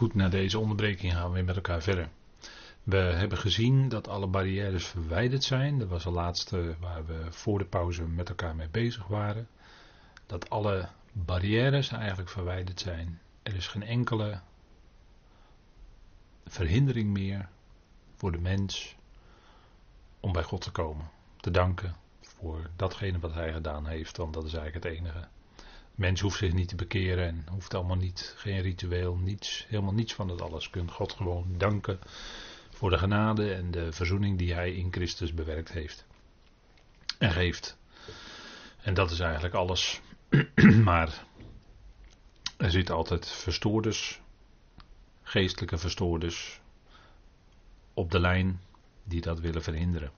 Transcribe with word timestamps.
Goed, 0.00 0.14
na 0.14 0.28
deze 0.28 0.58
onderbreking 0.58 1.12
gaan 1.12 1.28
we 1.28 1.34
weer 1.34 1.44
met 1.44 1.56
elkaar 1.56 1.82
verder. 1.82 2.08
We 2.82 2.96
hebben 2.96 3.38
gezien 3.38 3.88
dat 3.88 4.08
alle 4.08 4.26
barrières 4.26 4.86
verwijderd 4.86 5.44
zijn. 5.44 5.78
Dat 5.78 5.88
was 5.88 6.02
de 6.02 6.10
laatste 6.10 6.76
waar 6.78 7.06
we 7.06 7.26
voor 7.30 7.58
de 7.58 7.64
pauze 7.64 8.02
met 8.06 8.28
elkaar 8.28 8.56
mee 8.56 8.68
bezig 8.68 9.06
waren. 9.06 9.48
Dat 10.26 10.50
alle 10.50 10.88
barrières 11.12 11.90
eigenlijk 11.90 12.28
verwijderd 12.28 12.80
zijn. 12.80 13.20
Er 13.42 13.54
is 13.54 13.68
geen 13.68 13.82
enkele 13.82 14.40
verhindering 16.44 17.10
meer 17.10 17.48
voor 18.14 18.32
de 18.32 18.40
mens 18.40 18.96
om 20.20 20.32
bij 20.32 20.42
God 20.42 20.60
te 20.60 20.70
komen. 20.70 21.10
Te 21.36 21.50
danken 21.50 21.96
voor 22.20 22.70
datgene 22.76 23.18
wat 23.18 23.34
hij 23.34 23.52
gedaan 23.52 23.86
heeft, 23.86 24.16
want 24.16 24.34
dat 24.34 24.44
is 24.44 24.54
eigenlijk 24.54 24.84
het 24.84 24.94
enige. 24.94 25.28
Mens 26.00 26.20
hoeft 26.20 26.38
zich 26.38 26.52
niet 26.52 26.68
te 26.68 26.76
bekeren 26.76 27.26
en 27.26 27.46
hoeft 27.50 27.74
allemaal 27.74 27.96
niet, 27.96 28.34
geen 28.36 28.60
ritueel, 28.60 29.16
niets, 29.16 29.66
helemaal 29.68 29.92
niets 29.92 30.14
van 30.14 30.28
dat 30.28 30.40
alles. 30.40 30.70
Kunt 30.70 30.90
God 30.90 31.12
gewoon 31.12 31.54
danken 31.56 31.98
voor 32.70 32.90
de 32.90 32.98
genade 32.98 33.54
en 33.54 33.70
de 33.70 33.92
verzoening 33.92 34.38
die 34.38 34.54
hij 34.54 34.72
in 34.72 34.92
Christus 34.92 35.34
bewerkt 35.34 35.72
heeft. 35.72 36.06
En 37.18 37.30
geeft. 37.30 37.78
En 38.82 38.94
dat 38.94 39.10
is 39.10 39.20
eigenlijk 39.20 39.54
alles. 39.54 40.00
maar 40.84 41.24
er 42.56 42.70
zitten 42.70 42.94
altijd 42.94 43.28
verstoorders, 43.28 44.20
geestelijke 45.22 45.78
verstoorders, 45.78 46.60
op 47.94 48.10
de 48.10 48.20
lijn 48.20 48.60
die 49.04 49.20
dat 49.20 49.40
willen 49.40 49.62
verhinderen. 49.62 50.12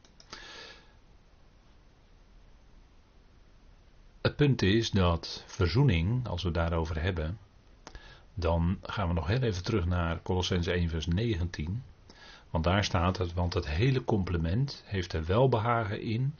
Het 4.23 4.37
punt 4.37 4.62
is 4.62 4.91
dat 4.91 5.45
verzoening, 5.47 6.29
als 6.29 6.43
we 6.43 6.51
daarover 6.51 7.03
hebben, 7.03 7.39
dan 8.35 8.79
gaan 8.83 9.09
we 9.09 9.15
nog 9.15 9.27
heel 9.27 9.43
even 9.43 9.63
terug 9.63 9.87
naar 9.87 10.23
Colossens 10.23 10.67
1 10.67 10.89
vers 10.89 11.07
19. 11.07 11.83
Want 12.51 12.65
daar 12.65 12.85
staat 12.85 13.19
het, 13.19 13.33
want 13.33 13.55
het 13.55 13.69
hele 13.69 14.05
complement 14.05 14.83
heeft 14.87 15.13
er 15.13 15.24
welbehagen 15.24 16.01
in 16.01 16.35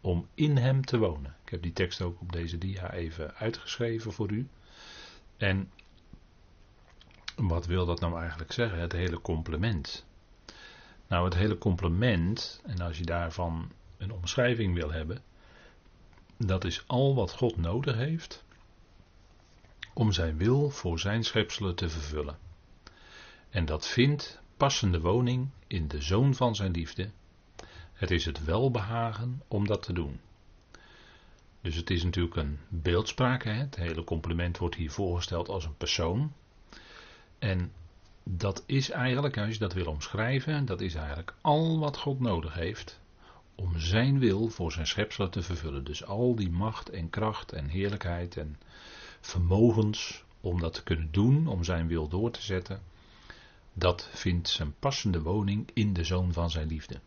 om 0.00 0.28
in 0.34 0.56
hem 0.56 0.84
te 0.84 0.98
wonen. 0.98 1.36
Ik 1.44 1.50
heb 1.50 1.62
die 1.62 1.72
tekst 1.72 2.02
ook 2.02 2.20
op 2.20 2.32
deze 2.32 2.58
dia 2.58 2.92
even 2.92 3.34
uitgeschreven 3.34 4.12
voor 4.12 4.30
u. 4.30 4.48
En 5.36 5.70
wat 7.36 7.66
wil 7.66 7.86
dat 7.86 8.00
nou 8.00 8.18
eigenlijk 8.18 8.52
zeggen, 8.52 8.78
het 8.78 8.92
hele 8.92 9.20
complement? 9.20 10.06
Nou, 11.06 11.24
het 11.24 11.34
hele 11.34 11.58
complement, 11.58 12.62
en 12.66 12.80
als 12.80 12.98
je 12.98 13.04
daarvan 13.04 13.70
een 13.96 14.12
omschrijving 14.12 14.74
wil 14.74 14.92
hebben, 14.92 15.22
dat 16.36 16.64
is 16.64 16.84
al 16.86 17.14
wat 17.14 17.32
God 17.32 17.56
nodig 17.56 17.96
heeft 17.96 18.44
om 19.94 20.12
zijn 20.12 20.36
wil 20.36 20.70
voor 20.70 20.98
zijn 20.98 21.24
schepselen 21.24 21.74
te 21.74 21.88
vervullen. 21.88 22.38
En 23.50 23.64
dat 23.64 23.86
vindt 23.86 24.40
passende 24.56 25.00
woning 25.00 25.48
in 25.66 25.88
de 25.88 26.02
zoon 26.02 26.34
van 26.34 26.54
zijn 26.54 26.70
liefde. 26.70 27.10
Het 27.92 28.10
is 28.10 28.24
het 28.24 28.44
welbehagen 28.44 29.42
om 29.48 29.66
dat 29.66 29.82
te 29.82 29.92
doen. 29.92 30.20
Dus 31.60 31.76
het 31.76 31.90
is 31.90 32.04
natuurlijk 32.04 32.36
een 32.36 32.58
beeldspraak. 32.68 33.44
Hè? 33.44 33.52
Het 33.52 33.76
hele 33.76 34.04
compliment 34.04 34.58
wordt 34.58 34.74
hier 34.74 34.90
voorgesteld 34.90 35.48
als 35.48 35.64
een 35.64 35.76
persoon. 35.76 36.32
En 37.38 37.72
dat 38.22 38.62
is 38.66 38.90
eigenlijk, 38.90 39.38
als 39.38 39.52
je 39.52 39.58
dat 39.58 39.72
wil 39.72 39.86
omschrijven, 39.86 40.64
dat 40.64 40.80
is 40.80 40.94
eigenlijk 40.94 41.34
al 41.40 41.78
wat 41.78 41.96
God 41.96 42.20
nodig 42.20 42.54
heeft 42.54 43.00
om 43.54 43.78
zijn 43.78 44.18
wil 44.18 44.48
voor 44.48 44.72
zijn 44.72 44.86
schepselen 44.86 45.30
te 45.30 45.42
vervullen. 45.42 45.84
Dus 45.84 46.04
al 46.04 46.34
die 46.34 46.50
macht 46.50 46.90
en 46.90 47.10
kracht 47.10 47.52
en 47.52 47.68
heerlijkheid 47.68 48.36
en 48.36 48.58
vermogens 49.20 50.24
om 50.40 50.60
dat 50.60 50.72
te 50.74 50.82
kunnen 50.82 51.12
doen, 51.12 51.46
om 51.46 51.64
zijn 51.64 51.86
wil 51.86 52.08
door 52.08 52.30
te 52.30 52.42
zetten, 52.42 52.82
dat 53.72 54.08
vindt 54.12 54.48
zijn 54.48 54.74
passende 54.78 55.22
woning 55.22 55.70
in 55.72 55.92
de 55.92 56.04
zoon 56.04 56.32
van 56.32 56.50
zijn 56.50 56.66
liefde. 56.66 57.00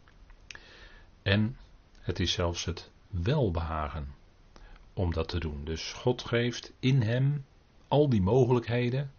En 1.22 1.58
het 2.00 2.20
is 2.20 2.31
zelfs 2.31 2.66
het 2.66 2.92
welbehagen 3.08 4.16
om 4.93 5.14
dat 5.14 5.27
te 5.27 5.39
doen. 5.39 5.66
Dus 5.66 5.93
God 5.93 6.22
geeft 6.22 6.73
in 6.80 7.02
hem 7.02 7.45
al 7.88 8.10
die 8.10 8.22
mogelijkheden 8.22 9.11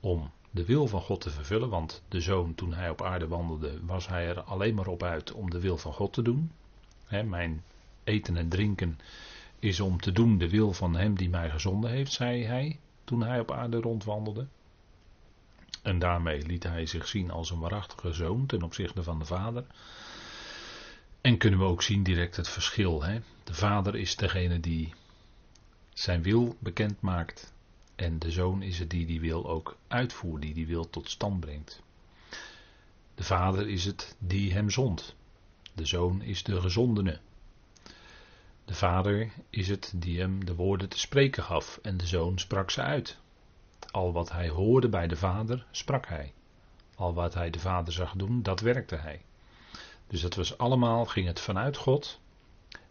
om 0.00 0.30
de 0.56 0.64
wil 0.64 0.86
van 0.86 1.00
God 1.00 1.20
te 1.20 1.30
vervullen. 1.30 1.68
Want 1.68 2.02
de 2.08 2.20
zoon, 2.20 2.54
toen 2.54 2.74
hij 2.74 2.90
op 2.90 3.02
aarde 3.02 3.28
wandelde, 3.28 3.80
was 3.84 4.08
hij 4.08 4.28
er 4.28 4.40
alleen 4.40 4.74
maar 4.74 4.86
op 4.86 5.02
uit 5.02 5.32
om 5.32 5.50
de 5.50 5.60
wil 5.60 5.76
van 5.76 5.92
God 5.92 6.12
te 6.12 6.22
doen. 6.22 6.52
mijn 7.08 7.64
eten 8.04 8.36
en 8.36 8.48
drinken 8.48 8.98
is 9.58 9.80
om 9.80 10.00
te 10.00 10.12
doen 10.12 10.38
de 10.38 10.48
wil 10.48 10.72
van 10.72 10.96
hem 10.96 11.14
die 11.14 11.28
mij 11.28 11.50
gezonden 11.50 11.90
heeft, 11.90 12.12
zei 12.12 12.44
hij 12.44 12.78
toen 13.04 13.22
hij 13.22 13.40
op 13.40 13.50
aarde 13.50 13.80
rondwandelde. 13.80 14.46
En 15.82 15.98
daarmee 15.98 16.46
liet 16.46 16.62
hij 16.62 16.86
zich 16.86 17.06
zien 17.06 17.30
als 17.30 17.50
een 17.50 17.58
waarachtige 17.58 18.12
zoon 18.12 18.46
ten 18.46 18.62
opzichte 18.62 19.02
van 19.02 19.18
de 19.18 19.24
vader. 19.24 19.64
En 21.20 21.38
kunnen 21.38 21.58
we 21.58 21.64
ook 21.64 21.82
zien 21.82 22.02
direct 22.02 22.36
het 22.36 22.48
verschil. 22.48 23.04
De 23.44 23.54
vader 23.54 23.96
is 23.96 24.16
degene 24.16 24.60
die 24.60 24.94
zijn 25.94 26.22
wil 26.22 26.56
bekend 26.58 27.00
maakt 27.00 27.52
en 27.96 28.18
de 28.18 28.30
zoon 28.30 28.62
is 28.62 28.78
het 28.78 28.90
die 28.90 29.06
die 29.06 29.20
wil 29.20 29.48
ook 29.48 29.76
uitvoert, 29.88 30.42
die 30.42 30.54
die 30.54 30.66
wil 30.66 30.90
tot 30.90 31.10
stand 31.10 31.40
brengt. 31.40 31.82
De 33.14 33.24
vader 33.24 33.68
is 33.68 33.84
het 33.84 34.16
die 34.18 34.52
hem 34.52 34.70
zond. 34.70 35.14
De 35.74 35.86
zoon 35.86 36.22
is 36.22 36.42
de 36.42 36.60
gezondene. 36.60 37.18
De 38.64 38.74
vader 38.74 39.32
is 39.50 39.68
het 39.68 39.92
die 39.96 40.20
hem 40.20 40.44
de 40.44 40.54
woorden 40.54 40.88
te 40.88 40.98
spreken 40.98 41.42
gaf 41.42 41.78
en 41.82 41.96
de 41.96 42.06
zoon 42.06 42.38
sprak 42.38 42.70
ze 42.70 42.82
uit. 42.82 43.18
Al 43.90 44.12
wat 44.12 44.32
hij 44.32 44.48
hoorde 44.48 44.88
bij 44.88 45.06
de 45.06 45.16
vader, 45.16 45.66
sprak 45.70 46.06
hij. 46.06 46.32
Al 46.94 47.14
wat 47.14 47.34
hij 47.34 47.50
de 47.50 47.58
vader 47.58 47.92
zag 47.92 48.12
doen, 48.12 48.42
dat 48.42 48.60
werkte 48.60 48.96
hij. 48.96 49.24
Dus 50.06 50.20
dat 50.20 50.34
was 50.34 50.58
allemaal, 50.58 51.04
ging 51.04 51.26
het 51.26 51.40
vanuit 51.40 51.76
God 51.76 52.20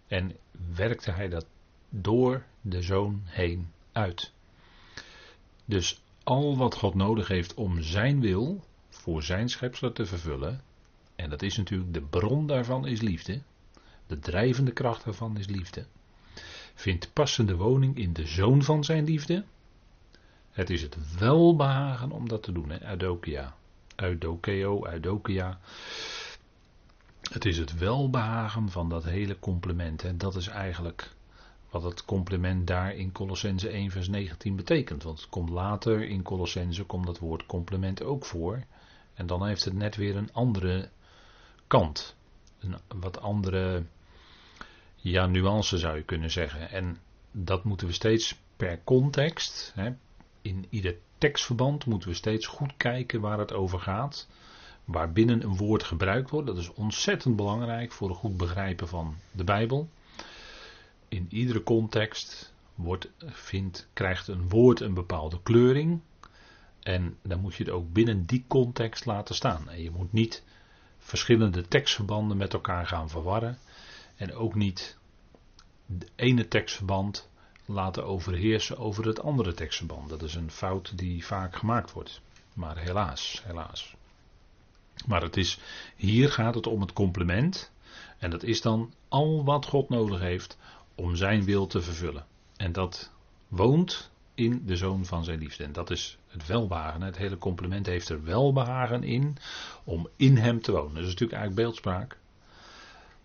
en 0.08 0.38
werkte 0.76 1.12
hij 1.12 1.30
dat 1.30 1.46
door 1.90 2.44
de 2.62 2.82
zoon 2.82 3.22
heen 3.26 3.72
uit. 3.92 4.34
Dus 5.66 6.02
al 6.24 6.58
wat 6.58 6.76
God 6.76 6.94
nodig 6.94 7.28
heeft 7.28 7.54
om 7.54 7.82
zijn 7.82 8.22
wil 8.22 8.64
voor 8.90 9.24
zijn 9.24 9.50
schepselen 9.50 9.94
te 9.94 10.06
vervullen, 10.06 10.62
en 11.16 11.30
dat 11.30 11.42
is 11.42 11.58
natuurlijk 11.58 11.94
de 11.94 12.02
bron 12.02 12.48
daarvan 12.48 12.86
is 12.88 13.02
liefde, 13.02 13.42
de 14.08 14.20
drijvende 14.20 14.72
kracht 14.72 15.06
daarvan 15.06 15.38
is 15.38 15.48
liefde, 15.48 15.86
vindt 16.76 17.14
passende 17.14 17.56
woning 17.56 17.98
in 17.98 18.14
de 18.14 18.26
zoon 18.26 18.64
van 18.64 18.84
zijn 18.84 19.04
liefde. 19.04 19.44
Het 20.52 20.70
is 20.70 20.82
het 20.82 21.18
welbehagen 21.18 22.12
om 22.12 22.28
dat 22.28 22.44
te 22.44 22.52
doen, 22.52 22.70
hè? 22.70 22.90
Eudokia. 22.90 23.56
Eudokeo, 23.96 24.86
Eudokia. 24.86 25.60
Het 27.22 27.46
is 27.46 27.58
het 27.58 27.78
welbehagen 27.78 28.70
van 28.70 28.90
dat 28.90 29.04
hele 29.04 29.40
compliment. 29.40 30.04
En 30.04 30.18
dat 30.18 30.36
is 30.36 30.48
eigenlijk 30.48 31.16
wat 31.82 31.84
het 31.84 32.06
complement 32.06 32.68
daar 32.68 32.96
in 32.96 33.12
Colossense 33.12 33.70
1 33.70 33.92
vers 33.92 34.08
19 34.08 34.56
betekent. 34.56 35.04
Want 35.04 35.20
het 35.20 35.30
komt 35.30 35.50
later 35.50 36.08
in 36.08 36.22
Colossense 36.22 36.84
komt 36.84 37.06
dat 37.06 37.20
woord 37.20 37.46
complement 37.46 38.04
ook 38.04 38.26
voor. 38.26 38.64
En 39.14 39.28
dan 39.28 39.46
heeft 39.46 39.64
het 39.66 39.74
net 39.74 39.96
weer 39.96 40.16
een 40.16 40.34
andere 40.34 40.90
kant. 41.68 42.16
Een 42.60 42.76
wat 43.00 43.22
andere 43.22 43.84
ja, 44.96 45.26
nuance 45.26 45.78
zou 45.78 45.96
je 45.96 46.04
kunnen 46.04 46.32
zeggen. 46.32 46.70
En 46.70 46.98
dat 47.32 47.64
moeten 47.64 47.88
we 47.88 47.94
steeds 47.94 48.40
per 48.58 48.80
context, 48.84 49.72
hè, 49.76 49.92
in 50.42 50.66
ieder 50.70 50.96
tekstverband 51.18 51.86
moeten 51.86 52.10
we 52.10 52.16
steeds 52.16 52.48
goed 52.48 52.74
kijken 52.78 53.22
waar 53.22 53.40
het 53.40 53.54
over 53.54 53.80
gaat. 53.80 54.28
Waar 54.86 55.12
binnen 55.12 55.44
een 55.44 55.58
woord 55.58 55.84
gebruikt 55.84 56.30
wordt. 56.30 56.48
Dat 56.48 56.58
is 56.58 56.74
ontzettend 56.74 57.36
belangrijk 57.36 57.92
voor 57.92 58.10
een 58.10 58.16
goed 58.16 58.38
begrijpen 58.38 58.88
van 58.88 59.16
de 59.32 59.44
Bijbel 59.44 59.90
in 61.08 61.28
iedere 61.30 61.64
context 61.64 62.54
wordt, 62.76 63.10
vindt, 63.26 63.88
krijgt 63.94 64.28
een 64.28 64.50
woord 64.50 64.80
een 64.80 64.94
bepaalde 64.94 65.40
kleuring. 65.44 66.02
En 66.80 67.18
dan 67.22 67.40
moet 67.40 67.56
je 67.56 67.64
het 67.64 67.74
ook 67.74 67.94
binnen 67.94 68.26
die 68.26 68.46
context 68.48 69.06
laten 69.06 69.36
staan. 69.36 69.70
En 69.70 69.82
je 69.82 69.92
moet 69.92 70.14
niet 70.14 70.44
verschillende 70.98 71.68
tekstverbanden 71.68 72.38
met 72.38 72.54
elkaar 72.54 72.88
gaan 72.88 73.10
verwarren. 73.10 73.58
En 74.16 74.34
ook 74.34 74.56
niet 74.56 74.98
de 75.86 76.08
ene 76.16 76.48
tekstverband 76.48 77.30
laten 77.66 78.06
overheersen 78.06 78.78
over 78.78 79.08
het 79.08 79.22
andere 79.22 79.54
tekstverband. 79.54 80.10
Dat 80.10 80.22
is 80.22 80.36
een 80.36 80.52
fout 80.52 80.98
die 80.98 81.26
vaak 81.26 81.56
gemaakt 81.56 81.92
wordt. 81.92 82.22
Maar 82.54 82.78
helaas, 82.78 83.42
helaas. 83.46 83.96
Maar 85.06 85.22
het 85.22 85.38
is, 85.38 85.60
hier 85.96 86.32
gaat 86.32 86.56
het 86.56 86.68
om 86.68 86.82
het 86.82 86.94
complement. 86.94 87.72
En 88.18 88.30
dat 88.30 88.44
is 88.44 88.62
dan 88.62 88.94
al 89.08 89.44
wat 89.44 89.66
God 89.66 89.90
nodig 89.90 90.20
heeft 90.20 90.58
om 90.96 91.16
zijn 91.16 91.44
wil 91.44 91.68
te 91.68 91.82
vervullen. 91.82 92.26
En 92.58 92.72
dat 92.72 93.12
woont 93.48 94.12
in 94.34 94.62
de 94.66 94.76
zoon 94.76 95.06
van 95.06 95.24
zijn 95.24 95.40
liefde. 95.40 95.64
En 95.64 95.74
dat 95.74 95.90
is 95.90 96.18
het 96.28 96.48
welbehagen. 96.48 97.02
Het 97.02 97.18
hele 97.18 97.38
compliment 97.38 97.86
heeft 97.86 98.10
er 98.10 98.24
welbehagen 98.24 99.04
in 99.04 99.38
om 99.84 100.08
in 100.16 100.38
hem 100.38 100.62
te 100.62 100.72
wonen. 100.72 100.94
Dat 100.94 101.04
is 101.04 101.10
natuurlijk 101.10 101.40
eigenlijk 101.40 101.68
beeldspraak. 101.68 102.18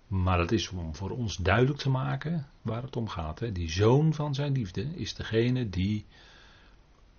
Maar 0.07 0.39
dat 0.39 0.53
is 0.53 0.69
om 0.69 0.95
voor 0.95 1.11
ons 1.11 1.37
duidelijk 1.37 1.79
te 1.79 1.91
maken 1.91 2.47
waar 2.63 2.83
het 2.83 2.97
om 2.97 3.09
gaat. 3.09 3.39
Hè. 3.39 3.53
Die 3.53 3.71
zoon 3.71 4.15
van 4.15 4.35
zijn 4.35 4.53
liefde 4.53 4.83
is 4.83 5.15
degene 5.15 5.69
die 5.69 6.05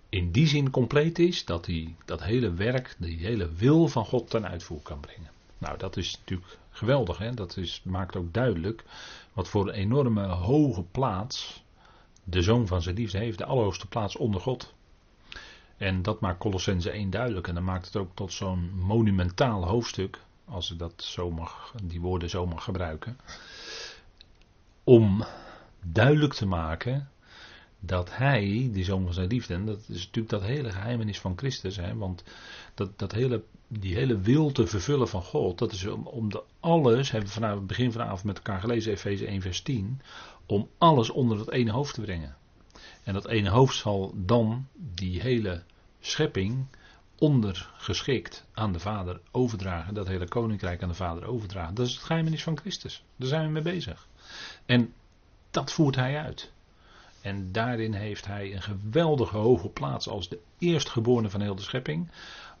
in 0.08 0.30
die 0.30 0.46
zin 0.46 0.70
compleet 0.70 1.18
is 1.18 1.44
dat 1.44 1.66
hij 1.66 1.94
dat 2.04 2.22
hele 2.22 2.52
werk, 2.52 2.94
die 2.98 3.18
hele 3.18 3.52
wil 3.52 3.88
van 3.88 4.04
God 4.04 4.30
ten 4.30 4.48
uitvoer 4.48 4.80
kan 4.82 5.00
brengen. 5.00 5.30
Nou, 5.62 5.78
dat 5.78 5.96
is 5.96 6.18
natuurlijk 6.18 6.58
geweldig. 6.70 7.18
Hè? 7.18 7.34
Dat 7.34 7.56
is, 7.56 7.82
maakt 7.84 8.16
ook 8.16 8.32
duidelijk 8.32 8.84
wat 9.32 9.48
voor 9.48 9.68
een 9.68 9.74
enorme 9.74 10.26
hoge 10.26 10.82
plaats 10.82 11.64
de 12.24 12.42
zoon 12.42 12.66
van 12.66 12.82
zijn 12.82 12.94
liefde 12.94 13.18
heeft. 13.18 13.38
De 13.38 13.44
allerhoogste 13.44 13.86
plaats 13.86 14.16
onder 14.16 14.40
God. 14.40 14.74
En 15.76 16.02
dat 16.02 16.20
maakt 16.20 16.38
Colossense 16.38 16.90
1 16.90 17.10
duidelijk. 17.10 17.48
En 17.48 17.54
dan 17.54 17.64
maakt 17.64 17.86
het 17.86 17.96
ook 17.96 18.10
tot 18.14 18.32
zo'n 18.32 18.70
monumentaal 18.74 19.66
hoofdstuk. 19.66 20.20
Als 20.44 20.70
ik 20.70 20.78
dat 20.78 21.02
zo 21.02 21.30
mag, 21.30 21.74
die 21.82 22.00
woorden 22.00 22.30
zo 22.30 22.46
mag 22.46 22.64
gebruiken. 22.64 23.18
Om 24.84 25.24
duidelijk 25.82 26.34
te 26.34 26.46
maken 26.46 27.10
dat 27.80 28.16
hij, 28.16 28.68
die 28.72 28.84
zoon 28.84 29.04
van 29.04 29.12
zijn 29.12 29.28
liefde, 29.28 29.54
en 29.54 29.66
dat 29.66 29.78
is 29.78 30.04
natuurlijk 30.04 30.28
dat 30.28 30.42
hele 30.42 30.70
geheimenis 30.70 31.20
van 31.20 31.38
Christus, 31.38 31.76
hè, 31.76 31.96
want 31.96 32.24
dat, 32.74 32.98
dat 32.98 33.12
hele, 33.12 33.42
die 33.80 33.94
hele 33.94 34.20
wil 34.20 34.52
te 34.52 34.66
vervullen 34.66 35.08
van 35.08 35.22
God, 35.22 35.58
dat 35.58 35.72
is 35.72 35.86
om, 35.86 36.06
om 36.06 36.30
de 36.30 36.42
alles, 36.60 37.10
hebben 37.10 37.28
we 37.28 37.34
vanaf 37.34 37.54
het 37.54 37.66
begin 37.66 37.92
vanavond 37.92 38.24
met 38.24 38.36
elkaar 38.36 38.60
gelezen, 38.60 38.92
Efeze 38.92 39.26
1 39.26 39.40
vers 39.40 39.62
10, 39.62 40.00
om 40.46 40.68
alles 40.78 41.10
onder 41.10 41.38
dat 41.38 41.50
ene 41.50 41.70
hoofd 41.70 41.94
te 41.94 42.00
brengen. 42.00 42.36
En 43.04 43.14
dat 43.14 43.28
ene 43.28 43.50
hoofd 43.50 43.76
zal 43.76 44.12
dan 44.16 44.66
die 44.74 45.20
hele 45.20 45.62
schepping 46.00 46.66
ondergeschikt 47.18 48.46
aan 48.52 48.72
de 48.72 48.78
Vader 48.78 49.20
overdragen, 49.30 49.94
dat 49.94 50.06
hele 50.06 50.28
koninkrijk 50.28 50.82
aan 50.82 50.88
de 50.88 50.94
Vader 50.94 51.24
overdragen. 51.24 51.74
Dat 51.74 51.86
is 51.86 51.94
het 51.94 52.02
geheimenis 52.02 52.42
van 52.42 52.58
Christus. 52.58 53.04
Daar 53.16 53.28
zijn 53.28 53.46
we 53.46 53.52
mee 53.52 53.62
bezig. 53.62 54.08
En 54.66 54.92
dat 55.50 55.72
voert 55.72 55.96
hij 55.96 56.18
uit. 56.18 56.52
En 57.20 57.52
daarin 57.52 57.92
heeft 57.92 58.26
hij 58.26 58.54
een 58.54 58.62
geweldige 58.62 59.36
hoge 59.36 59.68
plaats 59.68 60.08
als 60.08 60.28
de 60.28 60.38
eerstgeborene 60.58 61.30
van 61.30 61.40
heel 61.40 61.54
de 61.54 61.62
schepping. 61.62 62.10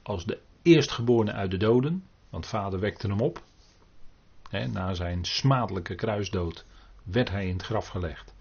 Als 0.02 0.24
de 0.24 0.38
eerstgeborene 0.62 1.32
uit 1.32 1.50
de 1.50 1.56
doden. 1.56 2.04
Want 2.30 2.46
vader 2.46 2.80
wekte 2.80 3.06
hem 3.06 3.20
op. 3.20 3.42
na 4.50 4.94
zijn 4.94 5.24
smadelijke 5.24 5.94
kruisdood 5.94 6.64
werd 7.02 7.30
hij 7.30 7.46
in 7.46 7.56
het 7.56 7.64
graf 7.64 7.86
gelegd. 7.86 8.34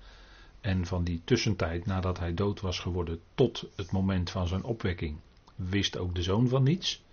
En 0.61 0.85
van 0.85 1.03
die 1.03 1.21
tussentijd 1.23 1.85
nadat 1.85 2.19
hij 2.19 2.33
dood 2.33 2.61
was 2.61 2.79
geworden 2.79 3.21
tot 3.35 3.65
het 3.75 3.91
moment 3.91 4.29
van 4.29 4.47
zijn 4.47 4.63
opwekking 4.63 5.19
wist 5.55 5.97
ook 5.97 6.15
de 6.15 6.23
zoon 6.23 6.47
van 6.47 6.63
niets. 6.63 7.03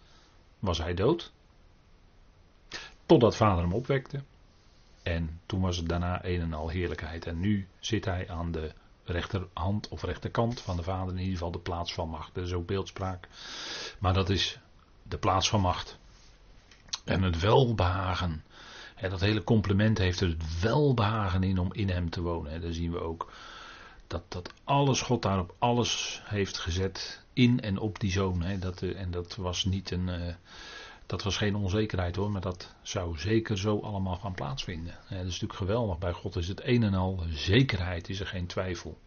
Was 0.58 0.78
hij 0.78 0.94
dood. 0.94 1.32
Totdat 3.06 3.37
vader 3.37 3.62
hem 3.62 3.72
opwekte. 3.72 4.22
En 5.02 5.40
toen 5.46 5.61
was 5.61 5.76
het 5.76 5.88
daarna 5.88 6.25
een 6.25 6.40
en 6.40 6.52
al 6.52 6.69
heerlijkheid. 6.69 7.26
En 7.26 7.40
nu 7.40 7.69
zit 7.78 8.04
hij 8.04 8.31
aan 8.31 8.52
de 8.52 8.72
rechterhand 9.04 9.88
of 9.88 10.02
rechterkant 10.02 10.61
van 10.61 10.76
de 10.76 10.82
Vader, 10.82 11.12
in 11.12 11.19
ieder 11.19 11.32
geval 11.32 11.50
de 11.50 11.58
plaats 11.58 11.94
van 11.94 12.08
macht. 12.08 12.34
Dat 12.34 12.44
is 12.44 12.52
ook 12.52 12.66
beeldspraak. 12.66 13.28
Maar 13.99 14.14
dat 14.14 14.31
is 14.31 14.61
de 15.08 15.19
plaats 15.19 15.49
van 15.49 15.60
macht. 15.60 15.99
En 17.05 17.22
het 17.22 17.40
welbehagen. 17.40 18.44
En 18.94 19.10
dat 19.10 19.20
hele 19.20 19.44
compliment 19.44 19.99
heeft 19.99 20.20
er 20.20 20.28
het 20.28 20.60
welbehagen 20.60 21.43
in 21.43 21.58
om 21.58 21.72
in 21.72 21.88
hem 21.88 22.10
te 22.10 22.20
wonen. 22.20 22.52
En 22.52 22.60
daar 22.60 22.72
zien 22.72 22.93
we 22.93 23.00
ook 23.00 23.32
dat, 24.06 24.22
dat 24.28 24.52
alles, 24.64 25.00
God 25.00 25.22
daarop 25.22 25.55
alles 25.58 26.22
heeft 26.25 26.58
gezet 26.58 27.25
in 27.32 27.60
en 27.60 27.78
op 27.78 28.00
die 28.00 28.10
zoon. 28.10 28.44
Dat, 28.60 28.82
eh, 28.82 29.00
en 29.00 29.10
dat 29.10 29.37
was 29.37 29.64
niet 29.64 29.90
een. 29.90 30.08
Uh, 30.08 30.34
dat 31.06 31.22
was 31.22 31.37
geen 31.37 31.54
onzekerheid 31.54 32.16
hoor, 32.16 32.31
maar 32.31 32.40
dat 32.40 32.75
zou 32.82 33.19
zeker 33.19 33.58
zo 33.58 33.78
allemaal 33.78 34.16
gaan 34.16 34.34
plaatsvinden. 34.34 34.94
dat 35.08 35.19
is 35.19 35.25
natuurlijk 35.25 35.52
geweldig. 35.52 35.99
Bij 35.99 36.12
God 36.12 36.37
is 36.37 36.49
het 36.49 36.61
een 36.64 36.82
en 36.82 36.94
al 36.94 37.22
zekerheid, 37.28 38.08
is 38.08 38.20
er 38.20 38.26
geen 38.26 38.46
twijfel. 38.46 38.99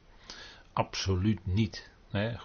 Absoluut 0.74 1.46
niet. 1.46 1.90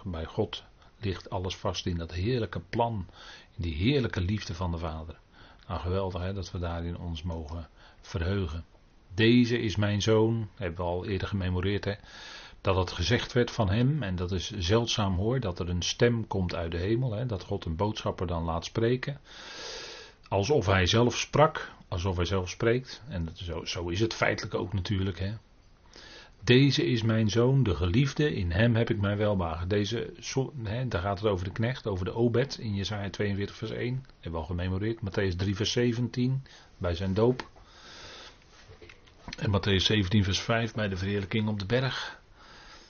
Bij 0.03 0.25
God 0.25 0.63
ligt 0.99 1.29
alles 1.29 1.55
vast 1.55 1.85
in 1.85 1.97
dat 1.97 2.13
heerlijke 2.13 2.59
plan, 2.69 3.05
in 3.55 3.61
die 3.61 3.75
heerlijke 3.75 4.21
liefde 4.21 4.53
van 4.53 4.71
de 4.71 4.77
Vader. 4.77 5.19
Nou, 5.67 5.79
geweldig 5.79 6.21
hè, 6.21 6.33
dat 6.33 6.51
we 6.51 6.59
daarin 6.59 6.97
ons 6.97 7.23
mogen 7.23 7.69
verheugen. 8.01 8.65
Deze 9.13 9.59
is 9.59 9.75
mijn 9.75 10.01
zoon, 10.01 10.49
hebben 10.55 10.77
we 10.77 10.91
al 10.91 11.05
eerder 11.05 11.27
gememoreerd, 11.27 11.85
hè, 11.85 11.93
dat 12.61 12.75
het 12.75 12.91
gezegd 12.91 13.33
werd 13.33 13.51
van 13.51 13.69
hem, 13.69 14.03
en 14.03 14.15
dat 14.15 14.31
is 14.31 14.51
zeldzaam 14.51 15.15
hoor, 15.15 15.39
dat 15.39 15.59
er 15.59 15.69
een 15.69 15.81
stem 15.81 16.27
komt 16.27 16.55
uit 16.55 16.71
de 16.71 16.77
hemel, 16.77 17.11
hè, 17.11 17.25
dat 17.25 17.43
God 17.43 17.65
een 17.65 17.75
boodschapper 17.75 18.27
dan 18.27 18.43
laat 18.43 18.65
spreken. 18.65 19.19
Alsof 20.27 20.65
hij 20.65 20.85
zelf 20.85 21.17
sprak, 21.17 21.71
alsof 21.87 22.15
hij 22.15 22.25
zelf 22.25 22.49
spreekt. 22.49 23.01
En 23.07 23.29
zo, 23.33 23.65
zo 23.65 23.89
is 23.89 23.99
het 23.99 24.13
feitelijk 24.13 24.55
ook 24.55 24.73
natuurlijk. 24.73 25.19
Hè. 25.19 25.33
Deze 26.47 26.85
is 26.85 27.01
mijn 27.03 27.29
zoon, 27.29 27.63
de 27.63 27.75
geliefde, 27.75 28.35
in 28.35 28.51
hem 28.51 28.75
heb 28.75 28.89
ik 28.89 29.01
mijn 29.01 29.17
welbagen. 29.17 29.67
Deze, 29.67 30.13
daar 30.87 31.01
gaat 31.01 31.19
het 31.19 31.29
over 31.29 31.45
de 31.45 31.51
knecht, 31.51 31.87
over 31.87 32.05
de 32.05 32.13
obed 32.13 32.57
in 32.57 32.75
Jesaja 32.75 33.09
42 33.09 33.55
vers 33.55 33.71
1. 33.71 34.05
Hebben 34.13 34.31
we 34.31 34.37
al 34.37 34.43
gememoreerd. 34.43 34.99
Matthäus 34.99 35.35
3 35.35 35.55
vers 35.55 35.71
17 35.71 36.43
bij 36.77 36.95
zijn 36.95 37.13
doop. 37.13 37.49
En 39.37 39.49
Matthäus 39.49 39.83
17 39.83 40.23
vers 40.23 40.39
5 40.39 40.73
bij 40.73 40.87
de 40.87 40.97
verheerlijking 40.97 41.47
op 41.47 41.59
de 41.59 41.65
berg. 41.65 42.19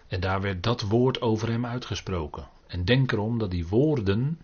En 0.08 0.20
daar 0.20 0.42
werd 0.42 0.64
dat 0.64 0.82
woord 0.82 1.22
over 1.22 1.50
hem 1.50 1.66
uitgesproken. 1.66 2.48
En 2.68 2.86
denk 2.86 3.12
erom 3.12 3.38
dat 3.38 3.52
die 3.52 3.68
woorden, 3.68 4.40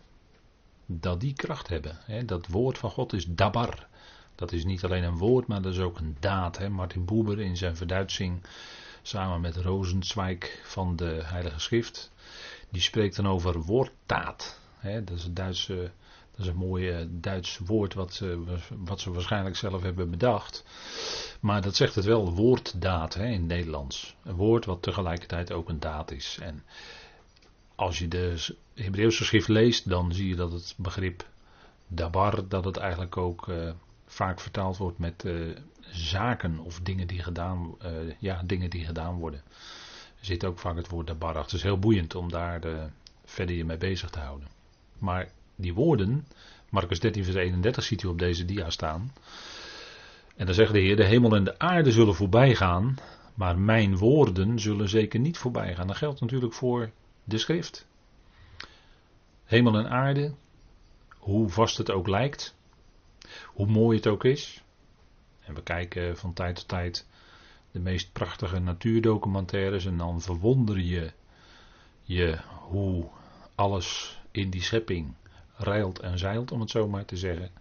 dat 0.85 1.19
die 1.19 1.33
kracht 1.33 1.67
hebben. 1.67 1.97
Dat 2.25 2.47
woord 2.47 2.77
van 2.77 2.89
God 2.89 3.13
is 3.13 3.25
dabar. 3.25 3.87
Dat 4.35 4.51
is 4.51 4.65
niet 4.65 4.83
alleen 4.83 5.03
een 5.03 5.17
woord, 5.17 5.47
maar 5.47 5.61
dat 5.61 5.73
is 5.73 5.79
ook 5.79 5.99
een 5.99 6.17
daad. 6.19 6.69
Martin 6.69 7.05
Buber 7.05 7.39
in 7.39 7.57
zijn 7.57 7.75
verduitsing, 7.75 8.41
samen 9.03 9.41
met 9.41 9.55
Rosenzweig 9.55 10.59
van 10.63 10.95
de 10.95 11.19
Heilige 11.23 11.59
Schrift, 11.59 12.11
die 12.69 12.81
spreekt 12.81 13.15
dan 13.15 13.27
over 13.27 13.61
woorddaad. 13.61 14.59
Hè. 14.77 15.03
Dat 15.03 15.17
is 15.17 15.25
een 15.25 15.33
Duitse 15.33 15.91
dat 16.35 16.45
is 16.45 16.47
een 16.47 16.57
mooi 16.57 16.89
eh, 16.89 17.05
Duits 17.09 17.57
woord 17.57 17.93
wat 17.93 18.13
ze, 18.13 18.43
wat 18.77 18.99
ze 18.99 19.11
waarschijnlijk 19.11 19.55
zelf 19.55 19.81
hebben 19.81 20.09
bedacht. 20.09 20.63
Maar 21.39 21.61
dat 21.61 21.75
zegt 21.75 21.95
het 21.95 22.05
wel, 22.05 22.33
woorddaad 22.33 23.15
in 23.15 23.31
het 23.31 23.41
Nederlands. 23.41 24.15
Een 24.23 24.35
woord 24.35 24.65
wat 24.65 24.81
tegelijkertijd 24.81 25.51
ook 25.51 25.69
een 25.69 25.79
daad 25.79 26.11
is. 26.11 26.37
En 26.41 26.63
als 27.75 27.99
je 27.99 28.07
de 28.07 28.55
Hebreeuwse 28.73 29.25
schrift 29.25 29.47
leest, 29.47 29.89
dan 29.89 30.13
zie 30.13 30.27
je 30.27 30.35
dat 30.35 30.51
het 30.51 30.73
begrip 30.77 31.27
dabar, 31.87 32.47
dat 32.47 32.65
het 32.65 32.77
eigenlijk 32.77 33.17
ook 33.17 33.47
uh, 33.47 33.71
vaak 34.13 34.39
vertaald 34.39 34.77
wordt 34.77 34.97
met 34.97 35.23
uh, 35.25 35.55
zaken 35.91 36.59
of 36.59 36.79
dingen 36.79 37.07
die, 37.07 37.23
gedaan, 37.23 37.75
uh, 37.85 37.89
ja, 38.19 38.41
dingen 38.45 38.69
die 38.69 38.85
gedaan 38.85 39.15
worden. 39.15 39.41
Er 40.19 40.25
zit 40.25 40.45
ook 40.45 40.59
vaak 40.59 40.75
het 40.75 40.89
woord 40.89 41.07
dabar 41.07 41.29
achter. 41.29 41.43
Het 41.43 41.53
is 41.53 41.63
heel 41.63 41.79
boeiend 41.79 42.15
om 42.15 42.31
daar 42.31 42.61
de, 42.61 42.87
verder 43.25 43.55
je 43.55 43.65
mee 43.65 43.77
bezig 43.77 44.09
te 44.09 44.19
houden. 44.19 44.47
Maar 44.97 45.31
die 45.55 45.73
woorden, 45.73 46.27
Marcus 46.69 46.99
13, 46.99 47.23
vers 47.23 47.35
31 47.35 47.83
ziet 47.83 48.03
u 48.03 48.07
op 48.07 48.19
deze 48.19 48.45
dia 48.45 48.69
staan. 48.69 49.13
En 50.35 50.45
dan 50.45 50.55
zegt 50.55 50.73
de 50.73 50.79
Heer: 50.79 50.95
De 50.95 51.05
hemel 51.05 51.35
en 51.35 51.43
de 51.43 51.59
aarde 51.59 51.91
zullen 51.91 52.15
voorbij 52.15 52.55
gaan, 52.55 52.95
maar 53.33 53.59
mijn 53.59 53.97
woorden 53.97 54.59
zullen 54.59 54.89
zeker 54.89 55.19
niet 55.19 55.37
voorbij 55.37 55.75
gaan. 55.75 55.87
Dat 55.87 55.97
geldt 55.97 56.21
natuurlijk 56.21 56.53
voor 56.53 56.91
de 57.23 57.37
schrift. 57.37 57.87
Hemel 59.43 59.77
en 59.77 59.89
aarde, 59.89 60.33
hoe 61.17 61.49
vast 61.49 61.77
het 61.77 61.91
ook 61.91 62.07
lijkt, 62.07 62.55
hoe 63.45 63.67
mooi 63.67 63.97
het 63.97 64.07
ook 64.07 64.23
is. 64.23 64.63
En 65.45 65.53
we 65.53 65.63
kijken 65.63 66.17
van 66.17 66.33
tijd 66.33 66.55
tot 66.55 66.67
tijd 66.67 67.05
de 67.71 67.79
meest 67.79 68.11
prachtige 68.11 68.59
natuurdocumentaires 68.59 69.85
en 69.85 69.97
dan 69.97 70.21
verwonder 70.21 70.79
je 70.79 71.11
je 72.01 72.37
hoe 72.67 73.05
alles 73.55 74.19
in 74.31 74.49
die 74.49 74.61
schepping 74.61 75.13
rijlt 75.55 75.99
en 75.99 76.17
zeilt, 76.19 76.51
om 76.51 76.59
het 76.59 76.69
zo 76.69 76.87
maar 76.87 77.05
te 77.05 77.17
zeggen. 77.17 77.51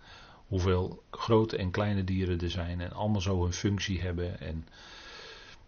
Hoeveel 0.46 1.02
grote 1.10 1.56
en 1.56 1.70
kleine 1.70 2.04
dieren 2.04 2.40
er 2.40 2.50
zijn 2.50 2.80
en 2.80 2.92
allemaal 2.92 3.20
zo 3.20 3.42
hun 3.42 3.52
functie 3.52 4.00
hebben. 4.00 4.40
En 4.40 4.66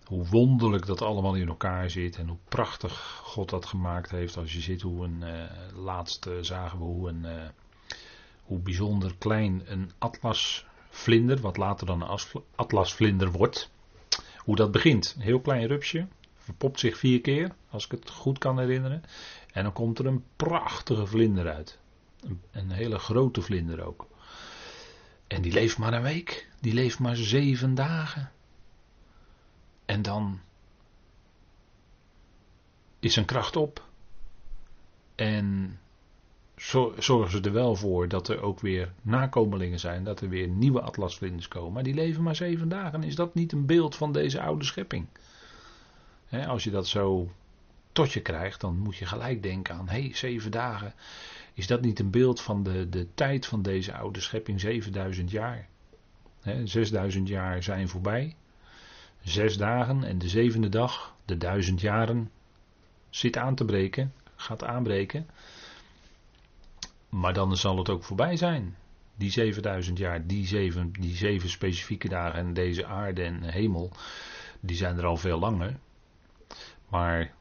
hoe 0.04 0.26
wonderlijk 0.26 0.86
dat 0.86 1.02
allemaal 1.02 1.34
in 1.34 1.48
elkaar 1.48 1.90
zit. 1.90 2.16
En 2.16 2.28
hoe 2.28 2.38
prachtig 2.48 3.20
God 3.22 3.50
dat 3.50 3.66
gemaakt 3.66 4.10
heeft. 4.10 4.36
Als 4.36 4.52
je 4.52 4.60
ziet 4.60 4.82
hoe 4.82 5.04
een. 5.04 5.20
Uh, 5.22 5.42
laatst 5.74 6.28
zagen 6.40 6.78
we 6.78 6.84
hoe 6.84 7.08
een. 7.08 7.24
Uh, 7.24 7.42
hoe 8.44 8.58
bijzonder 8.58 9.14
klein 9.18 9.62
een 9.64 9.90
atlasvlinder, 9.98 11.40
wat 11.40 11.56
later 11.56 11.86
dan 11.86 12.02
een 12.02 12.42
atlasvlinder 12.54 13.30
wordt. 13.30 13.70
Hoe 14.38 14.56
dat 14.56 14.70
begint. 14.70 15.14
Een 15.16 15.22
heel 15.22 15.40
klein 15.40 15.66
rupsje. 15.66 16.06
Verpopt 16.36 16.80
zich 16.80 16.98
vier 16.98 17.20
keer, 17.20 17.54
als 17.70 17.84
ik 17.84 17.90
het 17.90 18.10
goed 18.10 18.38
kan 18.38 18.58
herinneren. 18.58 19.02
En 19.52 19.62
dan 19.62 19.72
komt 19.72 19.98
er 19.98 20.06
een 20.06 20.24
prachtige 20.36 21.06
vlinder 21.06 21.52
uit. 21.52 21.78
Een 22.50 22.70
hele 22.70 22.98
grote 22.98 23.42
vlinder 23.42 23.84
ook. 23.84 24.06
En 25.26 25.42
die 25.42 25.52
leeft 25.52 25.78
maar 25.78 25.92
een 25.92 26.02
week. 26.02 26.48
Die 26.60 26.72
leeft 26.72 26.98
maar 26.98 27.16
zeven 27.16 27.74
dagen. 27.74 28.30
En 29.84 30.02
dan 30.02 30.40
is 33.00 33.12
zijn 33.12 33.26
kracht 33.26 33.56
op. 33.56 33.88
En 35.14 35.78
zorgen 36.98 37.30
ze 37.30 37.40
er 37.40 37.52
wel 37.52 37.76
voor 37.76 38.08
dat 38.08 38.28
er 38.28 38.42
ook 38.42 38.60
weer 38.60 38.92
nakomelingen 39.02 39.80
zijn. 39.80 40.04
Dat 40.04 40.20
er 40.20 40.28
weer 40.28 40.48
nieuwe 40.48 40.80
atlasvlinders 40.80 41.48
komen. 41.48 41.72
Maar 41.72 41.82
die 41.82 41.94
leven 41.94 42.22
maar 42.22 42.36
zeven 42.36 42.68
dagen. 42.68 43.02
Is 43.02 43.14
dat 43.14 43.34
niet 43.34 43.52
een 43.52 43.66
beeld 43.66 43.96
van 43.96 44.12
deze 44.12 44.40
oude 44.40 44.64
schepping? 44.64 45.06
als 46.46 46.64
je 46.64 46.70
dat 46.70 46.86
zo 46.86 47.30
tot 47.92 48.12
je 48.12 48.20
krijgt, 48.20 48.60
dan 48.60 48.78
moet 48.78 48.96
je 48.96 49.06
gelijk 49.06 49.42
denken 49.42 49.74
aan, 49.74 49.88
hé, 49.88 50.00
hey, 50.00 50.14
zeven 50.14 50.50
dagen. 50.50 50.94
Is 51.52 51.66
dat 51.66 51.80
niet 51.80 51.98
een 51.98 52.10
beeld 52.10 52.40
van 52.40 52.62
de, 52.62 52.88
de 52.88 53.06
tijd 53.14 53.46
van 53.46 53.62
deze 53.62 53.94
oude 53.94 54.20
schepping, 54.20 54.60
7000 54.60 55.30
jaar? 55.30 55.68
He, 56.40 56.66
6000 56.66 57.28
jaar 57.28 57.62
zijn 57.62 57.88
voorbij. 57.88 58.36
Zes 59.22 59.56
dagen 59.56 60.04
en 60.04 60.18
de 60.18 60.28
zevende 60.28 60.68
dag, 60.68 61.14
de 61.24 61.36
duizend 61.36 61.80
jaren, 61.80 62.30
zit 63.10 63.36
aan 63.36 63.54
te 63.54 63.64
breken, 63.64 64.12
gaat 64.36 64.64
aanbreken. 64.64 65.26
Maar 67.14 67.32
dan 67.32 67.56
zal 67.56 67.78
het 67.78 67.88
ook 67.88 68.04
voorbij 68.04 68.36
zijn. 68.36 68.76
Die 69.16 69.30
7000 69.30 69.98
jaar, 69.98 70.26
die 70.26 70.46
zeven, 70.46 70.92
die 70.92 71.16
zeven 71.16 71.48
specifieke 71.48 72.08
dagen 72.08 72.38
en 72.38 72.54
deze 72.54 72.86
aarde 72.86 73.22
en 73.22 73.42
hemel, 73.42 73.90
die 74.60 74.76
zijn 74.76 74.98
er 74.98 75.06
al 75.06 75.16
veel 75.16 75.38
langer. 75.38 75.78
Maar 76.88 77.34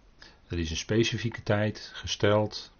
er 0.47 0.59
is 0.59 0.69
een 0.69 0.77
specifieke 0.77 1.43
tijd 1.43 1.91
gesteld. 1.93 2.71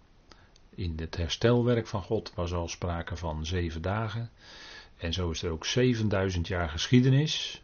In 0.74 0.92
het 0.96 1.16
herstelwerk 1.16 1.86
van 1.86 2.02
God 2.02 2.32
was 2.34 2.52
al 2.52 2.68
sprake 2.68 3.16
van 3.16 3.46
zeven 3.46 3.82
dagen. 3.82 4.30
En 4.96 5.12
zo 5.12 5.30
is 5.30 5.42
er 5.42 5.50
ook 5.50 5.66
7000 5.66 6.46
jaar 6.48 6.68
geschiedenis. 6.68 7.62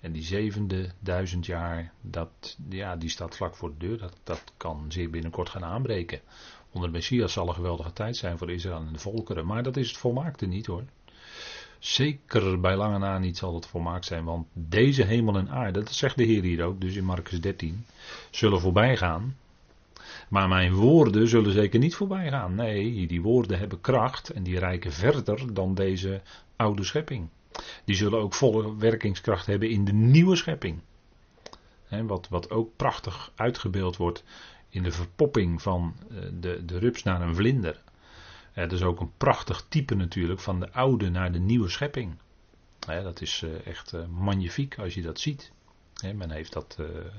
En 0.00 0.12
die 0.12 0.22
zevende 0.22 0.90
duizend 0.98 1.46
jaar, 1.46 1.92
dat, 2.00 2.56
ja, 2.68 2.96
die 2.96 3.10
staat 3.10 3.36
vlak 3.36 3.56
voor 3.56 3.70
de 3.70 3.86
deur. 3.86 3.98
Dat, 3.98 4.16
dat 4.24 4.52
kan 4.56 4.84
zeer 4.88 5.10
binnenkort 5.10 5.48
gaan 5.48 5.64
aanbreken. 5.64 6.20
Onder 6.72 6.90
de 6.90 6.96
Messias 6.96 7.32
zal 7.32 7.48
een 7.48 7.54
geweldige 7.54 7.92
tijd 7.92 8.16
zijn 8.16 8.38
voor 8.38 8.50
Israël 8.50 8.76
en 8.76 8.92
de 8.92 8.98
volkeren. 8.98 9.46
Maar 9.46 9.62
dat 9.62 9.76
is 9.76 9.88
het 9.88 9.98
volmaakte 9.98 10.46
niet 10.46 10.66
hoor. 10.66 10.84
Zeker 11.78 12.60
bij 12.60 12.76
lange 12.76 12.98
na 12.98 13.18
niet 13.18 13.36
zal 13.36 13.54
het 13.54 13.66
volmaakt 13.66 14.04
zijn. 14.04 14.24
Want 14.24 14.46
deze 14.52 15.04
hemel 15.04 15.36
en 15.36 15.50
aarde, 15.50 15.78
dat 15.78 15.92
zegt 15.92 16.16
de 16.16 16.24
Heer 16.24 16.42
hier 16.42 16.64
ook, 16.64 16.80
dus 16.80 16.94
in 16.94 17.04
Marcus 17.04 17.40
13, 17.40 17.86
zullen 18.30 18.60
voorbij 18.60 18.96
gaan. 18.96 19.36
Maar 20.28 20.48
mijn 20.48 20.72
woorden 20.74 21.28
zullen 21.28 21.52
zeker 21.52 21.78
niet 21.78 21.94
voorbij 21.94 22.30
gaan. 22.30 22.54
Nee, 22.54 23.06
die 23.06 23.22
woorden 23.22 23.58
hebben 23.58 23.80
kracht 23.80 24.30
en 24.30 24.42
die 24.42 24.58
reiken 24.58 24.92
verder 24.92 25.54
dan 25.54 25.74
deze 25.74 26.20
oude 26.56 26.84
schepping. 26.84 27.28
Die 27.84 27.96
zullen 27.96 28.20
ook 28.20 28.34
volle 28.34 28.76
werkingskracht 28.76 29.46
hebben 29.46 29.70
in 29.70 29.84
de 29.84 29.92
nieuwe 29.92 30.36
schepping. 30.36 30.80
wat, 31.88 32.28
wat 32.28 32.50
ook 32.50 32.76
prachtig 32.76 33.32
uitgebeeld 33.34 33.96
wordt 33.96 34.24
in 34.70 34.82
de 34.82 34.92
verpopping 34.92 35.62
van 35.62 35.94
eh, 36.10 36.16
de, 36.32 36.64
de 36.64 36.78
rups 36.78 37.02
naar 37.02 37.20
een 37.20 37.34
vlinder. 37.34 37.82
Het 38.52 38.72
is 38.72 38.82
ook 38.82 39.00
een 39.00 39.12
prachtig 39.16 39.66
type 39.68 39.94
natuurlijk 39.94 40.40
van 40.40 40.60
de 40.60 40.72
oude 40.72 41.10
naar 41.10 41.32
de 41.32 41.38
nieuwe 41.38 41.68
schepping. 41.68 42.18
dat 42.78 43.20
is 43.20 43.42
eh, 43.42 43.66
echt 43.66 43.92
eh, 43.92 44.06
magnifiek 44.06 44.78
als 44.78 44.94
je 44.94 45.02
dat 45.02 45.20
ziet. 45.20 45.52
men 46.14 46.30
heeft 46.30 46.52
dat 46.52 46.78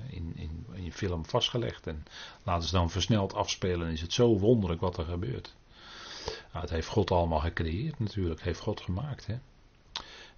in, 0.10 0.34
in, 0.36 0.66
in 0.74 0.92
film 0.92 1.26
vastgelegd 1.26 1.88
en 1.88 2.04
laten 2.44 2.68
ze 2.68 2.76
dan 2.76 2.90
versneld 2.90 3.34
afspelen. 3.34 3.92
Is 3.92 4.02
het 4.02 4.14
zo 4.14 4.40
wonderlijk 4.40 4.82
wat 4.82 4.98
er 4.98 5.06
gebeurt. 5.06 5.56
Nou, 6.26 6.64
het 6.64 6.70
heeft 6.70 6.88
God 6.88 7.12
allemaal 7.12 7.40
gecreëerd 7.40 8.00
natuurlijk, 8.00 8.42
heeft 8.42 8.60
God 8.60 8.82
gemaakt. 8.82 9.28
Hè? 9.28 9.36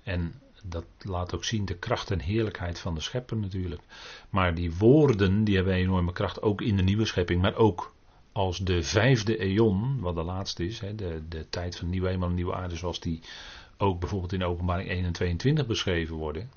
En 0.03 0.41
dat 0.65 0.86
laat 1.01 1.36
ook 1.36 1.43
zien 1.43 1.65
de 1.65 1.77
kracht 1.77 2.12
en 2.12 2.20
heerlijkheid 2.20 2.79
van 2.79 2.96
de 2.96 3.01
schepper 3.01 3.38
natuurlijk. 3.38 3.82
Maar 4.29 4.55
die 4.55 4.75
woorden 4.75 5.43
die 5.43 5.55
hebben 5.55 5.74
enorme 5.74 6.12
kracht 6.12 6.41
ook 6.41 6.62
in 6.62 6.75
de 6.77 6.84
nieuwe 6.84 7.05
schepping, 7.05 7.41
maar 7.41 7.55
ook 7.55 7.93
als 8.32 8.58
de 8.58 8.84
vijfde 8.84 9.38
eon, 9.38 10.00
wat 10.00 10.15
de 10.15 10.24
laatste 10.24 10.65
is, 10.65 10.79
hè, 10.79 10.96
de, 10.96 11.24
de 11.29 11.50
tijd 11.50 11.75
van 11.77 11.89
nieuwe 11.89 12.10
hemel 12.10 12.27
en 12.27 12.34
nieuwe 12.34 12.53
aarde, 12.53 12.75
zoals 12.75 13.00
die 13.00 13.22
ook 13.77 14.00
bijvoorbeeld 14.00 14.34
in 14.34 14.43
openbaring 14.43 14.89
1 14.89 15.05
en 15.05 15.12
22 15.12 15.67
beschreven 15.67 16.15
worden. 16.15 16.51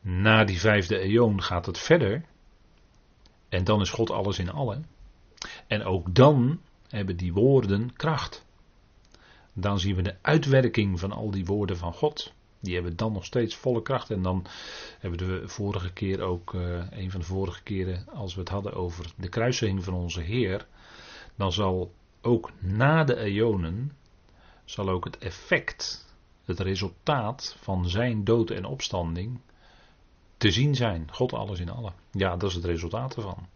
Na 0.00 0.44
die 0.44 0.60
vijfde 0.60 0.98
eon 0.98 1.42
gaat 1.42 1.66
het 1.66 1.78
verder. 1.78 2.24
En 3.48 3.64
dan 3.64 3.80
is 3.80 3.90
God 3.90 4.10
alles 4.10 4.38
in 4.38 4.50
allen. 4.50 4.86
En 5.66 5.84
ook 5.84 6.14
dan 6.14 6.60
hebben 6.88 7.16
die 7.16 7.32
woorden 7.32 7.92
kracht 7.92 8.46
dan 9.60 9.78
zien 9.78 9.94
we 9.94 10.02
de 10.02 10.16
uitwerking 10.22 11.00
van 11.00 11.12
al 11.12 11.30
die 11.30 11.44
woorden 11.44 11.76
van 11.76 11.92
God. 11.92 12.32
Die 12.60 12.74
hebben 12.74 12.96
dan 12.96 13.12
nog 13.12 13.24
steeds 13.24 13.56
volle 13.56 13.82
kracht. 13.82 14.10
En 14.10 14.22
dan 14.22 14.46
hebben 14.98 15.18
we 15.18 15.40
de 15.40 15.48
vorige 15.48 15.92
keer 15.92 16.20
ook, 16.20 16.52
uh, 16.52 16.84
een 16.90 17.10
van 17.10 17.20
de 17.20 17.26
vorige 17.26 17.62
keren, 17.62 18.08
als 18.08 18.34
we 18.34 18.40
het 18.40 18.48
hadden 18.48 18.72
over 18.72 19.12
de 19.16 19.28
kruising 19.28 19.84
van 19.84 19.94
onze 19.94 20.20
Heer. 20.20 20.66
Dan 21.36 21.52
zal 21.52 21.92
ook 22.22 22.50
na 22.58 23.04
de 23.04 23.16
eonen, 23.16 23.92
zal 24.64 24.88
ook 24.88 25.04
het 25.04 25.18
effect, 25.18 26.06
het 26.44 26.60
resultaat 26.60 27.56
van 27.60 27.88
zijn 27.88 28.24
dood 28.24 28.50
en 28.50 28.64
opstanding 28.64 29.40
te 30.36 30.50
zien 30.50 30.74
zijn. 30.74 31.08
God 31.12 31.32
alles 31.32 31.60
in 31.60 31.70
allen. 31.70 31.92
Ja, 32.10 32.36
dat 32.36 32.50
is 32.50 32.54
het 32.54 32.64
resultaat 32.64 33.16
ervan. 33.16 33.46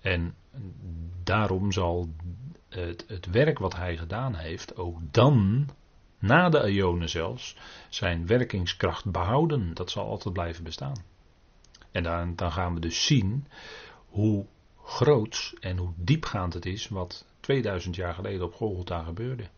En 0.00 0.34
daarom 1.22 1.72
zal 1.72 2.08
het, 2.68 3.04
het 3.08 3.26
werk 3.26 3.58
wat 3.58 3.76
hij 3.76 3.96
gedaan 3.96 4.34
heeft 4.34 4.76
ook 4.76 4.98
dan, 5.10 5.68
na 6.26 6.48
de 6.48 6.62
eonen 6.62 7.08
zelfs, 7.08 7.56
zijn 7.88 8.26
werkingskracht 8.26 9.10
behouden. 9.10 9.74
Dat 9.74 9.90
zal 9.90 10.06
altijd 10.08 10.34
blijven 10.34 10.64
bestaan. 10.64 11.04
En 11.90 12.02
dan, 12.02 12.36
dan 12.36 12.52
gaan 12.52 12.74
we 12.74 12.80
dus 12.80 13.06
zien 13.06 13.46
hoe 14.06 14.46
groot 14.82 15.54
en 15.60 15.76
hoe 15.76 15.92
diepgaand 15.96 16.54
het 16.54 16.66
is 16.66 16.88
wat 16.88 17.24
2000 17.40 17.96
jaar 17.96 18.14
geleden 18.14 18.44
op 18.44 18.54
Golgotha 18.54 19.02
gebeurde. 19.02 19.48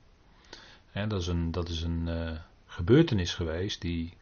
dat 0.93 1.21
is 1.21 1.27
een, 1.27 1.51
dat 1.51 1.69
is 1.69 1.83
een 1.83 2.07
uh, 2.07 2.31
gebeurtenis 2.67 3.35
geweest 3.35 3.81
die, 3.81 4.17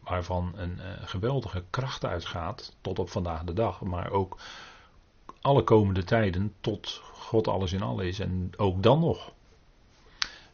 waarvan 0.00 0.52
een 0.56 0.78
uh, 0.78 0.84
geweldige 1.00 1.64
kracht 1.70 2.04
uitgaat 2.04 2.76
tot 2.80 2.98
op 2.98 3.10
vandaag 3.10 3.44
de 3.44 3.52
dag, 3.52 3.80
maar 3.80 4.10
ook 4.10 4.38
alle 5.40 5.62
komende 5.62 6.04
tijden 6.04 6.54
tot 6.60 7.00
God 7.12 7.48
alles 7.48 7.72
in 7.72 7.82
alles 7.82 8.06
is 8.06 8.18
en 8.20 8.50
ook 8.56 8.82
dan 8.82 9.00
nog. 9.00 9.32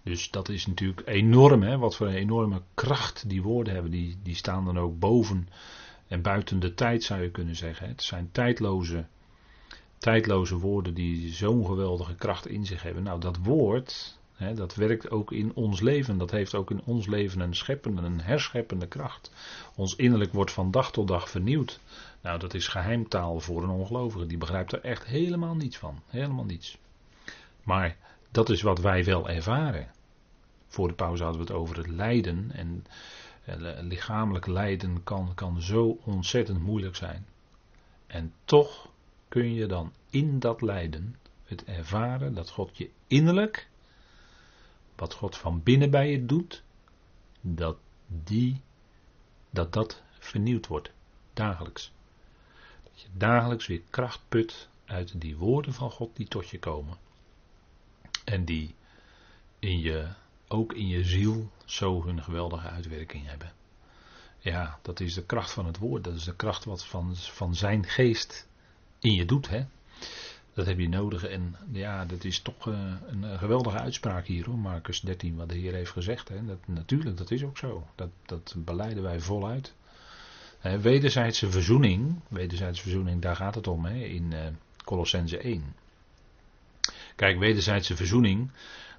Dus 0.05 0.31
dat 0.31 0.49
is 0.49 0.67
natuurlijk 0.67 1.03
enorm, 1.09 1.63
hè? 1.63 1.79
wat 1.79 1.97
voor 1.97 2.07
een 2.07 2.15
enorme 2.15 2.63
kracht 2.75 3.29
die 3.29 3.43
woorden 3.43 3.73
hebben. 3.73 3.91
Die, 3.91 4.17
die 4.23 4.35
staan 4.35 4.65
dan 4.65 4.79
ook 4.79 4.99
boven 4.99 5.49
en 6.09 6.23
buiten 6.23 6.61
de 6.61 6.75
tijd 6.75 7.03
zou 7.03 7.23
je 7.23 7.31
kunnen 7.31 7.57
zeggen. 7.57 7.89
Het 7.89 8.03
zijn 8.03 8.29
tijdloze, 8.33 9.05
tijdloze 9.99 10.59
woorden 10.59 10.95
die 10.95 11.33
zo'n 11.33 11.67
geweldige 11.67 12.15
kracht 12.15 12.47
in 12.47 12.67
zich 12.67 12.83
hebben. 12.83 13.03
Nou, 13.03 13.21
dat 13.21 13.37
woord, 13.37 14.19
hè, 14.35 14.55
dat 14.55 14.75
werkt 14.75 15.11
ook 15.11 15.33
in 15.33 15.55
ons 15.55 15.81
leven. 15.81 16.19
Dat 16.19 16.31
heeft 16.31 16.55
ook 16.55 16.71
in 16.71 16.83
ons 16.85 17.07
leven 17.07 17.41
een 17.41 17.55
scheppende, 17.55 18.03
een 18.03 18.21
herscheppende 18.21 18.87
kracht. 18.87 19.31
Ons 19.75 19.97
innerlijk 19.97 20.33
wordt 20.33 20.53
van 20.53 20.71
dag 20.71 20.93
tot 20.93 21.09
dag 21.09 21.31
vernieuwd. 21.31 21.81
Nou, 22.21 22.39
dat 22.39 22.55
is 22.55 22.69
geheimtaal 22.69 23.41
voor 23.41 23.63
een 23.63 23.71
ongelovige. 23.71 24.27
Die 24.27 24.39
begrijpt 24.39 24.73
er 24.73 24.81
echt 24.81 25.05
helemaal 25.05 25.55
niets 25.55 25.77
van. 25.77 26.01
Helemaal 26.07 26.45
niets. 26.45 26.79
Maar 27.63 27.97
dat 28.35 28.49
is 28.49 28.63
wat 28.63 28.81
wij 28.81 29.05
wel 29.05 29.29
ervaren. 29.29 29.91
Voor 30.67 30.89
de 30.89 30.95
pauze 30.95 31.23
hadden 31.23 31.41
we 31.41 31.53
het 31.53 31.61
over 31.61 31.77
het 31.77 31.89
lijden. 31.89 32.51
En 32.53 32.85
eh, 33.45 33.57
lichamelijk 33.81 34.47
lijden 34.47 35.03
kan, 35.03 35.35
kan 35.35 35.63
zo 35.63 35.99
ontzettend 36.05 36.63
moeilijk 36.63 36.97
zijn. 36.97 37.27
En 38.07 38.33
toch 38.45 38.89
kun 39.29 39.55
je 39.55 39.67
dan 39.67 39.93
in 40.11 40.39
dat 40.39 40.63
lijden 40.63 41.17
het 41.45 41.65
ervaren 41.65 42.35
dat 42.35 42.51
God 42.51 42.77
je 42.77 42.91
innerlijk, 43.07 43.69
wat 44.97 45.15
God 45.15 45.37
van 45.37 45.63
binnen 45.63 45.91
bij 45.91 46.11
je 46.11 46.27
doet, 46.27 46.63
dat 47.41 47.77
die, 48.07 48.61
dat 49.51 49.73
dat 49.73 50.03
vernieuwd 50.19 50.67
wordt, 50.67 50.93
dagelijks. 51.33 51.93
Dat 52.83 53.01
je 53.01 53.09
dagelijks 53.13 53.67
weer 53.67 53.83
kracht 53.91 54.21
put 54.29 54.69
uit 54.85 55.21
die 55.21 55.37
woorden 55.37 55.73
van 55.73 55.91
God 55.91 56.17
die 56.17 56.29
tot 56.29 56.49
je 56.49 56.59
komen. 56.59 57.04
En 58.25 58.45
die 58.45 58.75
in 59.59 59.81
je, 59.81 60.09
ook 60.49 60.73
in 60.73 60.89
je 60.89 61.05
ziel 61.05 61.51
zo 61.65 62.05
hun 62.05 62.23
geweldige 62.23 62.69
uitwerking 62.69 63.27
hebben. 63.27 63.53
Ja, 64.39 64.79
dat 64.83 65.01
is 65.01 65.15
de 65.15 65.25
kracht 65.25 65.51
van 65.53 65.67
het 65.67 65.79
woord. 65.79 66.05
Dat 66.05 66.15
is 66.15 66.25
de 66.25 66.37
kracht 66.37 66.65
wat 66.65 66.85
van, 66.85 67.17
van 67.17 67.55
zijn 67.55 67.87
geest 67.87 68.49
in 68.99 69.15
je 69.15 69.25
doet. 69.25 69.49
Hè? 69.49 69.65
Dat 70.55 70.67
heb 70.67 70.79
je 70.79 70.89
nodig. 70.89 71.25
En 71.25 71.57
ja, 71.73 72.05
dat 72.05 72.25
is 72.25 72.41
toch 72.41 72.67
uh, 72.67 72.93
een 73.07 73.39
geweldige 73.39 73.79
uitspraak 73.79 74.27
hier 74.27 74.47
hoor. 74.47 74.59
Marcus 74.59 75.01
13, 75.01 75.37
wat 75.37 75.49
de 75.49 75.55
Heer 75.55 75.73
heeft 75.73 75.91
gezegd. 75.91 76.29
Hè? 76.29 76.45
Dat, 76.45 76.59
natuurlijk, 76.67 77.17
dat 77.17 77.31
is 77.31 77.43
ook 77.43 77.59
zo. 77.59 77.87
Dat, 77.95 78.11
dat 78.27 78.55
beleiden 78.57 79.03
wij 79.03 79.21
voluit. 79.21 79.75
Wederzijdse 80.81 81.51
verzoening, 81.51 82.21
wederzijdse 82.29 82.83
verzoening, 82.83 83.23
daar 83.23 83.37
gaat 83.37 83.55
het 83.55 83.67
om 83.67 83.85
hè, 83.85 84.05
in 84.05 84.31
uh, 84.33 84.41
Colossense 84.85 85.39
1. 85.39 85.75
Kijk, 87.15 87.39
wederzijdse 87.39 87.97
verzoening, 87.97 88.51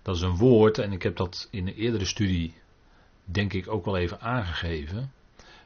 dat 0.02 0.16
is 0.16 0.22
een 0.22 0.38
woord, 0.38 0.78
en 0.78 0.92
ik 0.92 1.04
heb 1.04 1.16
dat 1.16 1.48
in 1.52 1.68
een 1.68 1.76
eerdere 1.76 2.06
studie, 2.06 2.54
denk 3.24 3.54
ik, 3.54 3.68
ook 3.68 3.86
wel 3.86 3.98
even 3.98 4.22
aangegeven. 4.22 5.12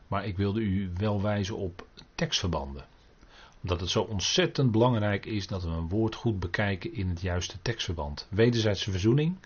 Maar 0.07 0.25
ik 0.25 0.37
wilde 0.37 0.59
u 0.59 0.91
wel 0.97 1.21
wijzen 1.21 1.57
op 1.57 1.87
tekstverbanden. 2.15 2.85
Omdat 3.61 3.79
het 3.79 3.89
zo 3.89 4.01
ontzettend 4.01 4.71
belangrijk 4.71 5.25
is 5.25 5.47
dat 5.47 5.63
we 5.63 5.69
een 5.69 5.89
woord 5.89 6.15
goed 6.15 6.39
bekijken 6.39 6.93
in 6.93 7.09
het 7.09 7.21
juiste 7.21 7.61
tekstverband. 7.61 8.27
Wederzijdse 8.29 8.91
verzoening, 8.91 9.37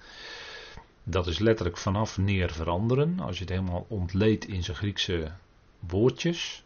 dat 1.04 1.28
is 1.28 1.40
letterlijk 1.40 1.78
vanaf 1.78 2.18
neer 2.18 2.52
veranderen. 2.52 3.20
Als 3.20 3.36
je 3.38 3.44
het 3.44 3.54
helemaal 3.54 3.86
ontleedt 3.90 4.48
in 4.48 4.64
zijn 4.64 4.78
Griekse 4.78 5.32
woordjes. 5.80 6.64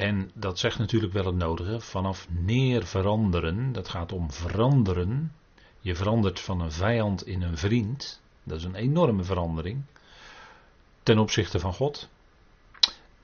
En 0.00 0.30
dat 0.34 0.58
zegt 0.58 0.78
natuurlijk 0.78 1.12
wel 1.12 1.24
het 1.24 1.34
nodige. 1.34 1.80
Vanaf 1.80 2.26
neer 2.30 2.86
veranderen, 2.86 3.72
dat 3.72 3.88
gaat 3.88 4.12
om 4.12 4.32
veranderen. 4.32 5.32
Je 5.80 5.94
verandert 5.94 6.40
van 6.40 6.60
een 6.60 6.72
vijand 6.72 7.26
in 7.26 7.42
een 7.42 7.56
vriend. 7.56 8.20
Dat 8.42 8.58
is 8.58 8.64
een 8.64 8.74
enorme 8.74 9.22
verandering. 9.22 9.82
Ten 11.02 11.18
opzichte 11.18 11.58
van 11.58 11.72
God. 11.72 12.08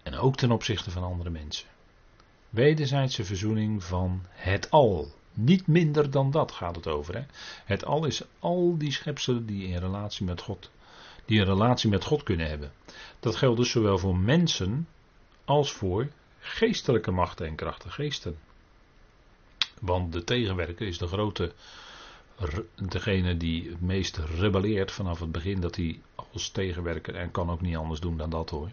En 0.02 0.14
ook 0.14 0.36
ten 0.36 0.50
opzichte 0.50 0.90
van 0.90 1.02
andere 1.02 1.30
mensen. 1.30 1.68
Wederzijdse 2.50 3.24
verzoening 3.24 3.84
van 3.84 4.22
het 4.28 4.70
al. 4.70 5.12
Niet 5.32 5.66
minder 5.66 6.10
dan 6.10 6.30
dat 6.30 6.52
gaat 6.52 6.76
het 6.76 6.86
over. 6.86 7.14
Hè? 7.14 7.24
Het 7.64 7.84
al 7.84 8.04
is 8.04 8.22
al 8.38 8.78
die 8.78 8.92
schepselen 8.92 9.46
die 9.46 9.68
in 9.68 9.78
relatie 9.78 10.26
met 10.26 10.40
God, 10.40 10.70
die 11.24 11.40
een 11.40 11.46
relatie 11.46 11.90
met 11.90 12.04
God 12.04 12.22
kunnen 12.22 12.48
hebben. 12.48 12.72
Dat 13.20 13.36
geldt 13.36 13.58
dus 13.58 13.70
zowel 13.70 13.98
voor 13.98 14.16
mensen 14.16 14.88
als 15.44 15.72
voor 15.72 16.08
geestelijke 16.46 17.10
machten 17.10 17.46
en 17.46 17.54
krachten, 17.54 17.90
geesten. 17.90 18.38
Want 19.80 20.12
de 20.12 20.24
tegenwerker 20.24 20.86
is 20.86 20.98
de 20.98 21.06
grote, 21.06 21.52
degene 22.74 23.36
die 23.36 23.68
het 23.68 23.80
meest 23.80 24.16
rebelleert 24.16 24.92
vanaf 24.92 25.20
het 25.20 25.32
begin 25.32 25.60
dat 25.60 25.76
hij 25.76 26.00
als 26.32 26.48
tegenwerker, 26.48 27.14
en 27.14 27.30
kan 27.30 27.50
ook 27.50 27.60
niet 27.60 27.76
anders 27.76 28.00
doen 28.00 28.16
dan 28.16 28.30
dat 28.30 28.50
hoor, 28.50 28.70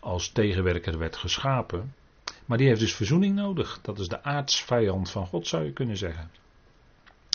als 0.00 0.28
tegenwerker 0.28 0.98
werd 0.98 1.16
geschapen. 1.16 1.94
Maar 2.44 2.58
die 2.58 2.66
heeft 2.66 2.80
dus 2.80 2.94
verzoening 2.94 3.34
nodig. 3.34 3.78
Dat 3.82 3.98
is 3.98 4.08
de 4.08 4.22
aardsvijand 4.22 5.10
van 5.10 5.26
God 5.26 5.46
zou 5.46 5.64
je 5.64 5.72
kunnen 5.72 5.96
zeggen. 5.96 6.30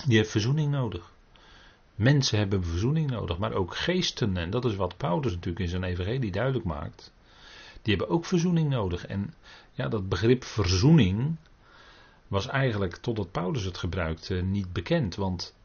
Die 0.05 0.17
heeft 0.17 0.31
verzoening 0.31 0.71
nodig. 0.71 1.13
Mensen 1.95 2.37
hebben 2.37 2.63
verzoening 2.63 3.09
nodig, 3.09 3.37
maar 3.37 3.53
ook 3.53 3.75
geesten. 3.75 4.37
En 4.37 4.49
dat 4.49 4.65
is 4.65 4.75
wat 4.75 4.97
Paulus 4.97 5.31
natuurlijk 5.31 5.59
in 5.59 5.69
zijn 5.69 5.83
evangelie 5.83 6.31
duidelijk 6.31 6.65
maakt. 6.65 7.13
Die 7.85 7.95
hebben 7.95 8.15
ook 8.15 8.25
verzoening 8.25 8.69
nodig. 8.69 9.05
En 9.05 9.33
ja, 9.71 9.87
dat 9.87 10.09
begrip 10.09 10.43
verzoening 10.43 11.35
was 12.27 12.47
eigenlijk 12.47 12.95
totdat 12.95 13.31
Paulus 13.31 13.63
het 13.63 13.77
gebruikte 13.77 14.33
niet 14.33 14.73
bekend. 14.73 15.15
Want 15.15 15.55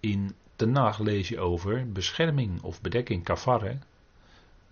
in 0.00 0.34
de 0.56 0.66
nacht 0.66 0.98
lees 0.98 1.28
je 1.28 1.40
over 1.40 1.92
bescherming 1.92 2.62
of 2.62 2.80
bedekking, 2.80 3.24
kafar. 3.24 3.78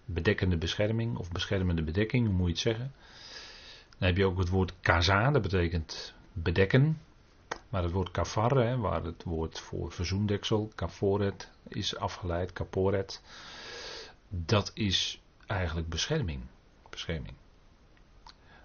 Bedekkende 0.05 0.57
bescherming 0.57 1.17
of 1.17 1.33
beschermende 1.33 1.83
bedekking, 1.83 2.27
hoe 2.27 2.35
moet 2.35 2.47
je 2.47 2.53
het 2.53 2.63
zeggen? 2.63 2.93
Dan 3.99 4.09
heb 4.09 4.17
je 4.17 4.25
ook 4.25 4.39
het 4.39 4.49
woord 4.49 4.73
kaza, 4.81 5.31
dat 5.31 5.43
betekent 5.43 6.15
bedekken. 6.33 7.01
Maar 7.69 7.83
het 7.83 7.93
woord 7.93 8.11
kafar, 8.11 8.79
waar 8.79 9.05
het 9.05 9.25
woord 9.25 9.61
voor 9.61 9.93
verzoendeksel, 9.93 10.73
kaforet, 10.75 11.51
is 11.69 11.97
afgeleid, 11.97 12.53
kaporet. 12.53 13.23
Dat 14.29 14.71
is 14.75 15.21
eigenlijk 15.47 15.89
bescherming. 15.89 16.43
Bescherming. 16.99 17.35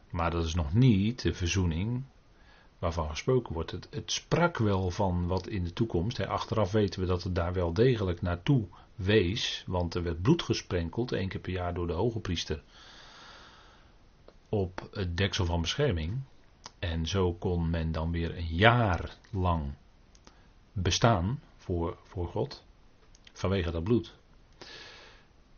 Maar 0.10 0.32
dat 0.32 0.46
is 0.46 0.56
nog 0.56 0.74
niet 0.74 1.22
de 1.22 1.34
verzoening 1.34 2.04
waarvan 2.80 3.10
gesproken 3.10 3.54
wordt. 3.54 3.72
Het, 3.72 4.12
sprak 4.12 4.58
wel 4.58 4.92
van 4.92 5.28
wat 5.28 5.48
in 5.48 5.64
de 5.64 5.74
toekomst. 5.74 6.18
Hè. 6.18 6.28
Achteraf 6.28 6.72
weten 6.72 7.00
we 7.00 7.06
dat 7.06 7.24
het 7.24 7.36
daar 7.36 7.54
wel 7.54 7.74
degelijk 7.74 8.22
naartoe 8.22 8.66
wees. 8.96 9.64
Want 9.68 9.96
er 9.96 10.04
werd 10.04 10.22
bloed 10.22 10.42
gesprenkeld, 10.42 11.12
één 11.12 11.28
keer 11.28 11.40
per 11.42 11.52
jaar 11.52 11.74
door 11.74 11.88
de 11.88 11.94
hoge 11.94 12.20
priester. 12.20 12.64
Op 14.50 14.88
het 14.92 15.18
deksel 15.18 15.46
van 15.46 15.62
bescherming. 15.62 16.22
En 16.80 17.08
zo 17.08 17.34
kon 17.34 17.70
men 17.70 17.92
dan 17.92 18.12
weer 18.12 18.38
een 18.38 18.56
jaar 18.56 19.18
lang 19.30 19.74
bestaan 20.72 21.42
voor, 21.58 21.98
voor 22.04 22.28
God. 22.28 22.64
Vanwege 23.34 23.72
dat 23.72 23.84
bloed. 23.84 24.14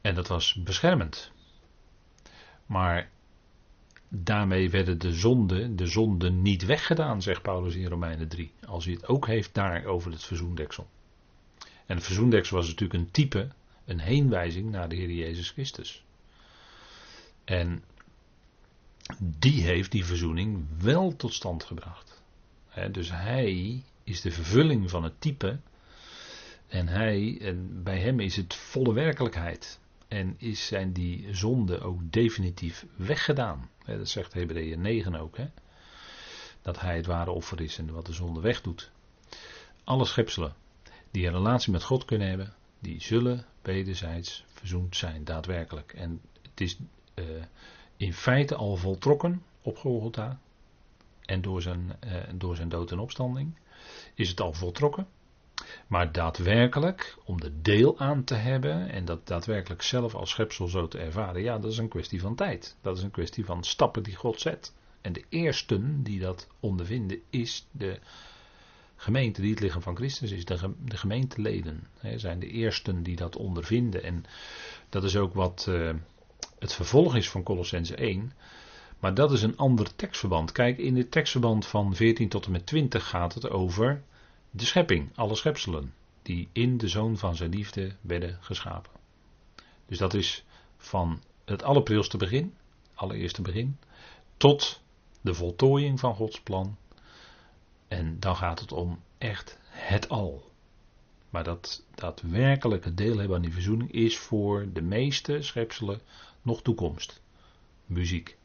En 0.02 0.16
dat 0.16 0.28
was 0.28 0.54
beschermend. 0.54 1.32
Maar 2.66 3.10
daarmee 4.10 4.70
werden 4.70 5.00
de 5.00 5.14
zonden, 5.14 5.76
de 5.76 5.88
zonden 5.88 6.42
niet 6.42 6.66
weggedaan, 6.66 7.22
zegt 7.22 7.42
Paulus 7.42 7.76
in 7.76 7.88
Romeinen 7.88 8.28
3. 8.28 8.52
Als 8.68 8.86
hij 8.86 8.94
het 8.94 9.08
ook 9.08 9.28
heeft 9.28 9.54
daar 9.54 9.86
over 9.86 10.12
het 10.12 10.24
verzoendeksel. 10.24 10.88
En 11.86 11.96
het 11.96 12.06
verzoendeksel 12.06 12.58
was 12.58 12.68
natuurlijk 12.68 13.00
een 13.00 13.12
type, 13.12 13.48
een 13.86 14.00
heenwijzing 14.00 14.72
naar 14.72 14.90
de 14.90 14.96
Heer 14.96 15.12
Jezus 15.12 15.50
Christus. 15.50 16.04
En 17.44 17.84
die 19.20 19.62
heeft 19.62 19.92
die 19.92 20.06
verzoening 20.06 20.66
wel 20.78 21.16
tot 21.16 21.34
stand 21.34 21.64
gebracht. 21.64 22.24
dus 22.92 23.12
hij 23.12 23.84
is 24.04 24.22
de 24.22 24.32
vervulling 24.32 24.90
van 24.90 25.04
het 25.04 25.22
type. 25.22 25.60
En 26.68 26.88
hij, 26.88 27.38
en 27.42 27.84
bij 27.84 28.00
hem 28.00 28.20
is 28.20 28.36
het 28.36 28.56
volle 28.56 28.94
werkelijkheid. 28.94 29.80
En 30.08 30.36
is, 30.38 30.66
zijn 30.66 30.92
die 30.92 31.36
zonden 31.36 31.82
ook 31.82 32.00
definitief 32.12 32.86
weggedaan. 32.96 33.70
dat 33.86 34.10
zegt 34.10 34.34
Hebreeën 34.34 34.82
9 34.82 35.16
ook. 35.16 35.38
Dat 36.62 36.80
hij 36.80 36.96
het 36.96 37.06
ware 37.06 37.32
offer 37.32 37.62
is 37.62 37.78
en 37.78 37.94
wat 37.94 38.06
de 38.06 38.14
zonde 38.14 38.40
wegdoet. 38.40 38.92
Alle 39.84 40.06
schepselen 40.06 40.56
die 41.12 41.28
een 41.28 41.34
relatie 41.34 41.72
met 41.72 41.84
God 41.84 42.06
kunnen 42.06 42.28
hebben, 42.28 42.54
die 42.80 43.02
zullen 43.02 43.46
wederzijds 43.62 44.44
verzoend 44.48 44.96
zijn, 44.96 45.24
daadwerkelijk. 45.24 45.94
En 45.94 46.22
het 46.42 46.62
is 46.62 46.78
uh, 47.16 47.26
in 47.98 48.14
feite 48.14 48.56
al 48.56 48.76
voltrokken 48.76 49.44
op 49.62 49.78
Golgotha. 49.78 50.40
En 51.22 51.42
door 51.42 51.62
zijn, 51.62 52.00
uh, 52.06 52.14
door 52.34 52.56
zijn 52.56 52.70
dood 52.70 52.92
en 52.92 53.00
opstanding 53.00 53.56
is 54.14 54.30
het 54.30 54.42
al 54.42 54.54
voltrokken. 54.54 55.08
Maar 55.88 56.12
daadwerkelijk, 56.12 57.18
om 57.26 57.42
de 57.42 57.62
deel 57.62 58.00
aan 58.00 58.24
te 58.24 58.36
hebben 58.36 58.90
en 58.90 59.06
dat 59.06 59.28
daadwerkelijk 59.28 59.82
zelf 59.82 60.16
als 60.16 60.30
schepsel 60.30 60.68
zo 60.68 60.88
te 60.88 60.98
ervaren, 60.98 61.42
ja, 61.42 61.58
dat 61.60 61.72
is 61.72 61.78
een 61.78 61.88
kwestie 61.88 62.22
van 62.22 62.36
tijd. 62.36 62.76
Dat 62.82 62.98
is 62.98 63.04
een 63.04 63.12
kwestie 63.12 63.46
van 63.46 63.64
stappen 63.64 64.04
die 64.04 64.16
God 64.16 64.42
zet. 64.42 64.74
En 65.02 65.14
de 65.14 65.24
eersten 65.30 66.04
die 66.04 66.20
dat 66.20 66.48
ondervinden 66.60 67.20
is 67.30 67.68
de 67.72 68.00
gemeente 68.96 69.42
die 69.42 69.52
het 69.52 69.60
lichaam 69.60 69.82
van 69.82 69.96
Christus 69.96 70.32
is. 70.32 70.46
De, 70.46 70.74
de 70.86 70.98
gemeenteleden 70.98 71.88
hè, 72.00 72.20
zijn 72.20 72.40
de 72.40 72.48
eersten 72.48 73.04
die 73.04 73.16
dat 73.16 73.36
ondervinden. 73.36 74.04
En 74.04 74.24
dat 74.90 75.04
is 75.04 75.16
ook 75.16 75.34
wat 75.34 75.66
uh, 75.70 75.94
het 76.60 76.74
vervolg 76.74 77.16
is 77.16 77.30
van 77.30 77.44
Colossense 77.44 77.96
1. 77.96 78.32
Maar 79.00 79.14
dat 79.14 79.32
is 79.32 79.42
een 79.42 79.58
ander 79.58 79.96
tekstverband. 79.96 80.52
Kijk, 80.52 80.78
in 80.78 80.98
het 80.98 81.12
tekstverband 81.12 81.66
van 81.66 81.96
14 81.96 82.30
tot 82.30 82.46
en 82.46 82.52
met 82.52 82.66
20 82.66 83.10
gaat 83.10 83.34
het 83.34 83.50
over 83.50 84.04
de 84.56 84.66
schepping, 84.66 85.10
alle 85.16 85.36
schepselen, 85.36 85.94
die 86.22 86.50
in 86.52 86.78
de 86.78 86.88
zoon 86.88 87.18
van 87.18 87.36
zijn 87.36 87.50
liefde 87.50 87.96
werden 88.02 88.38
geschapen. 88.42 88.92
Dus 89.86 89.98
dat 89.98 90.14
is 90.14 90.44
van 90.78 91.22
het 91.46 91.64
allerprilste 91.64 92.18
begin, 92.18 92.54
allereerste 92.94 93.42
begin, 93.42 93.78
tot 94.38 94.82
de 95.22 95.34
voltooiing 95.34 96.00
van 96.00 96.16
Gods 96.16 96.42
plan. 96.42 96.78
En 97.88 98.20
dan 98.20 98.36
gaat 98.36 98.60
het 98.60 98.72
om 98.72 99.00
echt 99.18 99.60
het 99.68 100.10
al. 100.10 100.52
Maar 101.30 101.44
dat 101.44 101.84
daadwerkelijke 101.96 102.94
deel 102.94 103.18
hebben 103.18 103.36
aan 103.36 103.44
die 103.44 103.54
verzoening 103.54 103.92
is 103.92 104.18
voor 104.18 104.68
de 104.74 104.82
meeste 104.82 105.42
schepselen 105.42 106.02
nog 106.42 106.62
toekomst. 106.62 107.22
Muziek. 107.86 108.38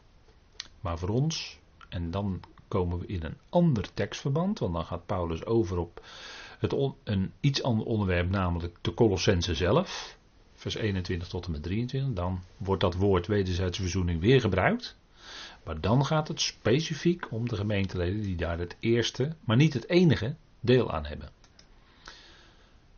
Maar 0.80 0.98
voor 0.98 1.08
ons, 1.08 1.58
en 1.88 2.10
dan 2.10 2.40
komen 2.70 2.98
we 2.98 3.06
in 3.06 3.22
een 3.22 3.36
ander 3.48 3.94
tekstverband, 3.94 4.58
want 4.58 4.74
dan 4.74 4.84
gaat 4.84 5.06
Paulus 5.06 5.44
over 5.44 5.78
op 5.78 6.04
het 6.58 6.74
een 7.04 7.32
iets 7.40 7.62
ander 7.62 7.86
onderwerp, 7.86 8.30
namelijk 8.30 8.76
de 8.80 8.94
Colossense 8.94 9.54
zelf, 9.54 10.16
vers 10.54 10.74
21 10.74 11.28
tot 11.28 11.46
en 11.46 11.52
met 11.52 11.62
23. 11.62 12.14
Dan 12.14 12.40
wordt 12.56 12.80
dat 12.80 12.94
woord 12.94 13.26
wederzijdse 13.26 13.82
verzoening 13.82 14.20
weer 14.20 14.40
gebruikt. 14.40 14.96
Maar 15.64 15.80
dan 15.80 16.06
gaat 16.06 16.28
het 16.28 16.40
specifiek 16.40 17.32
om 17.32 17.48
de 17.48 17.56
gemeenteleden 17.56 18.22
die 18.22 18.36
daar 18.36 18.58
het 18.58 18.76
eerste, 18.80 19.34
maar 19.44 19.56
niet 19.56 19.72
het 19.72 19.88
enige, 19.88 20.34
deel 20.60 20.92
aan 20.92 21.06
hebben. 21.06 21.30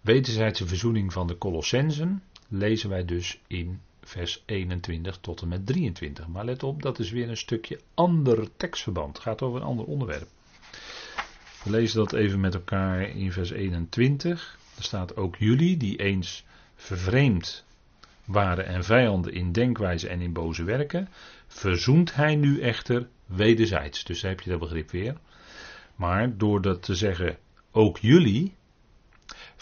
Wederzijdse 0.00 0.66
verzoening 0.66 1.12
van 1.12 1.26
de 1.26 1.38
Colossensen 1.38 2.22
lezen 2.48 2.88
wij 2.88 3.04
dus 3.04 3.40
in 3.46 3.80
vers 4.04 4.42
21 4.46 5.18
tot 5.20 5.42
en 5.42 5.48
met 5.48 5.66
23. 5.66 6.28
Maar 6.28 6.44
let 6.44 6.62
op, 6.62 6.82
dat 6.82 6.98
is 6.98 7.10
weer 7.10 7.28
een 7.28 7.36
stukje 7.36 7.80
ander 7.94 8.48
tekstverband. 8.56 9.14
Het 9.14 9.22
gaat 9.22 9.42
over 9.42 9.60
een 9.60 9.66
ander 9.66 9.84
onderwerp. 9.84 10.28
We 11.64 11.70
lezen 11.70 11.98
dat 11.98 12.12
even 12.12 12.40
met 12.40 12.54
elkaar 12.54 13.02
in 13.02 13.32
vers 13.32 13.50
21. 13.50 14.58
Er 14.76 14.82
staat 14.82 15.16
ook 15.16 15.36
jullie, 15.36 15.76
die 15.76 15.96
eens 15.96 16.44
vervreemd 16.74 17.64
waren 18.24 18.66
en 18.66 18.84
vijanden 18.84 19.32
in 19.32 19.52
denkwijze 19.52 20.08
en 20.08 20.20
in 20.20 20.32
boze 20.32 20.64
werken, 20.64 21.08
verzoent 21.46 22.14
hij 22.14 22.36
nu 22.36 22.60
echter 22.60 23.08
wederzijds. 23.26 24.04
Dus 24.04 24.20
daar 24.20 24.30
heb 24.30 24.40
je 24.40 24.50
dat 24.50 24.58
begrip 24.58 24.90
weer. 24.90 25.16
Maar 25.96 26.36
door 26.36 26.62
dat 26.62 26.82
te 26.82 26.94
zeggen, 26.94 27.38
ook 27.70 27.98
jullie, 27.98 28.54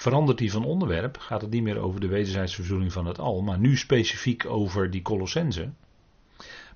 verandert 0.00 0.38
die 0.38 0.52
van 0.52 0.64
onderwerp, 0.64 1.18
gaat 1.18 1.40
het 1.40 1.50
niet 1.50 1.62
meer 1.62 1.78
over 1.78 2.00
de 2.00 2.06
wederzijdse 2.06 2.54
verzoening 2.54 2.92
van 2.92 3.06
het 3.06 3.18
al, 3.18 3.42
maar 3.42 3.58
nu 3.58 3.76
specifiek 3.76 4.46
over 4.46 4.90
die 4.90 5.02
Colossense. 5.02 5.70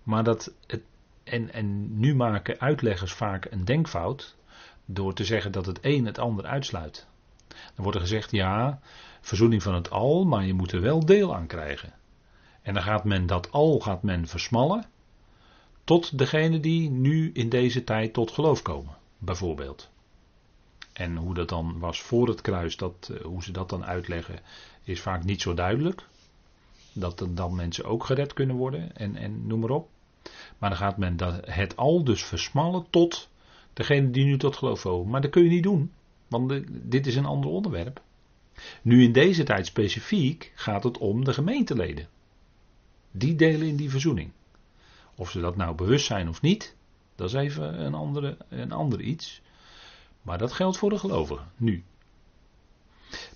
Maar 0.03 0.25
dat 0.25 0.53
het, 0.67 0.83
en, 1.23 1.53
en 1.53 1.99
nu 1.99 2.15
maken 2.15 2.61
uitleggers 2.61 3.13
vaak 3.13 3.47
een 3.51 3.65
denkfout 3.65 4.37
door 4.85 5.15
te 5.15 5.25
zeggen 5.25 5.53
dat 5.53 5.67
het 5.67 5.79
een 5.81 6.07
het 6.07 6.19
ander 6.19 6.45
uitsluit. 6.45 7.07
Dan 7.49 7.59
wordt 7.75 7.95
er 7.95 8.01
gezegd, 8.03 8.31
ja, 8.31 8.81
verzoening 9.21 9.63
van 9.63 9.75
het 9.75 9.91
al, 9.91 10.25
maar 10.25 10.45
je 10.45 10.55
moet 10.55 10.73
er 10.73 10.81
wel 10.81 11.05
deel 11.05 11.35
aan 11.35 11.47
krijgen. 11.47 11.93
En 12.63 12.75
dan 12.75 12.83
gaat 12.83 13.05
men 13.05 13.27
dat 13.27 13.53
al 13.53 13.81
gaat 13.81 14.03
men 14.03 14.27
versmallen 14.27 14.87
tot 15.85 16.19
degene 16.19 16.61
die 16.61 16.91
nu 16.91 17.31
in 17.33 17.49
deze 17.49 17.85
tijd 17.85 18.13
tot 18.13 18.31
geloof 18.31 18.63
komen, 18.63 18.97
bijvoorbeeld. 19.19 19.93
En 20.95 21.17
hoe 21.17 21.35
dat 21.35 21.49
dan 21.49 21.79
was 21.79 22.03
voor 22.03 22.29
het 22.29 22.41
kruis, 22.41 22.77
dat, 22.77 23.11
eh, 23.13 23.25
hoe 23.25 23.43
ze 23.43 23.53
dat 23.53 23.69
dan 23.69 23.85
uitleggen, 23.85 24.41
is 24.83 25.01
vaak 25.01 25.25
niet 25.25 25.41
zo 25.41 25.55
duidelijk. 25.55 26.07
Dat 26.93 27.21
er 27.21 27.35
dan 27.35 27.55
mensen 27.55 27.85
ook 27.85 28.05
gered 28.05 28.33
kunnen 28.33 28.57
worden 28.57 28.97
en, 28.97 29.17
en 29.17 29.47
noem 29.47 29.61
maar 29.61 29.71
op. 29.71 29.89
Maar 30.59 30.71
dan 30.71 30.79
gaat 30.79 30.97
men 30.97 31.17
het 31.45 31.77
al 31.77 32.05
dus 32.05 32.25
versmallen 32.25 32.87
tot 32.91 33.29
degene 33.73 34.11
die 34.11 34.25
nu 34.25 34.39
tot 34.39 34.57
geloof 34.57 34.83
komen. 34.83 35.11
Maar 35.11 35.21
dat 35.21 35.31
kun 35.31 35.43
je 35.43 35.51
niet 35.51 35.63
doen, 35.63 35.93
want 36.29 36.63
dit 36.69 37.07
is 37.07 37.17
een 37.17 37.25
ander 37.25 37.51
onderwerp. 37.51 38.03
Nu 38.83 39.03
in 39.03 39.13
deze 39.13 39.43
tijd 39.43 39.67
specifiek 39.67 40.53
gaat 40.55 40.85
het 40.85 40.99
om 40.99 41.25
de 41.25 41.33
gemeenteleden. 41.33 42.09
Die 43.11 43.35
delen 43.35 43.67
in 43.67 43.77
die 43.77 43.91
verzoening. 43.91 44.31
Of 45.15 45.31
ze 45.31 45.41
dat 45.41 45.57
nou 45.57 45.75
bewust 45.75 46.07
zijn 46.07 46.29
of 46.29 46.43
niet, 46.43 46.77
dat 47.15 47.29
is 47.29 47.35
even 47.35 47.85
een, 47.85 47.95
andere, 47.95 48.37
een 48.49 48.73
ander 48.73 49.01
iets. 49.01 49.43
Maar 50.25 50.39
dat 50.39 50.53
geldt 50.53 50.77
voor 50.77 50.91
de 50.91 50.99
gelovigen, 50.99 51.53
nu. 51.57 51.85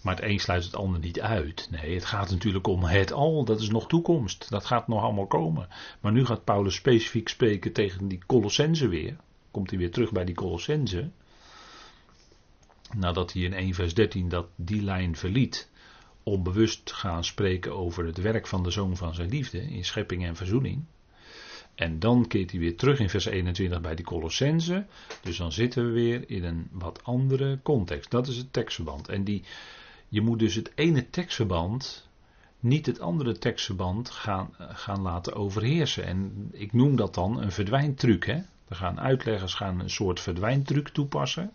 Maar 0.02 0.14
het 0.14 0.24
een 0.24 0.38
sluit 0.40 0.64
het 0.64 0.76
ander 0.76 1.00
niet 1.00 1.20
uit. 1.20 1.68
Nee, 1.70 1.94
het 1.94 2.04
gaat 2.04 2.30
natuurlijk 2.30 2.66
om 2.66 2.84
het 2.84 3.12
al. 3.12 3.44
Dat 3.44 3.60
is 3.60 3.70
nog 3.70 3.86
toekomst. 3.86 4.50
Dat 4.50 4.64
gaat 4.64 4.88
nog 4.88 5.02
allemaal 5.02 5.26
komen. 5.26 5.68
Maar 6.00 6.12
nu 6.12 6.24
gaat 6.24 6.44
Paulus 6.44 6.74
specifiek 6.74 7.28
spreken 7.28 7.72
tegen 7.72 8.08
die 8.08 8.22
Colossense 8.26 8.88
weer. 8.88 9.16
Komt 9.50 9.70
hij 9.70 9.78
weer 9.78 9.90
terug 9.90 10.12
bij 10.12 10.24
die 10.24 10.34
Colossense. 10.34 11.10
Nadat 12.96 13.32
hij 13.32 13.42
in 13.42 13.52
1 13.52 13.74
vers 13.74 13.94
13 13.94 14.28
dat 14.28 14.46
die 14.56 14.82
lijn 14.82 15.16
verliet. 15.16 15.70
Om 16.22 16.42
bewust 16.42 16.84
te 16.84 16.94
gaan 16.94 17.24
spreken 17.24 17.76
over 17.76 18.06
het 18.06 18.18
werk 18.18 18.46
van 18.46 18.62
de 18.62 18.70
zoon 18.70 18.96
van 18.96 19.14
zijn 19.14 19.28
liefde. 19.28 19.62
In 19.62 19.84
schepping 19.84 20.24
en 20.24 20.36
verzoening. 20.36 20.84
En 21.78 21.98
dan 21.98 22.26
keert 22.26 22.50
hij 22.50 22.60
weer 22.60 22.76
terug 22.76 22.98
in 22.98 23.10
vers 23.10 23.24
21 23.24 23.80
bij 23.80 23.94
die 23.94 24.04
Colossense. 24.04 24.86
Dus 25.22 25.36
dan 25.36 25.52
zitten 25.52 25.86
we 25.86 25.90
weer 25.90 26.30
in 26.30 26.44
een 26.44 26.68
wat 26.72 27.04
andere 27.04 27.58
context. 27.62 28.10
Dat 28.10 28.26
is 28.26 28.36
het 28.36 28.52
tekstverband. 28.52 29.08
En 29.08 29.24
die, 29.24 29.42
je 30.08 30.20
moet 30.20 30.38
dus 30.38 30.54
het 30.54 30.72
ene 30.74 31.10
tekstverband 31.10 32.08
niet 32.60 32.86
het 32.86 33.00
andere 33.00 33.38
tekstverband 33.38 34.10
gaan, 34.10 34.50
gaan 34.58 35.00
laten 35.00 35.34
overheersen. 35.34 36.04
En 36.04 36.48
ik 36.52 36.72
noem 36.72 36.96
dat 36.96 37.14
dan 37.14 37.42
een 37.42 37.52
verdwijntruc. 37.52 38.26
Hè? 38.26 38.40
Er 38.68 38.76
gaan 38.76 39.00
uitleggers 39.00 39.54
gaan 39.54 39.80
een 39.80 39.90
soort 39.90 40.20
verdwijntruc 40.20 40.88
toepassen. 40.88 41.52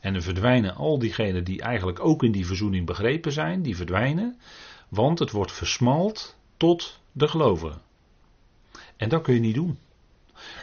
En 0.00 0.14
er 0.14 0.22
verdwijnen 0.22 0.74
al 0.74 0.98
diegenen 0.98 1.44
die 1.44 1.62
eigenlijk 1.62 2.00
ook 2.00 2.22
in 2.22 2.32
die 2.32 2.46
verzoening 2.46 2.86
begrepen 2.86 3.32
zijn, 3.32 3.62
die 3.62 3.76
verdwijnen. 3.76 4.38
Want 4.88 5.18
het 5.18 5.30
wordt 5.30 5.52
versmald 5.52 6.36
tot 6.56 7.00
de 7.12 7.28
gelovigen. 7.28 7.86
En 8.98 9.08
dat 9.08 9.22
kun 9.22 9.34
je 9.34 9.40
niet 9.40 9.54
doen. 9.54 9.78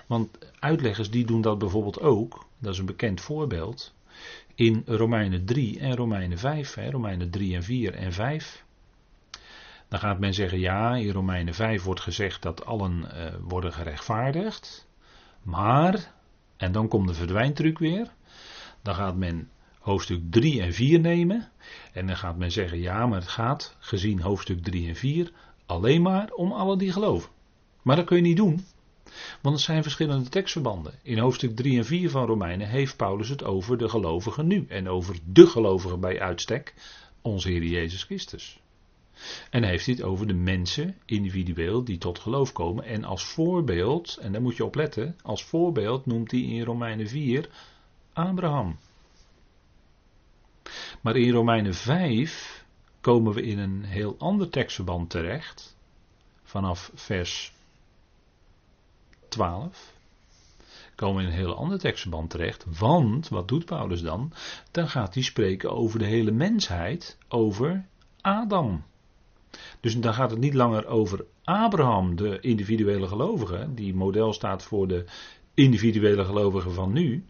Want 0.06 0.38
uitleggers 0.60 1.10
die 1.10 1.26
doen 1.26 1.41
dat 1.41 1.58
bijvoorbeeld 1.58 2.02
ook, 2.02 2.45
dat 2.58 2.74
is 2.74 2.80
een 2.80 2.86
bekend 2.86 3.21
voorbeeld, 3.21 3.93
in 4.56 4.84
Romeinen 4.86 5.45
3 5.45 5.80
en 5.80 5.95
Romeinen 5.95 6.38
5, 6.38 6.74
hè, 6.74 6.89
Romeinen 6.89 7.30
3 7.30 7.56
en 7.56 7.63
4 7.63 7.93
en 7.93 8.13
5. 8.13 8.63
Dan 9.88 10.00
gaat 10.00 10.19
men 10.19 10.34
zeggen, 10.34 10.60
ja, 10.60 10.95
in 10.95 11.12
Romeinen 11.12 11.54
5 11.54 11.84
wordt 11.84 12.02
gezegd 12.02 12.41
dat 12.41 12.65
allen 12.65 13.06
uh, 13.13 13.34
worden 13.41 13.74
gerechtvaardigd. 13.74 14.88
Maar, 15.41 16.13
en 16.58 16.71
dan 16.71 16.88
komt 16.88 17.08
de 17.08 17.13
verdwijntruc 17.13 17.80
weer, 17.80 18.13
dan 18.82 18.95
gaat 18.95 19.15
men 19.15 19.50
hoofdstuk 19.80 20.21
3 20.30 20.62
en 20.62 20.74
4 20.74 21.00
nemen. 21.00 21.50
En 21.93 22.08
dan 22.08 22.17
gaat 22.17 22.38
men 22.38 22.52
zeggen, 22.52 22.80
ja, 22.80 23.08
maar 23.08 23.19
het 23.19 23.28
gaat, 23.28 23.76
gezien 23.80 24.21
hoofdstuk 24.21 24.63
3 24.63 24.88
en 24.88 24.95
4, 24.95 25.32
alleen 25.65 26.02
maar 26.02 26.32
om 26.32 26.52
allen 26.52 26.78
die 26.78 26.91
geloven. 26.91 27.30
Maar 27.86 27.95
dat 27.95 28.06
kun 28.06 28.15
je 28.15 28.21
niet 28.21 28.38
doen. 28.38 28.65
Want 29.41 29.56
het 29.56 29.65
zijn 29.65 29.84
verschillende 29.84 30.30
tekstverbanden. 30.30 30.93
In 31.02 31.17
hoofdstuk 31.17 31.56
3 31.56 31.78
en 31.78 31.86
4 31.86 32.10
van 32.10 32.26
Romeinen 32.26 32.67
heeft 32.67 32.98
Paulus 32.98 33.30
het 33.30 33.43
over 33.43 33.78
de 33.78 33.89
gelovigen 33.89 34.48
nu. 34.48 34.65
En 34.69 34.89
over 34.89 35.15
de 35.26 35.48
gelovigen 35.48 36.00
bij 36.00 36.21
uitstek, 36.21 36.74
onze 37.21 37.50
Heer 37.50 37.63
Jezus 37.63 38.04
Christus. 38.04 38.60
En 39.50 39.63
heeft 39.63 39.86
hij 39.86 39.95
het 39.95 40.04
over 40.04 40.28
de 40.28 40.34
mensen 40.34 40.98
individueel 41.06 41.84
die 41.84 41.98
tot 41.98 42.19
geloof 42.19 42.52
komen. 42.52 42.84
En 42.84 43.04
als 43.04 43.24
voorbeeld, 43.24 44.17
en 44.21 44.32
daar 44.32 44.41
moet 44.41 44.58
je 44.58 44.65
op 44.65 44.76
letten, 44.76 45.15
als 45.24 45.43
voorbeeld 45.43 46.06
noemt 46.06 46.32
hij 46.32 46.41
in 46.41 46.63
Romeinen 46.63 47.08
4 47.08 47.50
Abraham. 48.13 48.78
Maar 51.02 51.15
in 51.15 51.32
Romeinen 51.32 51.74
5 51.74 52.65
komen 53.02 53.34
we 53.34 53.41
in 53.41 53.60
een 53.60 53.84
heel 53.84 54.15
ander 54.17 54.50
tekstverband 54.50 55.10
terecht. 55.10 55.78
Vanaf 56.43 56.91
vers 56.93 57.55
12 59.36 59.93
komen 60.95 61.15
we 61.15 61.21
in 61.21 61.28
een 61.28 61.39
heel 61.39 61.56
ander 61.56 61.80
tekstverband 61.80 62.30
terecht. 62.30 62.65
Want, 62.80 63.30
wat 63.30 63.48
doet 63.48 63.65
Paulus 63.65 64.02
dan? 64.02 64.32
Dan 64.71 64.88
gaat 64.89 65.13
hij 65.13 65.24
spreken 65.24 65.71
over 65.71 66.00
de 66.00 66.06
hele 66.06 66.32
mensheid, 66.32 67.17
over 67.28 67.86
Adam. 68.21 68.84
Dus 69.80 70.00
dan 70.00 70.13
gaat 70.13 70.32
het 70.32 70.39
niet 70.39 70.54
langer 70.54 70.86
over 70.86 71.26
Abraham, 71.43 72.15
de 72.15 72.39
individuele 72.39 73.08
gelovige, 73.08 73.67
die 73.74 73.95
model 73.95 74.34
staat 74.34 74.63
voor 74.63 74.88
de 74.88 75.06
individuele 75.54 76.26
gelovigen 76.26 76.74
van 76.74 76.93
nu. 76.93 77.26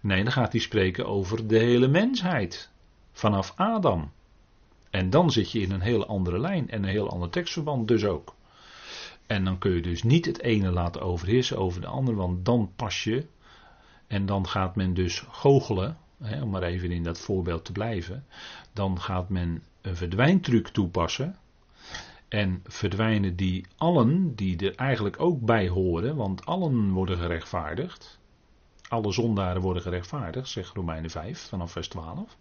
Nee, 0.00 0.22
dan 0.22 0.32
gaat 0.32 0.52
hij 0.52 0.60
spreken 0.60 1.06
over 1.06 1.46
de 1.46 1.58
hele 1.58 1.88
mensheid, 1.88 2.70
vanaf 3.12 3.52
Adam. 3.56 4.12
En 4.90 5.10
dan 5.10 5.30
zit 5.30 5.50
je 5.52 5.60
in 5.60 5.70
een 5.70 5.80
hele 5.80 6.06
andere 6.06 6.38
lijn 6.38 6.70
en 6.70 6.82
een 6.82 6.88
heel 6.88 7.10
ander 7.10 7.30
tekstverband 7.30 7.88
dus 7.88 8.04
ook. 8.04 8.34
En 9.30 9.44
dan 9.44 9.58
kun 9.58 9.70
je 9.70 9.82
dus 9.82 10.02
niet 10.02 10.26
het 10.26 10.40
ene 10.40 10.70
laten 10.70 11.00
overheersen 11.00 11.58
over 11.58 11.80
de 11.80 11.86
ander, 11.86 12.14
want 12.14 12.44
dan 12.44 12.72
pas 12.76 13.04
je. 13.04 13.26
En 14.06 14.26
dan 14.26 14.48
gaat 14.48 14.76
men 14.76 14.94
dus 14.94 15.24
goochelen, 15.30 15.96
hè, 16.22 16.42
om 16.42 16.50
maar 16.50 16.62
even 16.62 16.90
in 16.90 17.02
dat 17.02 17.20
voorbeeld 17.20 17.64
te 17.64 17.72
blijven. 17.72 18.24
Dan 18.72 19.00
gaat 19.00 19.28
men 19.28 19.62
een 19.80 19.96
verdwijntruc 19.96 20.68
toepassen. 20.68 21.36
En 22.28 22.60
verdwijnen 22.64 23.36
die 23.36 23.66
allen, 23.76 24.34
die 24.34 24.68
er 24.70 24.74
eigenlijk 24.74 25.20
ook 25.20 25.40
bij 25.40 25.68
horen, 25.68 26.16
want 26.16 26.46
allen 26.46 26.90
worden 26.90 27.18
gerechtvaardigd. 27.18 28.18
Alle 28.88 29.12
zondaren 29.12 29.62
worden 29.62 29.82
gerechtvaardigd, 29.82 30.48
zegt 30.48 30.74
Romeinen 30.74 31.10
5 31.10 31.48
vanaf 31.48 31.72
vers 31.72 31.88
12. 31.88 32.36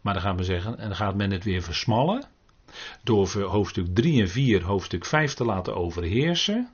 Maar 0.00 0.12
dan 0.12 0.22
gaat 0.22 0.36
men 0.36 0.44
zeggen, 0.44 0.78
en 0.78 0.86
dan 0.86 0.96
gaat 0.96 1.14
men 1.14 1.30
het 1.30 1.44
weer 1.44 1.62
versmallen. 1.62 2.24
Door 3.02 3.42
hoofdstuk 3.42 3.86
3 3.94 4.20
en 4.20 4.28
4 4.28 4.64
hoofdstuk 4.64 5.04
5 5.04 5.34
te 5.34 5.44
laten 5.44 5.76
overheersen. 5.76 6.70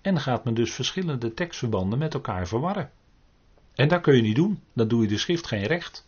En 0.00 0.20
gaat 0.20 0.44
men 0.44 0.54
dus 0.54 0.72
verschillende 0.72 1.34
tekstverbanden 1.34 1.98
met 1.98 2.14
elkaar 2.14 2.48
verwarren. 2.48 2.90
En 3.74 3.88
dat 3.88 4.00
kun 4.00 4.16
je 4.16 4.22
niet 4.22 4.36
doen. 4.36 4.62
Dan 4.72 4.88
doe 4.88 5.02
je 5.02 5.08
de 5.08 5.18
schrift 5.18 5.46
geen 5.46 5.66
recht. 5.66 6.06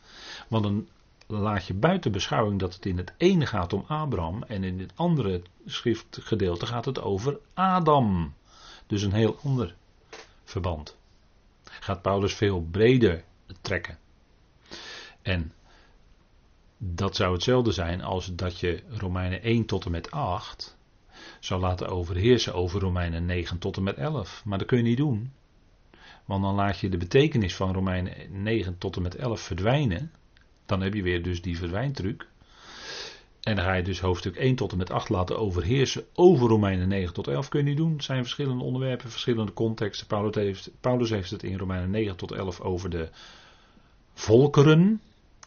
Want 0.48 0.62
dan 0.62 0.88
laat 1.26 1.66
je 1.66 1.74
buiten 1.74 2.12
beschouwing 2.12 2.60
dat 2.60 2.74
het 2.74 2.86
in 2.86 2.96
het 2.96 3.12
ene 3.16 3.46
gaat 3.46 3.72
om 3.72 3.84
Abraham. 3.86 4.42
En 4.42 4.64
in 4.64 4.78
het 4.78 4.92
andere 4.94 5.42
schriftgedeelte 5.66 6.66
gaat 6.66 6.84
het 6.84 7.00
over 7.00 7.38
Adam. 7.54 8.34
Dus 8.86 9.02
een 9.02 9.12
heel 9.12 9.38
ander 9.44 9.74
verband. 10.44 10.96
Gaat 11.64 12.02
Paulus 12.02 12.34
veel 12.34 12.66
breder 12.70 13.24
trekken. 13.60 13.98
En 15.22 15.52
dat 16.84 17.16
zou 17.16 17.32
hetzelfde 17.32 17.72
zijn 17.72 18.02
als 18.02 18.34
dat 18.34 18.58
je 18.58 18.82
Romeinen 18.88 19.42
1 19.42 19.64
tot 19.66 19.84
en 19.84 19.90
met 19.90 20.10
8 20.10 20.76
zou 21.40 21.60
laten 21.60 21.88
overheersen 21.88 22.54
over 22.54 22.80
Romeinen 22.80 23.26
9 23.26 23.58
tot 23.58 23.76
en 23.76 23.82
met 23.82 23.96
11. 23.96 24.42
Maar 24.44 24.58
dat 24.58 24.66
kun 24.66 24.76
je 24.76 24.82
niet 24.82 24.96
doen. 24.96 25.32
Want 26.24 26.42
dan 26.42 26.54
laat 26.54 26.78
je 26.78 26.88
de 26.88 26.96
betekenis 26.96 27.56
van 27.56 27.72
Romeinen 27.72 28.42
9 28.42 28.78
tot 28.78 28.96
en 28.96 29.02
met 29.02 29.14
11 29.14 29.40
verdwijnen. 29.40 30.12
Dan 30.66 30.80
heb 30.80 30.94
je 30.94 31.02
weer 31.02 31.22
dus 31.22 31.42
die 31.42 31.58
verdwijntruc. 31.58 32.28
En 33.40 33.56
dan 33.56 33.64
ga 33.64 33.74
je 33.74 33.82
dus 33.82 34.00
hoofdstuk 34.00 34.36
1 34.36 34.54
tot 34.54 34.72
en 34.72 34.78
met 34.78 34.90
8 34.90 35.08
laten 35.08 35.38
overheersen 35.38 36.04
over 36.14 36.48
Romeinen 36.48 36.88
9 36.88 37.14
tot 37.14 37.28
11. 37.28 37.48
Kun 37.48 37.60
je 37.60 37.66
niet 37.66 37.76
doen. 37.76 37.92
Het 37.92 38.04
zijn 38.04 38.22
verschillende 38.22 38.64
onderwerpen, 38.64 39.10
verschillende 39.10 39.52
contexten. 39.52 40.06
Paulus 40.06 40.34
heeft, 40.34 40.70
Paulus 40.80 41.10
heeft 41.10 41.30
het 41.30 41.42
in 41.42 41.58
Romeinen 41.58 41.90
9 41.90 42.16
tot 42.16 42.32
11 42.32 42.60
over 42.60 42.90
de 42.90 43.08
volkeren. 44.14 45.00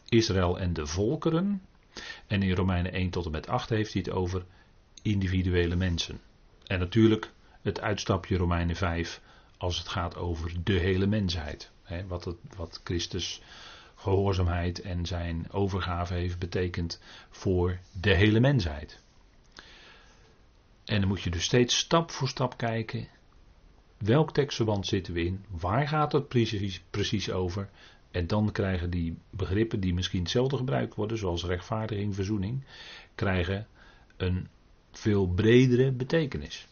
Israël 0.10 0.60
en 0.60 0.74
de 0.74 0.88
volkeren. 0.88 1.62
En 2.28 2.44
in 2.44 2.56
Romeinen 2.56 2.92
1 2.92 3.10
tot 3.10 3.26
en 3.26 3.32
met 3.32 3.48
8 3.48 3.70
heeft 3.70 3.94
hij 3.94 4.02
het 4.06 4.14
over 4.14 4.46
individuele 5.02 5.76
mensen. 5.76 6.20
En 6.68 6.80
natuurlijk 6.80 7.32
het 7.62 7.82
uitstapje 7.82 8.38
Romeinen 8.38 8.76
5 8.76 9.22
als 9.58 9.78
het 9.78 9.88
gaat 9.88 10.16
over 10.16 10.52
de 10.64 10.80
hele 10.80 11.08
mensheid. 11.08 11.72
Wat, 12.08 12.26
het, 12.26 12.38
wat 12.56 12.82
Christus 12.84 13.42
gehoorzaamheid 13.96 14.82
en 14.82 15.06
zijn 15.06 15.52
overgave 15.52 16.14
heeft 16.14 16.40
betekend 16.40 17.02
voor 17.30 17.80
de 18.02 18.14
hele 18.14 18.40
mensheid. 18.40 19.00
En 20.86 21.00
dan 21.00 21.08
moet 21.08 21.22
je 21.22 21.30
dus 21.30 21.44
steeds 21.44 21.78
stap 21.78 22.12
voor 22.12 22.28
stap 22.28 22.58
kijken. 22.58 23.08
Welk 23.98 24.34
tekstverband 24.34 24.88
zitten 24.88 25.14
we 25.14 25.26
in? 25.26 25.46
Waar 25.50 25.88
gaat 25.88 26.12
het 26.12 26.28
precies, 26.28 26.82
precies 26.90 27.32
over? 27.32 27.70
En 28.16 28.28
dan 28.28 28.52
krijgen 28.52 28.90
die 28.90 29.18
begrippen 29.30 29.80
die 29.80 29.94
misschien 29.94 30.22
hetzelfde 30.22 30.58
gebruikt 30.58 30.96
worden, 30.96 31.18
zoals 31.18 31.44
rechtvaardiging, 31.44 32.16
verzoening, 32.16 32.64
krijgen 33.16 33.68
een 34.18 34.48
veel 34.92 35.28
bredere 35.28 35.92
betekenis. 35.92 36.68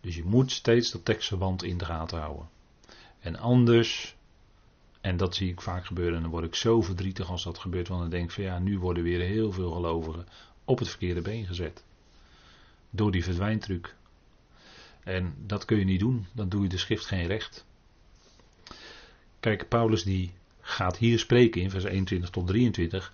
Dus 0.00 0.16
je 0.16 0.24
moet 0.24 0.50
steeds 0.50 0.90
dat 0.90 1.04
tekstverband 1.04 1.62
in 1.62 1.78
de 1.78 1.84
gaten 1.84 2.18
houden. 2.18 2.48
En 3.20 3.36
anders, 3.36 4.16
en 5.00 5.16
dat 5.16 5.34
zie 5.34 5.50
ik 5.50 5.60
vaak 5.60 5.86
gebeuren, 5.86 6.14
en 6.16 6.22
dan 6.22 6.30
word 6.30 6.44
ik 6.44 6.54
zo 6.54 6.82
verdrietig 6.82 7.30
als 7.30 7.44
dat 7.44 7.58
gebeurt, 7.58 7.88
want 7.88 8.00
dan 8.00 8.10
denk 8.10 8.24
ik 8.24 8.30
van 8.30 8.44
ja, 8.44 8.58
nu 8.58 8.78
worden 8.78 9.02
weer 9.02 9.20
heel 9.20 9.52
veel 9.52 9.70
gelovigen 9.70 10.26
op 10.64 10.78
het 10.78 10.88
verkeerde 10.88 11.22
been 11.22 11.46
gezet. 11.46 11.84
Door 12.90 13.12
die 13.12 13.24
verdwijntruc. 13.24 13.94
En 15.04 15.34
dat 15.46 15.64
kun 15.64 15.78
je 15.78 15.84
niet 15.84 16.00
doen, 16.00 16.26
dan 16.32 16.48
doe 16.48 16.62
je 16.62 16.68
de 16.68 16.78
schrift 16.78 17.06
geen 17.06 17.26
recht. 17.26 17.64
Kijk, 19.42 19.68
Paulus 19.68 20.02
die 20.04 20.32
gaat 20.60 20.96
hier 20.96 21.18
spreken 21.18 21.62
in 21.62 21.70
vers 21.70 21.84
21 21.84 22.30
tot 22.30 22.46
23 22.46 23.12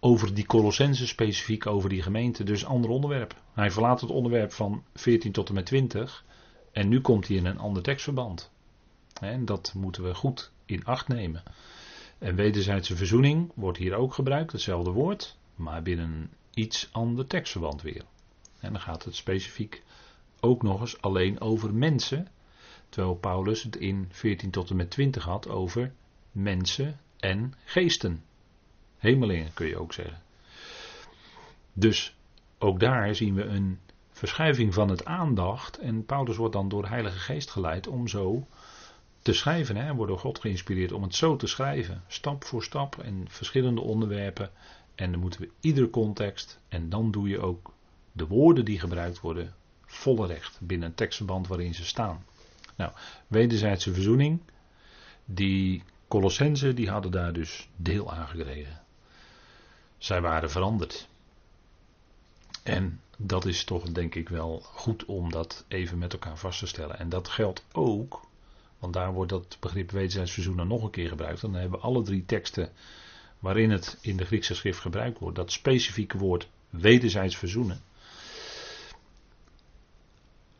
over 0.00 0.34
die 0.34 0.46
Colossense 0.46 1.06
specifiek, 1.06 1.66
over 1.66 1.88
die 1.88 2.02
gemeente, 2.02 2.44
dus 2.44 2.64
ander 2.64 2.90
onderwerp. 2.90 3.34
Hij 3.52 3.70
verlaat 3.70 4.00
het 4.00 4.10
onderwerp 4.10 4.52
van 4.52 4.84
14 4.94 5.32
tot 5.32 5.48
en 5.48 5.54
met 5.54 5.66
20 5.66 6.24
en 6.72 6.88
nu 6.88 7.00
komt 7.00 7.28
hij 7.28 7.36
in 7.36 7.46
een 7.46 7.58
ander 7.58 7.82
tekstverband. 7.82 8.50
En 9.20 9.44
dat 9.44 9.72
moeten 9.76 10.02
we 10.02 10.14
goed 10.14 10.50
in 10.64 10.84
acht 10.84 11.08
nemen. 11.08 11.42
En 12.18 12.34
wederzijdse 12.34 12.96
verzoening 12.96 13.50
wordt 13.54 13.78
hier 13.78 13.94
ook 13.94 14.14
gebruikt, 14.14 14.52
hetzelfde 14.52 14.90
woord, 14.90 15.36
maar 15.54 15.82
binnen 15.82 16.10
een 16.10 16.30
iets 16.54 16.88
ander 16.92 17.26
tekstverband 17.26 17.82
weer. 17.82 18.04
En 18.60 18.72
dan 18.72 18.80
gaat 18.80 19.04
het 19.04 19.16
specifiek 19.16 19.82
ook 20.40 20.62
nog 20.62 20.80
eens 20.80 21.00
alleen 21.00 21.40
over 21.40 21.74
mensen, 21.74 22.28
terwijl 22.88 23.14
Paulus 23.14 23.62
het 23.62 23.76
in 23.76 24.08
14 24.10 24.50
tot 24.50 24.70
en 24.70 24.76
met 24.76 24.90
20 24.90 25.24
had 25.24 25.48
over 25.48 25.92
mensen 26.32 27.00
en 27.16 27.54
geesten. 27.64 28.24
Hemelingen 28.98 29.52
kun 29.54 29.66
je 29.66 29.78
ook 29.78 29.92
zeggen. 29.92 30.22
Dus 31.72 32.16
ook 32.58 32.80
daar 32.80 33.14
zien 33.14 33.34
we 33.34 33.44
een 33.44 33.78
verschuiving 34.10 34.74
van 34.74 34.88
het 34.88 35.04
aandacht. 35.04 35.78
En 35.78 36.04
Paulus 36.04 36.36
wordt 36.36 36.52
dan 36.52 36.68
door 36.68 36.82
de 36.82 36.88
Heilige 36.88 37.18
Geest 37.18 37.50
geleid 37.50 37.86
om 37.86 38.08
zo 38.08 38.46
te 39.22 39.32
schrijven. 39.32 39.76
Hij 39.76 39.94
wordt 39.94 40.10
door 40.10 40.20
God 40.20 40.38
geïnspireerd 40.38 40.92
om 40.92 41.02
het 41.02 41.14
zo 41.14 41.36
te 41.36 41.46
schrijven. 41.46 42.02
Stap 42.06 42.44
voor 42.44 42.62
stap 42.62 42.98
en 42.98 43.24
verschillende 43.28 43.80
onderwerpen. 43.80 44.50
En 44.94 45.10
dan 45.10 45.20
moeten 45.20 45.40
we 45.40 45.50
iedere 45.60 45.90
context. 45.90 46.60
En 46.68 46.88
dan 46.88 47.10
doe 47.10 47.28
je 47.28 47.40
ook 47.40 47.72
de 48.12 48.26
woorden 48.26 48.64
die 48.64 48.80
gebruikt 48.80 49.20
worden 49.20 49.54
volle 49.86 50.26
recht 50.26 50.58
binnen 50.60 50.88
een 50.88 50.94
tekstverband 50.94 51.46
waarin 51.46 51.74
ze 51.74 51.84
staan. 51.84 52.24
Nou, 52.78 52.92
wederzijdse 53.26 53.92
verzoening. 53.92 54.40
Die 55.24 55.82
Colossensen 56.08 56.74
die 56.74 56.90
hadden 56.90 57.10
daar 57.10 57.32
dus 57.32 57.68
deel 57.76 58.12
aan 58.12 58.26
gekregen. 58.28 58.80
Zij 59.98 60.20
waren 60.20 60.50
veranderd. 60.50 61.08
En 62.62 63.00
dat 63.16 63.44
is 63.44 63.64
toch 63.64 63.92
denk 63.92 64.14
ik 64.14 64.28
wel 64.28 64.60
goed 64.60 65.04
om 65.04 65.30
dat 65.30 65.64
even 65.68 65.98
met 65.98 66.12
elkaar 66.12 66.38
vast 66.38 66.58
te 66.58 66.66
stellen. 66.66 66.98
En 66.98 67.08
dat 67.08 67.28
geldt 67.28 67.64
ook, 67.72 68.20
want 68.78 68.92
daar 68.92 69.12
wordt 69.12 69.30
dat 69.30 69.56
begrip 69.60 69.90
wederzijds 69.90 70.32
verzoenen 70.32 70.68
nog 70.68 70.82
een 70.82 70.90
keer 70.90 71.08
gebruikt. 71.08 71.40
Dan 71.40 71.54
hebben 71.54 71.78
we 71.78 71.84
alle 71.84 72.02
drie 72.02 72.24
teksten 72.24 72.72
waarin 73.38 73.70
het 73.70 73.98
in 74.00 74.16
de 74.16 74.24
Griekse 74.24 74.54
schrift 74.54 74.80
gebruikt 74.80 75.18
wordt. 75.18 75.36
Dat 75.36 75.52
specifieke 75.52 76.18
woord 76.18 76.48
wederzijds 76.70 77.36
verzoenen. 77.36 77.80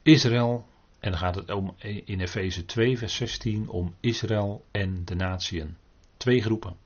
Israël, 0.03 0.67
en 1.01 1.11
dan 1.11 1.19
gaat 1.21 1.35
het 1.35 1.51
om 1.51 1.75
in 2.05 2.21
Efeze 2.21 2.65
2, 2.65 2.99
vers 2.99 3.15
16 3.15 3.69
om 3.69 3.95
Israël 4.01 4.65
en 4.71 5.05
de 5.05 5.15
natieën. 5.15 5.77
Twee 6.17 6.43
groepen. 6.43 6.77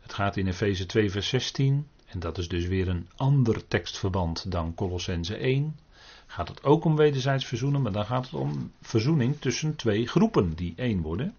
Het 0.00 0.12
gaat 0.12 0.36
in 0.36 0.46
Efeze 0.46 0.86
2, 0.86 1.10
vers 1.10 1.28
16, 1.28 1.86
en 2.06 2.18
dat 2.18 2.38
is 2.38 2.48
dus 2.48 2.66
weer 2.66 2.88
een 2.88 3.08
ander 3.16 3.68
tekstverband 3.68 4.50
dan 4.50 4.74
Colossense 4.74 5.36
1. 5.36 5.78
Gaat 6.26 6.48
het 6.48 6.64
ook 6.64 6.84
om 6.84 6.96
wederzijds 6.96 7.44
verzoenen, 7.44 7.82
maar 7.82 7.92
dan 7.92 8.06
gaat 8.06 8.24
het 8.24 8.34
om 8.34 8.72
verzoening 8.80 9.40
tussen 9.40 9.76
twee 9.76 10.06
groepen 10.06 10.54
die 10.54 10.72
één 10.76 11.00
worden. 11.00 11.34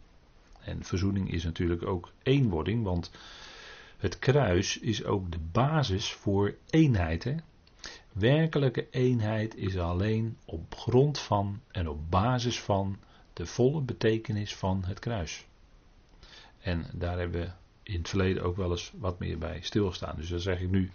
En 0.59 0.83
verzoening 0.83 1.31
is 1.31 1.43
natuurlijk 1.43 1.85
ook 1.85 2.11
eenwording, 2.23 2.83
want 2.83 3.11
het 3.97 4.19
kruis 4.19 4.79
is 4.79 5.03
ook 5.03 5.31
de 5.31 5.39
basis 5.51 6.11
voor 6.11 6.55
eenheid. 6.69 7.23
Hè? 7.23 7.35
Werkelijke 8.19 8.87
eenheid 8.89 9.55
is 9.55 9.77
alleen 9.77 10.37
op 10.45 10.75
grond 10.75 11.19
van 11.19 11.61
en 11.71 11.89
op 11.89 12.09
basis 12.09 12.61
van 12.61 12.97
de 13.33 13.45
volle 13.45 13.81
betekenis 13.81 14.55
van 14.55 14.83
het 14.85 14.99
kruis. 14.99 15.45
En 16.59 16.85
daar 16.93 17.17
hebben 17.17 17.41
we 17.41 17.49
in 17.83 17.97
het 17.97 18.09
verleden 18.09 18.43
ook 18.43 18.55
wel 18.57 18.71
eens 18.71 18.91
wat 18.97 19.19
meer 19.19 19.37
bij 19.37 19.59
stilgestaan. 19.61 20.15
Dus 20.15 20.29
daar 20.29 20.39
zeg 20.39 20.59
ik 20.59 20.69
nu 20.69 20.91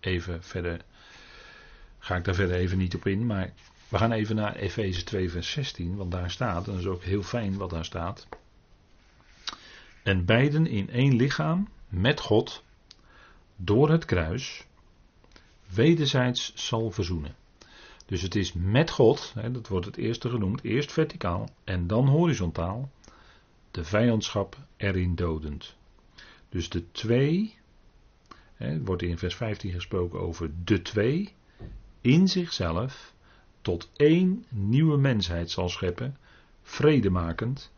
even 0.00 0.42
verder. 0.42 0.84
Ga 1.98 2.16
ik 2.16 2.24
daar 2.24 2.34
verder 2.34 2.56
even 2.56 2.78
niet 2.78 2.94
op 2.94 3.06
in. 3.06 3.26
Maar 3.26 3.52
we 3.88 3.98
gaan 3.98 4.12
even 4.12 4.36
naar 4.36 4.56
Efeze 4.56 5.04
2, 5.04 5.30
vers 5.30 5.50
16. 5.50 5.96
Want 5.96 6.10
daar 6.10 6.30
staat, 6.30 6.66
en 6.66 6.72
dat 6.72 6.80
is 6.80 6.86
ook 6.86 7.02
heel 7.02 7.22
fijn 7.22 7.56
wat 7.56 7.70
daar 7.70 7.84
staat. 7.84 8.26
En 10.02 10.24
beiden 10.24 10.66
in 10.66 10.90
één 10.90 11.16
lichaam 11.16 11.68
met 11.88 12.20
God 12.20 12.62
door 13.56 13.90
het 13.90 14.04
kruis 14.04 14.66
wederzijds 15.74 16.52
zal 16.54 16.90
verzoenen. 16.90 17.36
Dus 18.06 18.22
het 18.22 18.34
is 18.34 18.52
met 18.52 18.90
God, 18.90 19.32
hè, 19.34 19.50
dat 19.50 19.68
wordt 19.68 19.86
het 19.86 19.96
eerste 19.96 20.30
genoemd, 20.30 20.62
eerst 20.64 20.92
verticaal 20.92 21.48
en 21.64 21.86
dan 21.86 22.06
horizontaal, 22.06 22.90
de 23.70 23.84
vijandschap 23.84 24.56
erin 24.76 25.14
dodend. 25.14 25.76
Dus 26.48 26.68
de 26.68 26.90
twee, 26.90 27.54
hè, 28.54 28.82
wordt 28.82 29.02
in 29.02 29.18
vers 29.18 29.34
15 29.34 29.72
gesproken 29.72 30.20
over 30.20 30.50
de 30.64 30.82
twee, 30.82 31.32
in 32.00 32.28
zichzelf 32.28 33.14
tot 33.60 33.90
één 33.96 34.44
nieuwe 34.48 34.96
mensheid 34.96 35.50
zal 35.50 35.68
scheppen, 35.68 36.16
vredemakend, 36.62 37.72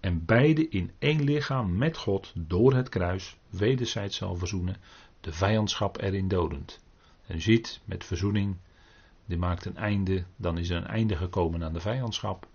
en 0.00 0.24
beide 0.24 0.68
in 0.68 0.90
één 0.98 1.22
lichaam 1.22 1.76
met 1.76 1.96
God 1.96 2.32
door 2.34 2.74
het 2.74 2.88
kruis 2.88 3.36
wederzijds 3.50 4.16
zal 4.16 4.36
verzoenen, 4.36 4.76
de 5.20 5.32
vijandschap 5.32 6.00
erin 6.00 6.28
dodend. 6.28 6.80
En 7.28 7.40
ziet, 7.40 7.80
met 7.84 8.04
verzoening, 8.04 8.56
die 9.26 9.38
maakt 9.38 9.64
een 9.64 9.76
einde, 9.76 10.24
dan 10.36 10.58
is 10.58 10.70
er 10.70 10.76
een 10.76 10.86
einde 10.86 11.16
gekomen 11.16 11.64
aan 11.64 11.72
de 11.72 11.80
vijandschap. 11.80 12.48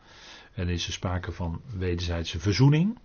En 0.54 0.70
is 0.70 0.88
er 0.88 0.94
sprake 0.94 1.32
van 1.32 1.62
wederzijdse 1.78 2.40
verzoening. 2.40 3.00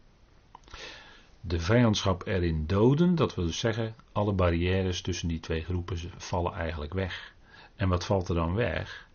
De 1.40 1.61
vijandschap 1.61 2.26
erin 2.26 2.66
doden, 2.66 3.14
dat 3.14 3.35
wil 3.35 3.44
dus 3.44 3.59
zeggen, 3.59 3.94
alle 4.12 4.33
barrières 4.33 5.00
tussen 5.00 5.28
die 5.28 5.40
twee 5.40 5.64
groepen 5.64 5.98
vallen 6.16 6.52
eigenlijk 6.52 6.94
weg. 6.94 7.35
En 7.76 7.88
wat 7.88 8.04
valt 8.04 8.28
er 8.28 8.35
dan 8.35 8.54
weg? 8.54 9.09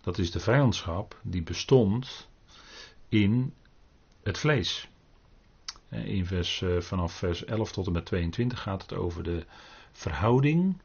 Dat 0.00 0.18
is 0.18 0.30
de 0.30 0.40
vijandschap 0.40 1.20
die 1.22 1.42
bestond 1.42 2.28
in 3.08 3.54
het 4.22 4.38
vlees. 4.38 4.88
In 5.88 6.26
vers, 6.26 6.62
eh, 6.62 6.80
vanaf 6.80 7.12
vers 7.12 7.44
11 7.44 7.72
tot 7.72 7.86
en 7.86 7.92
met 7.92 8.06
22 8.06 8.62
gaat 8.62 8.82
het 8.82 8.92
over 8.92 9.22
de 9.22 9.44
verhouding 9.92 10.80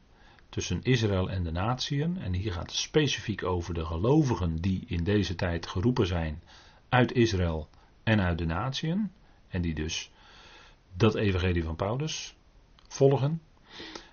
tussen 0.48 0.82
Israël 0.82 1.30
en 1.30 1.42
de 1.42 1.50
natieën. 1.50 2.18
En 2.18 2.34
hier 2.34 2.52
gaat 2.52 2.70
het 2.70 2.80
specifiek 2.80 3.44
over 3.44 3.74
de 3.74 3.84
gelovigen 3.84 4.56
die 4.56 4.84
in 4.86 5.04
deze 5.04 5.34
tijd 5.34 5.66
geroepen 5.66 6.06
zijn 6.06 6.42
uit 6.88 7.12
Israël 7.12 7.68
en 8.02 8.20
uit 8.20 8.38
de 8.38 8.46
natieën. 8.46 9.10
En 9.48 9.62
die 9.62 9.74
dus 9.74 10.10
dat 10.96 11.14
evangelie 11.14 11.64
van 11.64 11.76
Paulus 11.76 12.34
volgen. 12.88 13.42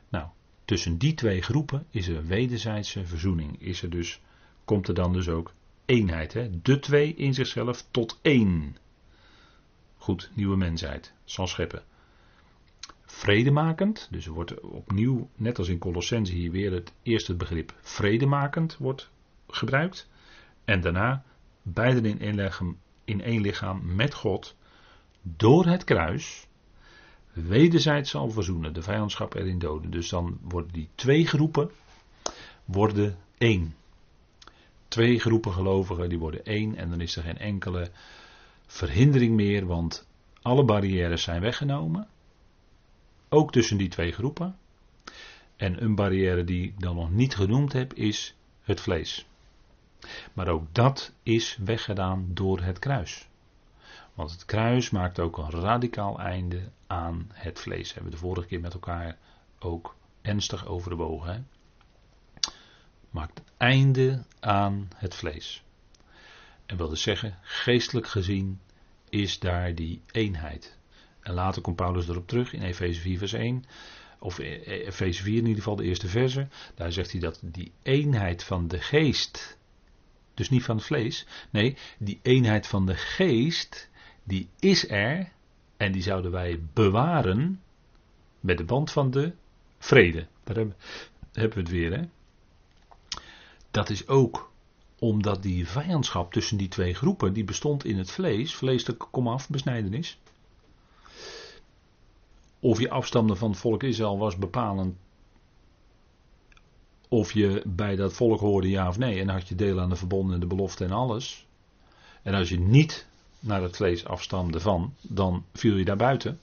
Nou, 0.09 0.27
tussen 0.65 0.97
die 0.97 1.13
twee 1.13 1.41
groepen 1.41 1.85
is 1.89 2.07
er 2.07 2.25
wederzijdse 2.25 3.05
verzoening. 3.05 3.61
Is 3.61 3.81
er 3.81 3.89
dus, 3.89 4.21
komt 4.65 4.87
er 4.87 4.93
dan 4.93 5.13
dus 5.13 5.29
ook 5.29 5.53
eenheid. 5.85 6.33
Hè? 6.33 6.61
De 6.61 6.79
twee 6.79 7.15
in 7.15 7.33
zichzelf 7.33 7.85
tot 7.91 8.19
één. 8.21 8.77
Goed, 9.97 10.29
nieuwe 10.33 10.57
mensheid 10.57 11.13
zal 11.23 11.47
scheppen 11.47 11.83
vredemakend. 13.05 14.07
Dus 14.11 14.25
wordt 14.25 14.59
opnieuw, 14.59 15.29
net 15.35 15.57
als 15.57 15.67
in 15.67 15.77
Colossense 15.77 16.33
hier 16.33 16.51
weer 16.51 16.71
het 16.71 16.93
eerste 17.03 17.35
begrip 17.35 17.73
vredemakend 17.81 18.77
wordt 18.77 19.09
gebruikt. 19.47 20.09
En 20.65 20.81
daarna 20.81 21.23
beiden 21.61 22.05
in 22.05 22.19
één, 22.21 22.35
lichaam, 22.35 22.77
in 23.03 23.21
één 23.21 23.41
lichaam 23.41 23.95
met 23.95 24.13
God 24.13 24.55
door 25.21 25.65
het 25.65 25.83
kruis 25.83 26.47
wederzijds 27.33 28.09
zal 28.09 28.29
verzoenen, 28.29 28.73
de 28.73 28.81
vijandschap 28.81 29.33
erin 29.33 29.59
doden. 29.59 29.91
Dus 29.91 30.09
dan 30.09 30.37
worden 30.41 30.73
die 30.73 30.89
twee 30.95 31.27
groepen 31.27 31.69
worden 32.65 33.17
één. 33.37 33.75
Twee 34.87 35.19
groepen 35.19 35.51
gelovigen 35.51 36.09
die 36.09 36.19
worden 36.19 36.45
één 36.45 36.75
en 36.75 36.89
dan 36.89 37.01
is 37.01 37.15
er 37.15 37.23
geen 37.23 37.37
enkele 37.37 37.89
verhindering 38.65 39.35
meer, 39.35 39.65
want 39.65 40.07
alle 40.41 40.63
barrières 40.63 41.23
zijn 41.23 41.41
weggenomen. 41.41 42.07
Ook 43.35 43.51
tussen 43.51 43.77
die 43.77 43.87
twee 43.87 44.11
groepen. 44.11 44.57
En 45.55 45.83
een 45.83 45.95
barrière 45.95 46.43
die 46.43 46.63
ik 46.63 46.79
dan 46.79 46.95
nog 46.95 47.11
niet 47.11 47.35
genoemd 47.35 47.73
heb 47.73 47.93
is 47.93 48.35
het 48.61 48.81
vlees. 48.81 49.25
Maar 50.33 50.47
ook 50.47 50.73
dat 50.73 51.13
is 51.23 51.57
weggedaan 51.63 52.27
door 52.33 52.61
het 52.61 52.79
kruis. 52.79 53.27
Want 54.13 54.31
het 54.31 54.45
kruis 54.45 54.89
maakt 54.89 55.19
ook 55.19 55.37
een 55.37 55.49
radicaal 55.49 56.19
einde 56.19 56.69
aan 56.87 57.29
het 57.33 57.59
vlees. 57.59 57.93
Hebben 57.93 58.11
we 58.11 58.17
de 58.17 58.23
vorige 58.23 58.47
keer 58.47 58.59
met 58.59 58.73
elkaar 58.73 59.17
ook 59.59 59.95
ernstig 60.21 60.65
overwogen. 60.65 61.33
Hè? 61.33 61.39
Maakt 63.09 63.41
einde 63.57 64.25
aan 64.39 64.87
het 64.95 65.15
vlees. 65.15 65.63
En 66.65 66.77
wil 66.77 66.89
dus 66.89 67.01
zeggen, 67.01 67.37
geestelijk 67.41 68.07
gezien 68.07 68.59
is 69.09 69.39
daar 69.39 69.75
die 69.75 70.01
eenheid. 70.11 70.77
En 71.25 71.33
later 71.33 71.61
komt 71.61 71.75
Paulus 71.75 72.07
erop 72.07 72.27
terug 72.27 72.53
in 72.53 72.61
Efeze 72.61 73.01
4 73.01 73.17
vers 73.17 73.33
1. 73.33 73.65
Of 74.19 74.37
Efeze 74.37 75.23
4 75.23 75.33
in 75.33 75.39
ieder 75.39 75.55
geval, 75.55 75.75
de 75.75 75.83
eerste 75.83 76.07
verse. 76.07 76.47
Daar 76.75 76.91
zegt 76.91 77.11
hij 77.11 77.19
dat 77.19 77.39
die 77.41 77.71
eenheid 77.83 78.43
van 78.43 78.67
de 78.67 78.79
geest. 78.79 79.57
Dus 80.33 80.49
niet 80.49 80.63
van 80.63 80.75
het 80.75 80.85
vlees. 80.85 81.25
Nee, 81.49 81.77
die 81.97 82.19
eenheid 82.21 82.67
van 82.67 82.85
de 82.85 82.95
geest. 82.95 83.89
Die 84.23 84.49
is 84.59 84.89
er. 84.89 85.31
En 85.77 85.91
die 85.91 86.01
zouden 86.01 86.31
wij 86.31 86.59
bewaren. 86.73 87.61
Met 88.39 88.57
de 88.57 88.65
band 88.65 88.91
van 88.91 89.11
de 89.11 89.33
vrede. 89.79 90.27
Daar 90.43 90.55
hebben, 90.55 90.75
we 91.31 91.59
het 91.59 91.69
weer. 91.69 91.97
Hè? 91.97 92.03
Dat 93.71 93.89
is 93.89 94.07
ook 94.07 94.51
omdat 94.99 95.41
die 95.41 95.67
vijandschap 95.67 96.33
tussen 96.33 96.57
die 96.57 96.67
twee 96.67 96.93
groepen, 96.93 97.33
die 97.33 97.43
bestond 97.43 97.85
in 97.85 97.97
het 97.97 98.11
vlees, 98.11 98.55
vleeselijke 98.55 99.07
komaf, 99.11 99.49
besnijdenis. 99.49 100.19
Of 102.65 102.79
je 102.79 102.89
afstamde 102.89 103.35
van 103.35 103.49
het 103.49 103.59
volk 103.59 103.83
Israël 103.83 104.17
was 104.17 104.37
bepalend 104.37 104.95
of 107.07 107.31
je 107.31 107.61
bij 107.65 107.95
dat 107.95 108.13
volk 108.13 108.39
hoorde 108.39 108.69
ja 108.69 108.87
of 108.87 108.97
nee. 108.97 109.19
En 109.19 109.29
had 109.29 109.47
je 109.47 109.55
deel 109.55 109.79
aan 109.79 109.89
de 109.89 109.95
verbonden 109.95 110.33
en 110.33 110.39
de 110.39 110.45
belofte 110.45 110.83
en 110.83 110.91
alles. 110.91 111.47
En 112.21 112.33
als 112.33 112.49
je 112.49 112.59
niet 112.59 113.07
naar 113.39 113.61
het 113.61 113.75
vlees 113.75 114.05
afstamde 114.05 114.59
van, 114.59 114.93
dan 115.01 115.45
viel 115.53 115.75
je 115.75 115.85
daar 115.85 115.95
buiten. 115.95 116.39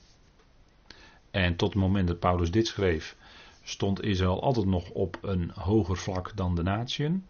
En 1.30 1.56
tot 1.56 1.72
het 1.72 1.82
moment 1.82 2.08
dat 2.08 2.18
Paulus 2.18 2.50
dit 2.50 2.66
schreef, 2.66 3.16
stond 3.62 4.02
Israël 4.02 4.42
altijd 4.42 4.66
nog 4.66 4.90
op 4.90 5.18
een 5.22 5.50
hoger 5.54 5.96
vlak 5.96 6.32
dan 6.34 6.54
de 6.54 6.62
natieën. 6.62 7.26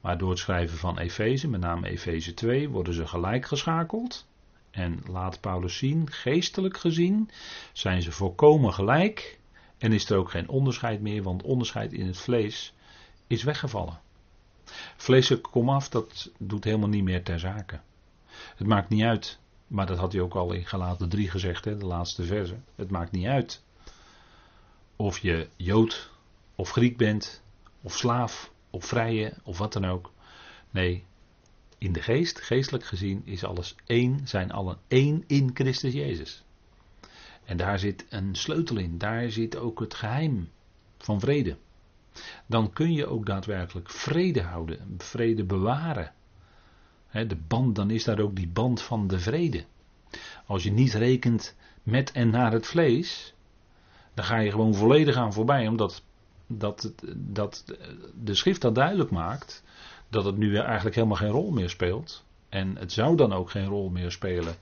Maar 0.00 0.18
door 0.18 0.30
het 0.30 0.38
schrijven 0.38 0.78
van 0.78 0.98
Efeze, 0.98 1.48
met 1.48 1.60
name 1.60 1.88
Efeze 1.88 2.34
2, 2.34 2.68
worden 2.68 2.94
ze 2.94 3.06
gelijk 3.06 3.46
geschakeld. 3.46 4.26
En 4.72 5.02
laat 5.06 5.40
Paulus 5.40 5.76
zien, 5.76 6.10
geestelijk 6.10 6.78
gezien, 6.78 7.30
zijn 7.72 8.02
ze 8.02 8.12
volkomen 8.12 8.72
gelijk. 8.72 9.38
En 9.78 9.92
is 9.92 10.10
er 10.10 10.16
ook 10.16 10.30
geen 10.30 10.48
onderscheid 10.48 11.00
meer, 11.00 11.22
want 11.22 11.42
onderscheid 11.42 11.92
in 11.92 12.06
het 12.06 12.18
vlees 12.18 12.74
is 13.26 13.42
weggevallen. 13.42 14.00
Vleeselijk 14.96 15.42
komaf, 15.42 15.88
dat 15.88 16.30
doet 16.38 16.64
helemaal 16.64 16.88
niet 16.88 17.04
meer 17.04 17.22
ter 17.22 17.38
zake. 17.38 17.80
Het 18.56 18.66
maakt 18.66 18.88
niet 18.88 19.02
uit, 19.02 19.38
maar 19.66 19.86
dat 19.86 19.98
had 19.98 20.12
hij 20.12 20.20
ook 20.20 20.34
al 20.34 20.52
in 20.52 20.66
Galaten 20.66 21.08
3 21.08 21.30
gezegd, 21.30 21.64
hè, 21.64 21.76
de 21.76 21.86
laatste 21.86 22.24
verse. 22.24 22.56
Het 22.74 22.90
maakt 22.90 23.12
niet 23.12 23.26
uit 23.26 23.62
of 24.96 25.18
je 25.18 25.48
Jood 25.56 26.10
of 26.54 26.70
Griek 26.70 26.96
bent, 26.96 27.42
of 27.80 27.96
slaaf, 27.96 28.52
of 28.70 28.84
vrije, 28.84 29.34
of 29.42 29.58
wat 29.58 29.72
dan 29.72 29.84
ook. 29.84 30.12
Nee, 30.70 31.04
in 31.82 31.92
de 31.92 32.02
geest, 32.02 32.40
geestelijk 32.40 32.84
gezien, 32.84 33.22
is 33.24 33.44
alles 33.44 33.74
één, 33.86 34.20
zijn 34.24 34.52
allen 34.52 34.78
één 34.88 35.24
in 35.26 35.50
Christus 35.54 35.92
Jezus. 35.92 36.44
En 37.44 37.56
daar 37.56 37.78
zit 37.78 38.06
een 38.08 38.34
sleutel 38.34 38.76
in, 38.76 38.98
daar 38.98 39.30
zit 39.30 39.56
ook 39.56 39.80
het 39.80 39.94
geheim 39.94 40.48
van 40.98 41.20
vrede. 41.20 41.56
Dan 42.46 42.72
kun 42.72 42.92
je 42.92 43.06
ook 43.06 43.26
daadwerkelijk 43.26 43.90
vrede 43.90 44.42
houden, 44.42 44.94
vrede 44.98 45.44
bewaren. 45.44 46.12
de 47.10 47.38
band, 47.48 47.76
dan 47.76 47.90
is 47.90 48.04
daar 48.04 48.20
ook 48.20 48.36
die 48.36 48.48
band 48.48 48.82
van 48.82 49.06
de 49.06 49.18
vrede. 49.18 49.64
Als 50.46 50.62
je 50.62 50.72
niet 50.72 50.94
rekent 50.94 51.56
met 51.82 52.12
en 52.12 52.30
naar 52.30 52.52
het 52.52 52.66
vlees, 52.66 53.34
dan 54.14 54.24
ga 54.24 54.38
je 54.38 54.50
gewoon 54.50 54.74
volledig 54.74 55.16
aan 55.16 55.32
voorbij, 55.32 55.68
omdat 55.68 56.02
dat, 56.46 56.92
dat 57.14 57.64
de 58.22 58.34
schrift 58.34 58.60
dat 58.60 58.74
duidelijk 58.74 59.10
maakt, 59.10 59.62
dat 60.12 60.24
het 60.24 60.36
nu 60.36 60.56
eigenlijk 60.56 60.94
helemaal 60.94 61.16
geen 61.16 61.30
rol 61.30 61.50
meer 61.50 61.70
speelt. 61.70 62.24
En 62.48 62.76
het 62.76 62.92
zou 62.92 63.16
dan 63.16 63.32
ook 63.32 63.50
geen 63.50 63.66
rol 63.66 63.88
meer 63.88 64.10
spelen 64.10 64.54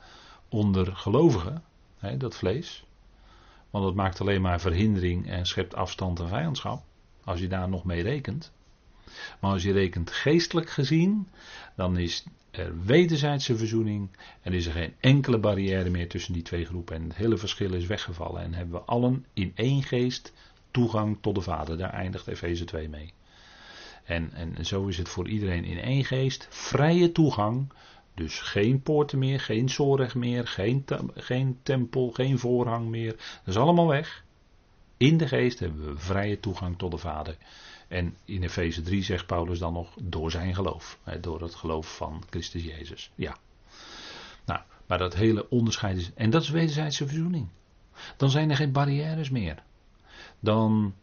onder 0.49 0.97
gelovigen, 0.97 1.63
hè, 1.99 2.17
dat 2.17 2.37
vlees. 2.37 2.85
Want 3.71 3.85
het 3.85 3.95
maakt 3.95 4.21
alleen 4.21 4.41
maar 4.41 4.61
verhindering 4.61 5.31
en 5.31 5.47
schept 5.47 5.75
afstand 5.75 6.21
en 6.21 6.29
vijandschap. 6.29 6.83
Als 7.25 7.41
je 7.41 7.49
daar 7.49 7.69
nog 7.69 7.85
mee 7.85 8.03
rekent. 8.03 8.53
Maar 9.41 9.51
als 9.53 9.63
je 9.63 9.73
rekent 9.73 10.11
geestelijk 10.11 10.71
gezien, 10.71 11.29
dan 11.77 11.97
is 11.97 12.27
er 12.51 12.85
wederzijdse 12.85 13.57
verzoening. 13.57 14.09
En 14.43 14.53
is 14.53 14.67
er 14.67 14.73
geen 14.73 14.95
enkele 15.01 15.39
barrière 15.39 15.91
meer 15.91 16.09
tussen 16.09 16.33
die 16.33 16.43
twee 16.43 16.65
groepen. 16.65 16.97
En 16.97 17.03
het 17.03 17.17
hele 17.17 17.37
verschil 17.37 17.75
is 17.75 17.87
weggevallen. 17.87 18.43
En 18.43 18.55
hebben 18.55 18.75
we 18.75 18.87
allen 18.87 19.27
in 19.33 19.53
één 19.55 19.83
geest 19.83 20.33
toegang 20.71 21.19
tot 21.21 21.35
de 21.35 21.41
Vader. 21.41 21.79
Daar 21.79 21.93
eindigt 21.93 22.27
Efeze 22.27 22.65
2 22.65 22.89
mee. 22.89 23.13
En, 24.11 24.33
en 24.33 24.67
zo 24.67 24.87
is 24.87 24.99
het 24.99 25.09
voor 25.09 25.29
iedereen 25.29 25.65
in 25.65 25.81
één 25.81 26.05
geest. 26.05 26.47
Vrije 26.51 27.13
toegang. 27.13 27.73
Dus 28.15 28.41
geen 28.41 28.83
poorten 28.83 29.19
meer, 29.19 29.41
geen 29.41 29.69
zorg 29.69 30.15
meer, 30.15 30.47
geen, 30.47 30.85
geen 31.15 31.59
tempel, 31.63 32.11
geen 32.11 32.39
voorhang 32.39 32.89
meer. 32.89 33.11
Dat 33.17 33.55
is 33.55 33.57
allemaal 33.57 33.87
weg. 33.87 34.25
In 34.97 35.17
de 35.17 35.29
geest 35.29 35.59
hebben 35.59 35.87
we 35.87 35.99
vrije 35.99 36.41
toegang 36.41 36.79
tot 36.79 36.91
de 36.91 36.99
Vader. 36.99 37.37
En 37.89 38.17
in 38.25 38.43
Efeze 38.43 38.83
3 38.83 39.03
zegt 39.03 39.27
Paulus 39.27 39.59
dan 39.59 39.73
nog 39.73 39.95
door 40.03 40.31
zijn 40.31 40.55
geloof. 40.55 40.99
Hè, 41.03 41.21
door 41.21 41.43
het 41.43 41.55
geloof 41.55 41.97
van 41.97 42.23
Christus 42.31 42.65
Jezus. 42.65 43.11
Ja. 43.15 43.37
Nou, 44.45 44.61
maar 44.87 44.99
dat 44.99 45.15
hele 45.15 45.49
onderscheid 45.49 45.97
is. 45.97 46.11
En 46.15 46.31
dat 46.31 46.43
is 46.43 46.51
wederzijdse 46.51 47.07
verzoening. 47.07 47.49
Dan 48.17 48.31
zijn 48.31 48.51
er 48.51 48.57
geen 48.57 48.73
barrières 48.73 49.31
meer. 49.31 49.63
Dan. 50.41 50.95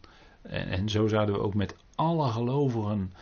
En, 0.42 0.68
en 0.68 0.88
zo 0.88 1.06
zouden 1.06 1.34
we 1.34 1.40
ook 1.40 1.54
met 1.54 1.74
alle 1.98 2.28
gelovigen. 2.28 3.12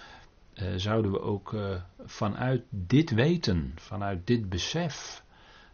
Eh, 0.54 0.66
zouden 0.76 1.10
we 1.10 1.20
ook 1.20 1.54
eh, 1.54 1.80
vanuit 2.04 2.62
dit 2.70 3.10
weten, 3.10 3.72
vanuit 3.74 4.26
dit 4.26 4.48
besef, 4.48 5.24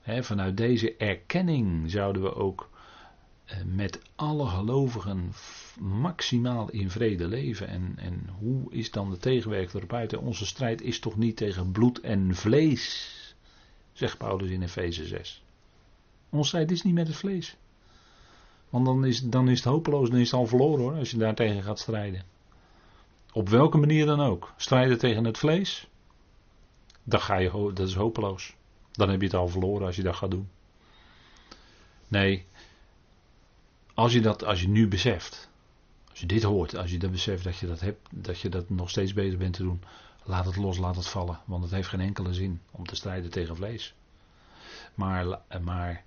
hè, 0.01 0.23
vanuit 0.23 0.57
deze 0.57 0.97
erkenning, 0.97 1.91
zouden 1.91 2.23
we 2.23 2.35
ook 2.35 2.71
eh, 3.45 3.57
met 3.67 4.01
alle 4.15 4.47
gelovigen 4.47 5.33
maximaal 5.81 6.71
in 6.71 6.91
vrede 6.91 7.29
leven. 7.29 7.69
En, 7.69 7.95
en 7.97 8.29
hoe 8.39 8.73
is 8.73 8.91
dan 8.91 9.11
de 9.11 9.19
tegenwerking 9.19 9.75
erop 9.75 9.93
uit? 9.93 10.17
Onze 10.17 10.47
strijd 10.47 10.83
is 10.83 10.99
toch 10.99 11.17
niet 11.17 11.37
tegen 11.37 11.73
bloed 11.73 12.01
en 12.01 12.35
vlees, 12.35 13.35
zegt 13.93 14.19
Paulus 14.19 14.51
in 14.51 14.63
Efeze 14.63 15.05
6. 15.05 15.45
Onze 16.31 16.49
strijd 16.49 16.71
is 16.71 16.83
niet 16.83 16.95
met 16.95 17.07
het 17.07 17.17
vlees. 17.17 17.57
Want 18.71 18.85
dan 18.85 19.05
is, 19.05 19.21
dan 19.21 19.49
is 19.49 19.59
het 19.59 19.73
hopeloos, 19.73 20.11
dan 20.11 20.19
is 20.19 20.31
het 20.31 20.41
al 20.41 20.47
verloren 20.47 20.81
hoor, 20.81 20.95
als 20.95 21.11
je 21.11 21.17
daar 21.17 21.35
tegen 21.35 21.63
gaat 21.63 21.79
strijden. 21.79 22.25
Op 23.33 23.49
welke 23.49 23.77
manier 23.79 24.07
dan 24.07 24.21
ook. 24.21 24.53
Strijden 24.57 24.99
tegen 24.99 25.25
het 25.25 25.39
vlees, 25.39 25.89
dan 27.03 27.21
ga 27.21 27.37
je, 27.37 27.71
dat 27.75 27.89
is 27.89 27.95
hopeloos. 27.95 28.55
Dan 28.91 29.09
heb 29.09 29.21
je 29.21 29.27
het 29.27 29.37
al 29.37 29.49
verloren 29.49 29.87
als 29.87 29.97
je 29.97 30.03
dat 30.03 30.17
gaat 30.17 30.31
doen. 30.31 30.51
Nee, 32.09 32.47
als 33.95 34.13
je 34.13 34.21
dat, 34.21 34.45
als 34.45 34.61
je 34.61 34.69
nu 34.69 34.89
beseft, 34.89 35.51
als 36.11 36.21
je 36.21 36.27
dit 36.27 36.43
hoort, 36.43 36.77
als 36.77 36.91
je 36.91 36.99
dat 36.99 37.11
beseft 37.11 37.45
dat 37.45 37.57
je 37.57 37.67
dat 37.67 37.81
hebt, 37.81 38.09
dat 38.11 38.41
je 38.41 38.49
dat 38.49 38.71
nog 38.71 38.91
steeds 38.91 39.13
bezig 39.13 39.39
bent 39.39 39.55
te 39.55 39.63
doen, 39.63 39.83
laat 40.25 40.45
het 40.45 40.57
los, 40.57 40.79
laat 40.79 40.97
het 40.97 41.09
vallen. 41.09 41.41
Want 41.45 41.63
het 41.63 41.73
heeft 41.73 41.89
geen 41.89 42.01
enkele 42.01 42.35
zin 42.35 42.61
om 42.71 42.87
te 42.87 42.97
strijden 42.97 43.31
tegen 43.31 43.57
vlees. 43.57 43.95
Maar, 44.95 45.41
maar 45.61 46.05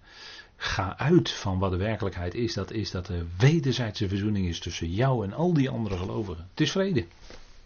ga 0.57 0.97
uit 0.97 1.29
van 1.29 1.59
wat 1.59 1.71
de 1.71 1.77
werkelijkheid 1.77 2.33
is. 2.33 2.53
Dat 2.53 2.71
is 2.71 2.91
dat 2.91 3.07
er 3.07 3.25
wederzijdse 3.37 4.07
verzoening 4.07 4.47
is 4.47 4.59
tussen 4.59 4.91
jou 4.91 5.25
en 5.25 5.33
al 5.33 5.53
die 5.53 5.69
andere 5.69 5.97
gelovigen. 5.97 6.47
Het 6.49 6.61
is 6.61 6.71
vrede. 6.71 7.05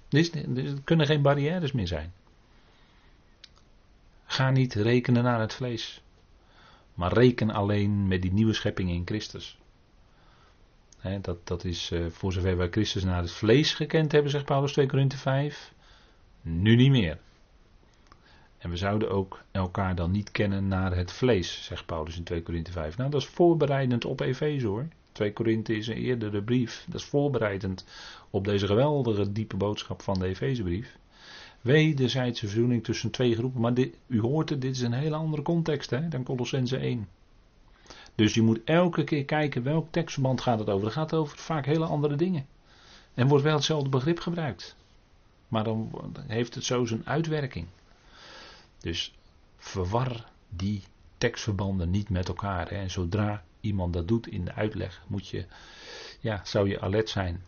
Er 0.10 0.82
kunnen 0.84 1.06
geen 1.06 1.22
barrières 1.22 1.72
meer 1.72 1.88
zijn. 1.88 2.14
Ga 4.26 4.52
niet 4.52 4.74
rekenen 4.74 5.24
naar 5.24 5.40
het 5.40 5.54
vlees. 5.54 6.02
Maar 6.94 7.14
reken 7.14 7.50
alleen 7.50 8.08
met 8.08 8.22
die 8.22 8.34
nieuwe 8.34 8.54
schepping 8.54 8.90
in 8.90 9.06
Christus 9.06 9.60
dat, 11.22 11.48
dat 11.48 11.64
is 11.64 11.92
uh, 11.92 12.06
voor 12.10 12.34
zover 12.34 12.58
wij 12.58 12.70
Christus 12.70 13.04
naar 13.04 13.22
het 13.22 13.32
vlees 13.32 13.74
gekend 13.74 14.12
hebben, 14.12 14.32
zegt 14.32 14.46
Paulus 14.46 14.72
2 14.72 14.86
Korinthe 14.86 15.18
5. 15.18 15.74
Nu 16.42 16.76
niet 16.76 16.92
meer. 16.92 17.20
En 18.60 18.70
we 18.70 18.78
zouden 18.78 19.10
ook 19.10 19.42
elkaar 19.52 19.96
dan 19.96 20.12
niet 20.12 20.32
kennen 20.32 20.68
naar 20.68 20.96
het 20.96 21.12
vlees, 21.12 21.64
zegt 21.64 21.86
Paulus 21.86 22.18
in 22.18 22.24
2 22.24 22.44
Korinthe 22.44 22.72
5. 22.72 22.98
Nou, 22.98 23.10
dat 23.10 23.22
is 23.22 23.28
voorbereidend 23.28 24.06
op 24.06 24.20
Efeze 24.20 24.68
hoor. 24.68 24.88
2 25.12 25.34
Korinthe 25.34 25.76
is 25.76 25.88
een 25.88 25.96
eerdere 25.96 26.42
brief. 26.42 26.86
Dat 26.88 27.02
is 27.02 27.08
voorbereidend 27.08 27.86
op 28.30 28.46
deze 28.46 28.66
geweldige 28.66 29.32
diepe 29.32 29.58
boodschap 29.58 30.02
van 30.02 30.20
de 30.20 30.26
Efezebrief. 30.26 30.98
Wederzijdse 31.62 32.46
verzoening 32.46 32.84
tussen 32.84 33.12
twee 33.12 33.36
groepen. 33.36 33.62
Maar 33.62 33.74
dit, 33.74 33.96
u 34.08 34.20
hoort 34.20 34.50
het, 34.50 34.62
dit 34.62 34.76
is 34.76 34.82
een 34.82 34.94
hele 34.94 35.16
andere 35.16 35.42
context 35.42 35.90
hè, 35.90 36.08
dan 36.08 36.24
Colossense 36.24 36.78
1. 36.78 37.08
Dus 38.16 38.34
je 38.34 38.42
moet 38.42 38.60
elke 38.64 39.04
keer 39.04 39.26
kijken 39.26 39.64
welk 39.64 39.88
tekstverband 39.92 40.42
gaat 40.42 40.60
het 40.60 40.70
over. 40.70 40.86
Het 40.86 40.96
gaat 40.96 41.14
over 41.14 41.38
vaak 41.38 41.66
hele 41.66 41.86
andere 41.86 42.16
dingen. 42.16 42.46
En 43.14 43.28
wordt 43.28 43.44
wel 43.44 43.56
hetzelfde 43.56 43.90
begrip 43.90 44.20
gebruikt. 44.20 44.76
Maar 45.48 45.64
dan 45.64 45.92
heeft 46.28 46.56
het 46.56 46.64
zo 46.64 46.86
zijn 46.86 47.02
uitwerking. 47.06 47.66
Dus 48.80 49.14
verwar 49.58 50.32
die 50.50 50.84
tekstverbanden 51.18 51.90
niet 51.90 52.10
met 52.10 52.28
elkaar. 52.28 52.70
Hè. 52.70 52.76
En 52.76 52.92
zodra 52.92 53.44
iemand 53.62 53.94
dat 53.94 54.08
doet 54.08 54.28
in 54.28 54.46
de 54.46 54.54
uitleg, 54.54 55.04
moet 55.08 55.28
je, 55.28 55.46
ja, 56.20 56.42
zou 56.46 56.70
je 56.70 56.82
alert 56.82 57.10
zijn. 57.10 57.44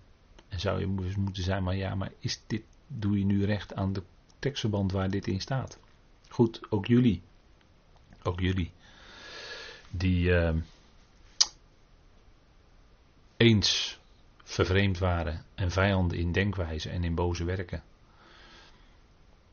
En 0.49 0.59
zou 0.59 0.79
je 0.79 0.87
moeten 1.17 1.43
zijn, 1.43 1.63
maar 1.63 1.75
ja, 1.75 1.95
maar 1.95 2.11
is 2.19 2.41
dit, 2.47 2.63
doe 2.87 3.17
je 3.17 3.25
nu 3.25 3.45
recht 3.45 3.75
aan 3.75 3.93
de 3.93 4.03
tekstverband 4.39 4.91
waar 4.91 5.09
dit 5.09 5.27
in 5.27 5.41
staat? 5.41 5.79
Goed, 6.27 6.61
ook 6.69 6.85
jullie. 6.85 7.21
Ook 8.23 8.39
jullie. 8.39 8.71
Die 9.89 10.35
eh, 10.35 10.55
eens 13.37 13.99
vervreemd 14.43 14.97
waren 14.97 15.45
en 15.55 15.71
vijanden 15.71 16.17
in 16.17 16.31
denkwijze 16.31 16.89
en 16.89 17.03
in 17.03 17.15
boze 17.15 17.43
werken. 17.43 17.83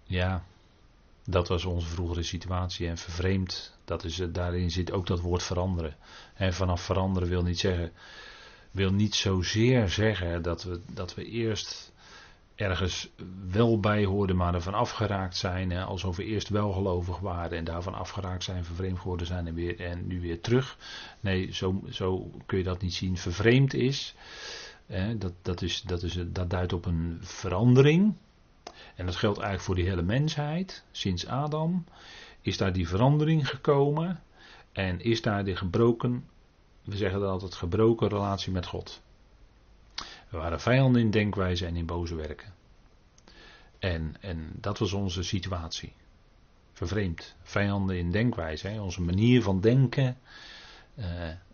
Ja, 0.04 0.44
dat 1.30 1.48
was 1.48 1.64
onze 1.64 1.88
vroegere 1.88 2.22
situatie. 2.22 2.88
En 2.88 2.98
vervreemd, 2.98 3.78
dat 3.84 4.04
is, 4.04 4.22
daarin 4.32 4.70
zit 4.70 4.92
ook 4.92 5.06
dat 5.06 5.20
woord 5.20 5.42
veranderen. 5.42 5.96
En 6.34 6.54
vanaf 6.54 6.82
veranderen 6.82 7.28
wil 7.28 7.42
niet 7.42 7.58
zeggen, 7.58 7.92
wil 8.70 8.92
niet 8.92 9.14
zozeer 9.14 9.88
zeggen 9.88 10.42
dat 10.42 10.62
we, 10.62 10.80
dat 10.86 11.14
we 11.14 11.24
eerst 11.24 11.92
ergens 12.54 13.08
wel 13.50 13.80
bij 13.80 14.04
hoorden, 14.04 14.36
maar 14.36 14.54
ervan 14.54 14.74
afgeraakt 14.74 15.36
zijn. 15.36 15.70
Hè, 15.70 15.84
alsof 15.84 16.16
we 16.16 16.24
eerst 16.24 16.48
wel 16.48 16.72
gelovig 16.72 17.18
waren 17.18 17.58
en 17.58 17.64
daarvan 17.64 17.94
afgeraakt 17.94 18.44
zijn, 18.44 18.64
vervreemd 18.64 18.98
geworden 18.98 19.26
zijn 19.26 19.46
en, 19.46 19.54
weer, 19.54 19.80
en 19.80 20.06
nu 20.06 20.20
weer 20.20 20.40
terug. 20.40 20.76
Nee, 21.20 21.52
zo, 21.52 21.82
zo 21.90 22.30
kun 22.46 22.58
je 22.58 22.64
dat 22.64 22.82
niet 22.82 22.94
zien. 22.94 23.16
Vervreemd 23.16 23.74
is, 23.74 24.14
hè, 24.86 25.18
dat, 25.18 25.32
dat, 25.42 25.62
is, 25.62 25.82
dat, 25.82 26.02
is, 26.02 26.18
dat 26.26 26.50
duidt 26.50 26.72
op 26.72 26.86
een 26.86 27.18
verandering. 27.20 28.14
En 28.98 29.06
dat 29.06 29.16
geldt 29.16 29.38
eigenlijk 29.38 29.66
voor 29.66 29.74
de 29.74 29.90
hele 29.90 30.02
mensheid. 30.02 30.84
Sinds 30.90 31.26
Adam 31.26 31.84
is 32.40 32.56
daar 32.56 32.72
die 32.72 32.88
verandering 32.88 33.48
gekomen. 33.48 34.22
En 34.72 35.00
is 35.00 35.22
daar 35.22 35.44
de 35.44 35.56
gebroken, 35.56 36.28
we 36.84 36.96
zeggen 36.96 37.20
dat 37.20 37.30
altijd, 37.30 37.54
gebroken 37.54 38.08
relatie 38.08 38.52
met 38.52 38.66
God. 38.66 39.02
We 40.28 40.36
waren 40.36 40.60
vijanden 40.60 41.02
in 41.02 41.10
denkwijze 41.10 41.66
en 41.66 41.76
in 41.76 41.86
boze 41.86 42.14
werken. 42.14 42.54
En, 43.78 44.16
en 44.20 44.52
dat 44.54 44.78
was 44.78 44.92
onze 44.92 45.22
situatie. 45.22 45.92
Vervreemd. 46.72 47.34
Vijanden 47.42 47.98
in 47.98 48.10
denkwijze. 48.10 48.68
Hè. 48.68 48.80
Onze 48.80 49.02
manier 49.02 49.42
van 49.42 49.60
denken 49.60 50.18
uh, 50.94 51.04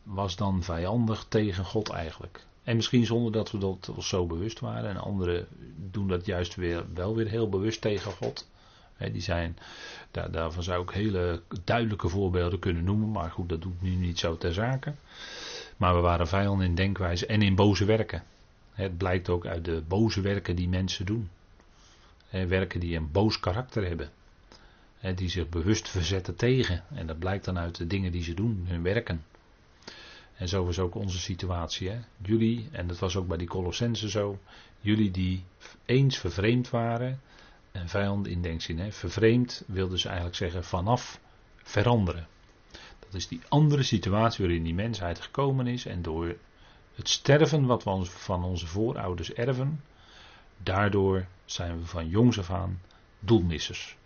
was 0.02 0.36
dan 0.36 0.62
vijandig 0.62 1.26
tegen 1.28 1.64
God 1.64 1.90
eigenlijk. 1.90 2.46
En 2.64 2.76
misschien 2.76 3.06
zonder 3.06 3.32
dat 3.32 3.50
we 3.50 3.58
dat 3.58 3.90
zo 3.98 4.26
bewust 4.26 4.60
waren. 4.60 4.90
En 4.90 4.96
anderen 4.96 5.46
doen 5.90 6.08
dat 6.08 6.26
juist 6.26 6.54
weer, 6.54 6.84
wel 6.94 7.14
weer 7.14 7.28
heel 7.28 7.48
bewust 7.48 7.80
tegen 7.80 8.12
God. 8.12 8.48
die 9.12 9.22
zijn, 9.22 9.58
daar, 10.10 10.30
daarvan 10.30 10.62
zou 10.62 10.82
ik 10.82 10.90
hele 10.90 11.42
duidelijke 11.64 12.08
voorbeelden 12.08 12.58
kunnen 12.58 12.84
noemen. 12.84 13.10
Maar 13.10 13.30
goed, 13.30 13.48
dat 13.48 13.62
doet 13.62 13.82
nu 13.82 13.90
niet 13.90 14.18
zo 14.18 14.36
ter 14.36 14.52
zake. 14.52 14.94
Maar 15.76 15.94
we 15.94 16.00
waren 16.00 16.28
vijanden 16.28 16.66
in 16.66 16.74
denkwijze 16.74 17.26
en 17.26 17.42
in 17.42 17.54
boze 17.54 17.84
werken. 17.84 18.22
Het 18.72 18.98
blijkt 18.98 19.28
ook 19.28 19.46
uit 19.46 19.64
de 19.64 19.82
boze 19.88 20.20
werken 20.20 20.56
die 20.56 20.68
mensen 20.68 21.06
doen. 21.06 21.30
Werken 22.30 22.80
die 22.80 22.96
een 22.96 23.10
boos 23.12 23.40
karakter 23.40 23.86
hebben. 23.86 24.10
Die 25.14 25.28
zich 25.28 25.48
bewust 25.48 25.88
verzetten 25.88 26.36
tegen. 26.36 26.84
En 26.94 27.06
dat 27.06 27.18
blijkt 27.18 27.44
dan 27.44 27.58
uit 27.58 27.76
de 27.76 27.86
dingen 27.86 28.12
die 28.12 28.22
ze 28.22 28.34
doen, 28.34 28.64
hun 28.68 28.82
werken. 28.82 29.24
En 30.36 30.48
zo 30.48 30.64
was 30.64 30.78
ook 30.78 30.94
onze 30.94 31.18
situatie. 31.18 31.88
Hè? 31.88 31.98
Jullie, 32.22 32.68
en 32.72 32.86
dat 32.86 32.98
was 32.98 33.16
ook 33.16 33.26
bij 33.26 33.36
die 33.36 33.48
Colossensen 33.48 34.08
zo. 34.08 34.38
Jullie 34.80 35.10
die 35.10 35.44
eens 35.84 36.18
vervreemd 36.18 36.70
waren. 36.70 37.20
En 37.72 37.88
vijand 37.88 38.26
in 38.26 38.42
denkzin. 38.42 38.78
Hè? 38.78 38.92
Vervreemd 38.92 39.64
wilde 39.66 39.98
ze 39.98 40.06
eigenlijk 40.06 40.36
zeggen 40.36 40.64
vanaf 40.64 41.20
veranderen. 41.56 42.26
Dat 42.98 43.14
is 43.14 43.28
die 43.28 43.40
andere 43.48 43.82
situatie 43.82 44.44
waarin 44.44 44.64
die 44.64 44.74
mensheid 44.74 45.20
gekomen 45.20 45.66
is. 45.66 45.86
En 45.86 46.02
door 46.02 46.36
het 46.94 47.08
sterven 47.08 47.66
wat 47.66 47.84
we 47.84 48.04
van 48.04 48.44
onze 48.44 48.66
voorouders 48.66 49.32
erven. 49.32 49.82
Daardoor 50.62 51.26
zijn 51.44 51.78
we 51.78 51.86
van 51.86 52.08
jongs 52.08 52.38
af 52.38 52.50
aan 52.50 52.80
doelmissers. 53.18 53.96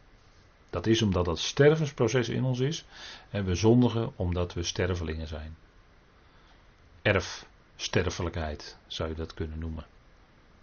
Dat 0.71 0.87
is 0.87 1.03
omdat 1.03 1.25
dat 1.25 1.39
stervensproces 1.39 2.29
in 2.29 2.45
ons 2.45 2.61
is. 2.61 2.85
En 3.31 3.45
we 3.45 3.55
zondigen 3.55 4.13
omdat 4.17 4.55
we 4.55 4.63
stervelingen 4.63 5.29
zijn 5.29 5.57
erfsterfelijkheid, 7.03 8.77
zou 8.87 9.09
je 9.09 9.15
dat 9.15 9.35
kunnen 9.35 9.59
noemen. 9.59 9.85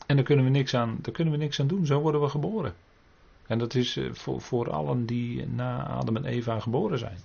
En 0.06 0.16
daar 0.16 0.26
kunnen 0.26 0.46
we 0.46 0.52
niks 0.52 0.74
aan, 0.74 0.98
daar 1.02 1.14
kunnen 1.14 1.34
we 1.34 1.40
niks 1.40 1.60
aan 1.60 1.68
doen, 1.68 1.86
zo 1.86 2.00
worden 2.00 2.22
we 2.22 2.30
geboren. 2.30 2.76
En 3.48 3.58
dat 3.58 3.74
is 3.74 3.98
eh, 3.98 4.14
voor, 4.14 4.72
allen 4.72 5.06
die 5.06 5.48
na 5.48 5.88
Adam 5.88 6.16
en 6.16 6.26
Eva 6.26 6.60
geboren 6.60 7.00
zijn. 7.00 7.18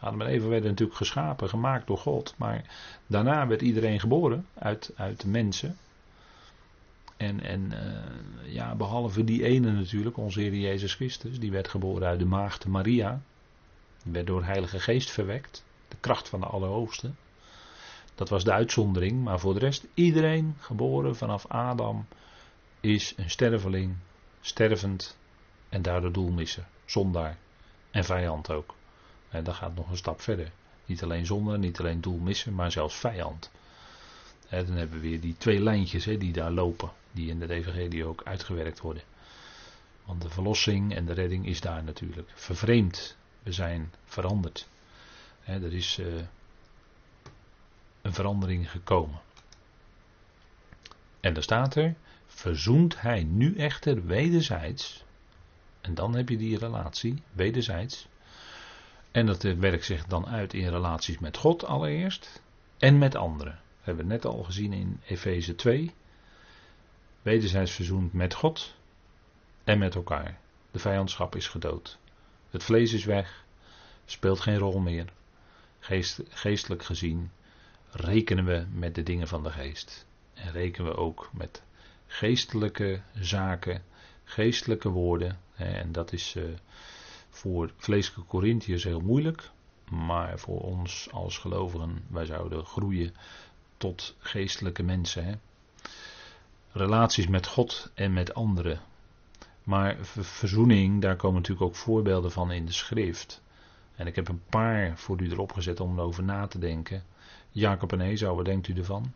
Adam 0.00 0.20
en 0.20 0.26
Eva 0.26 0.46
werden 0.46 0.70
natuurlijk 0.70 0.98
geschapen, 0.98 1.48
gemaakt 1.48 1.86
door 1.86 1.98
God. 1.98 2.34
Maar 2.36 2.64
daarna 3.06 3.46
werd 3.46 3.62
iedereen 3.62 4.00
geboren 4.00 4.46
uit, 4.54 4.92
uit 4.96 5.24
mensen. 5.24 5.76
En, 7.16 7.42
en 7.42 7.72
uh, 7.72 8.54
ja, 8.54 8.74
behalve 8.74 9.24
die 9.24 9.44
ene 9.44 9.72
natuurlijk, 9.72 10.16
onze 10.16 10.40
Heer 10.40 10.54
Jezus 10.54 10.94
Christus, 10.94 11.40
die 11.40 11.50
werd 11.50 11.68
geboren 11.68 12.08
uit 12.08 12.18
de 12.18 12.24
maagd 12.24 12.66
Maria. 12.66 13.20
Die 14.02 14.12
werd 14.12 14.26
door 14.26 14.44
Heilige 14.44 14.80
Geest 14.80 15.10
verwekt. 15.10 15.64
De 15.88 15.96
kracht 16.00 16.28
van 16.28 16.40
de 16.40 16.46
Allerhoogste. 16.46 17.10
Dat 18.18 18.28
was 18.28 18.44
de 18.44 18.52
uitzondering, 18.52 19.24
maar 19.24 19.40
voor 19.40 19.54
de 19.54 19.60
rest, 19.60 19.86
iedereen 19.94 20.56
geboren 20.58 21.16
vanaf 21.16 21.46
Adam 21.46 22.06
is 22.80 23.12
een 23.16 23.30
sterveling, 23.30 23.96
stervend 24.40 25.16
en 25.68 25.82
daardoor 25.82 26.12
doelmisser, 26.12 26.66
zondaar 26.84 27.38
en 27.90 28.04
vijand 28.04 28.50
ook. 28.50 28.74
En 29.28 29.44
dat 29.44 29.54
gaat 29.54 29.74
nog 29.74 29.90
een 29.90 29.96
stap 29.96 30.20
verder. 30.20 30.50
Niet 30.86 31.02
alleen 31.02 31.26
zonde, 31.26 31.58
niet 31.58 31.78
alleen 31.78 32.00
doelmissen, 32.00 32.54
maar 32.54 32.72
zelfs 32.72 32.94
vijand. 32.94 33.50
Dan 34.48 34.76
hebben 34.76 35.00
we 35.00 35.08
weer 35.08 35.20
die 35.20 35.36
twee 35.36 35.60
lijntjes 35.60 36.04
hè, 36.04 36.18
die 36.18 36.32
daar 36.32 36.50
lopen, 36.50 36.90
die 37.12 37.30
in 37.30 37.38
de 37.38 37.50
evangelie 37.52 38.04
ook 38.04 38.22
uitgewerkt 38.24 38.80
worden. 38.80 39.02
Want 40.04 40.22
de 40.22 40.30
verlossing 40.30 40.94
en 40.94 41.06
de 41.06 41.12
redding 41.12 41.46
is 41.46 41.60
daar 41.60 41.84
natuurlijk. 41.84 42.30
Vervreemd, 42.34 43.16
we 43.42 43.52
zijn 43.52 43.92
veranderd. 44.04 44.68
er 45.44 45.74
is... 45.74 45.98
Uh, 45.98 46.06
een 48.08 48.14
verandering 48.14 48.70
gekomen. 48.70 49.20
En 51.20 51.34
daar 51.34 51.42
staat 51.42 51.74
er, 51.74 51.94
verzoent 52.26 53.00
hij 53.00 53.22
nu 53.22 53.56
echter 53.56 54.06
wederzijds, 54.06 55.04
en 55.80 55.94
dan 55.94 56.16
heb 56.16 56.28
je 56.28 56.36
die 56.36 56.58
relatie, 56.58 57.22
wederzijds, 57.32 58.08
en 59.10 59.26
dat 59.26 59.42
werkt 59.42 59.84
zich 59.84 60.06
dan 60.06 60.26
uit 60.26 60.54
in 60.54 60.68
relaties 60.68 61.18
met 61.18 61.36
God 61.36 61.64
allereerst, 61.64 62.42
en 62.78 62.98
met 62.98 63.14
anderen. 63.14 63.52
Dat 63.52 63.84
hebben 63.84 64.06
we 64.06 64.12
net 64.12 64.24
al 64.24 64.42
gezien 64.42 64.72
in 64.72 65.00
Efeze 65.06 65.54
2. 65.54 65.94
Wederzijds 67.22 67.72
verzoend 67.72 68.12
met 68.12 68.34
God 68.34 68.74
en 69.64 69.78
met 69.78 69.94
elkaar. 69.94 70.38
De 70.70 70.78
vijandschap 70.78 71.36
is 71.36 71.48
gedood. 71.48 71.98
Het 72.50 72.62
vlees 72.62 72.92
is 72.92 73.04
weg, 73.04 73.44
speelt 74.04 74.40
geen 74.40 74.58
rol 74.58 74.78
meer. 74.78 75.12
Geest, 75.78 76.22
geestelijk 76.28 76.84
gezien 76.84 77.30
rekenen 77.90 78.44
we 78.44 78.66
met 78.72 78.94
de 78.94 79.02
dingen 79.02 79.28
van 79.28 79.42
de 79.42 79.50
geest. 79.50 80.06
En 80.34 80.52
rekenen 80.52 80.90
we 80.90 80.96
ook 80.96 81.30
met 81.32 81.62
geestelijke 82.06 83.00
zaken, 83.14 83.82
geestelijke 84.24 84.88
woorden. 84.88 85.38
En 85.54 85.92
dat 85.92 86.12
is 86.12 86.34
uh, 86.36 86.44
voor 87.30 87.72
vleeselijke 87.76 88.30
Corinthiërs 88.30 88.84
heel 88.84 89.00
moeilijk. 89.00 89.50
Maar 89.90 90.38
voor 90.38 90.60
ons 90.60 91.08
als 91.12 91.38
gelovigen, 91.38 92.04
wij 92.08 92.24
zouden 92.24 92.64
groeien 92.64 93.14
tot 93.76 94.16
geestelijke 94.18 94.82
mensen. 94.82 95.24
Hè. 95.24 95.34
Relaties 96.72 97.26
met 97.26 97.46
God 97.46 97.90
en 97.94 98.12
met 98.12 98.34
anderen. 98.34 98.80
Maar 99.62 99.96
verzoening, 100.00 101.02
daar 101.02 101.16
komen 101.16 101.36
natuurlijk 101.36 101.66
ook 101.66 101.76
voorbeelden 101.76 102.32
van 102.32 102.50
in 102.50 102.66
de 102.66 102.72
schrift. 102.72 103.42
En 103.94 104.06
ik 104.06 104.16
heb 104.16 104.28
een 104.28 104.42
paar 104.48 104.98
voor 104.98 105.20
u 105.20 105.30
erop 105.30 105.52
gezet 105.52 105.80
om 105.80 105.98
erover 105.98 106.24
na 106.24 106.46
te 106.46 106.58
denken. 106.58 107.04
Jacob 107.50 107.92
en 107.92 108.00
Esau, 108.00 108.36
wat 108.36 108.44
denkt 108.44 108.68
u 108.68 108.74
ervan? 108.74 109.12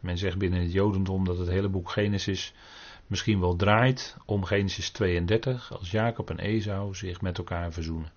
men 0.00 0.18
zegt 0.18 0.38
binnen 0.38 0.60
het 0.60 0.72
Jodendom 0.72 1.24
dat 1.24 1.38
het 1.38 1.48
hele 1.48 1.68
boek 1.68 1.90
Genesis 1.90 2.54
misschien 3.06 3.40
wel 3.40 3.56
draait 3.56 4.16
om 4.24 4.44
Genesis 4.44 4.90
32, 4.90 5.72
als 5.78 5.90
Jacob 5.90 6.30
en 6.30 6.38
Esau 6.38 6.94
zich 6.94 7.20
met 7.20 7.38
elkaar 7.38 7.72
verzoenen. 7.72 8.12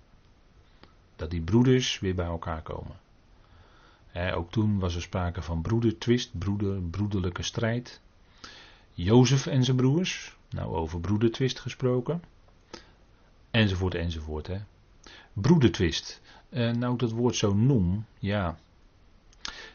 Dat 1.16 1.30
die 1.30 1.42
broeders 1.42 2.00
weer 2.00 2.16
bij 2.16 2.26
elkaar 2.26 2.62
komen. 2.62 2.96
ook 4.34 4.52
toen 4.52 4.80
was 4.80 4.96
er 4.96 5.02
sprake 5.02 5.42
van 5.42 5.62
broedertwist, 5.62 6.38
broeder, 6.40 6.82
broederlijke 6.82 7.44
strijd. 7.44 8.02
Jozef 8.94 9.48
en 9.48 9.64
zijn 9.64 9.78
broers, 9.78 10.36
nou 10.50 10.76
over 10.76 11.00
broedertwist 11.00 11.60
gesproken. 11.60 12.24
Enzovoort, 13.52 13.96
enzovoort. 13.96 14.48
Hè. 14.48 14.58
Broedertwist. 15.34 16.22
Uh, 16.50 16.72
nou, 16.72 16.98
dat 16.98 17.12
woord 17.12 17.36
zo 17.36 17.54
noem, 17.54 18.06
ja. 18.20 18.58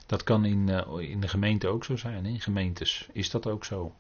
Dat 0.07 0.23
kan 0.23 0.45
in, 0.45 0.69
uh, 0.69 1.11
in 1.11 1.21
de 1.21 1.29
gemeente 1.29 1.69
ook 1.69 1.85
zo 1.85 1.97
zijn. 1.97 2.27
In 2.27 2.41
gemeentes 2.41 3.09
is 3.13 3.31
dat 3.31 3.47
ook 3.47 3.65
zo. 3.65 3.95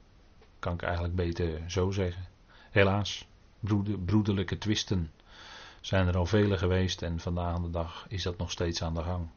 Kan 0.58 0.74
ik 0.74 0.82
eigenlijk 0.82 1.14
beter 1.14 1.60
zo 1.66 1.90
zeggen. 1.90 2.24
Helaas, 2.70 3.26
broeder, 3.60 3.98
broederlijke 3.98 4.58
twisten 4.58 5.10
zijn 5.80 6.08
er 6.08 6.16
al 6.16 6.26
vele 6.26 6.58
geweest 6.58 7.02
en 7.02 7.20
vandaag 7.20 7.60
de 7.60 7.70
dag 7.70 8.06
is 8.08 8.22
dat 8.22 8.38
nog 8.38 8.50
steeds 8.50 8.82
aan 8.82 8.94
de 8.94 9.02
gang. 9.02 9.28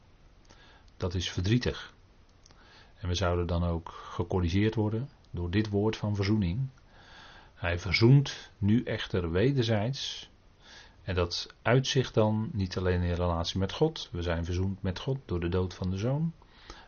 Dat 0.97 1.13
is 1.13 1.31
verdrietig. 1.31 1.93
En 2.95 3.07
we 3.07 3.15
zouden 3.15 3.47
dan 3.47 3.63
ook 3.63 3.89
gecorrigeerd 3.89 4.75
worden 4.75 5.09
door 5.31 5.49
dit 5.49 5.69
woord 5.69 5.97
van 5.97 6.15
verzoening. 6.15 6.67
Hij 7.55 7.79
verzoent 7.79 8.51
nu 8.57 8.83
echter 8.83 9.31
wederzijds. 9.31 10.29
En 11.05 11.15
dat 11.15 11.53
uitzicht 11.61 12.13
dan 12.13 12.49
niet 12.51 12.77
alleen 12.77 13.01
in 13.01 13.13
relatie 13.13 13.59
met 13.59 13.71
God. 13.71 14.09
We 14.11 14.21
zijn 14.21 14.45
verzoend 14.45 14.81
met 14.81 14.99
God 14.99 15.17
door 15.25 15.39
de 15.39 15.49
dood 15.49 15.73
van 15.73 15.91
de 15.91 15.97
zoon. 15.97 16.33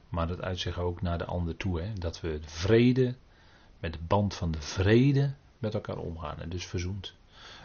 Maar 0.09 0.28
dat 0.28 0.41
uitzicht 0.41 0.78
ook 0.78 1.01
naar 1.01 1.18
de 1.18 1.26
ander 1.26 1.57
toe. 1.57 1.82
Hè? 1.82 1.93
Dat 1.93 2.22
we 2.22 2.39
de 2.39 2.49
vrede, 2.49 3.15
met 3.80 3.93
de 3.93 3.99
band 4.07 4.34
van 4.34 4.51
de 4.51 4.61
vrede 4.61 5.34
met 5.57 5.74
elkaar 5.74 5.97
omgaan. 5.97 6.39
En 6.39 6.49
dus 6.49 6.65
verzoend. 6.65 7.15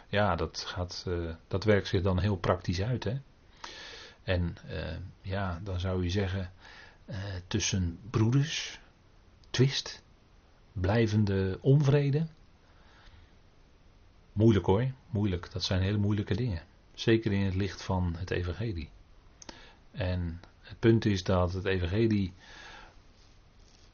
Ja, 0.07 0.35
dat, 0.35 0.63
gaat, 0.67 1.05
uh, 1.07 1.35
dat 1.47 1.63
werkt 1.63 1.87
zich 1.87 2.01
dan 2.01 2.19
heel 2.19 2.35
praktisch 2.35 2.81
uit. 2.81 3.03
Hè? 3.03 3.19
En 4.23 4.55
uh, 4.69 4.97
ja, 5.21 5.59
dan 5.63 5.79
zou 5.79 6.03
je 6.03 6.09
zeggen, 6.09 6.51
uh, 7.05 7.17
tussen 7.47 7.99
broeders, 8.09 8.79
twist, 9.49 10.03
blijvende 10.71 11.57
onvrede. 11.61 12.27
Moeilijk 14.33 14.65
hoor, 14.65 14.91
moeilijk. 15.09 15.51
Dat 15.51 15.63
zijn 15.63 15.81
hele 15.81 15.97
moeilijke 15.97 16.35
dingen. 16.35 16.61
Zeker 16.93 17.31
in 17.31 17.45
het 17.45 17.55
licht 17.55 17.81
van 17.81 18.15
het 18.17 18.31
evangelie. 18.31 18.89
En 19.91 20.41
het 20.59 20.79
punt 20.79 21.05
is 21.05 21.23
dat 21.23 21.53
het 21.53 21.65
evangelie, 21.65 22.33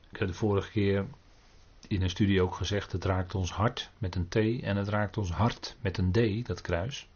ik 0.09 0.19
heb 0.19 0.27
de 0.27 0.33
vorige 0.33 0.71
keer 0.71 1.05
in 1.87 2.01
een 2.01 2.09
studie 2.09 2.41
ook 2.41 2.55
gezegd, 2.55 2.91
het 2.91 3.05
raakt 3.05 3.35
ons 3.35 3.51
hart 3.51 3.89
met 3.97 4.15
een 4.15 4.27
T 4.27 4.35
en 4.63 4.77
het 4.77 4.87
raakt 4.87 5.17
ons 5.17 5.31
hart 5.31 5.75
met 5.81 5.97
een 5.97 6.11
D, 6.11 6.47
dat 6.47 6.61
kruis. 6.61 7.07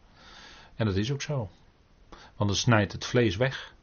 En 0.76 0.86
dat 0.86 0.96
is 0.96 1.12
ook 1.12 1.22
zo. 1.22 1.50
Want 2.36 2.50
het 2.50 2.60
snijdt 2.60 2.92
het 2.92 3.06
vlees 3.06 3.36
weg. 3.36 3.74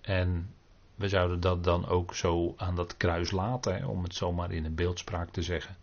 En 0.00 0.54
we 0.94 1.08
zouden 1.08 1.40
dat 1.40 1.64
dan 1.64 1.88
ook 1.88 2.14
zo 2.14 2.54
aan 2.56 2.76
dat 2.76 2.96
kruis 2.96 3.30
laten, 3.30 3.86
om 3.86 4.02
het 4.02 4.14
zomaar 4.14 4.52
in 4.52 4.64
een 4.64 4.74
beeldspraak 4.74 5.30
te 5.30 5.42
zeggen. 5.42 5.76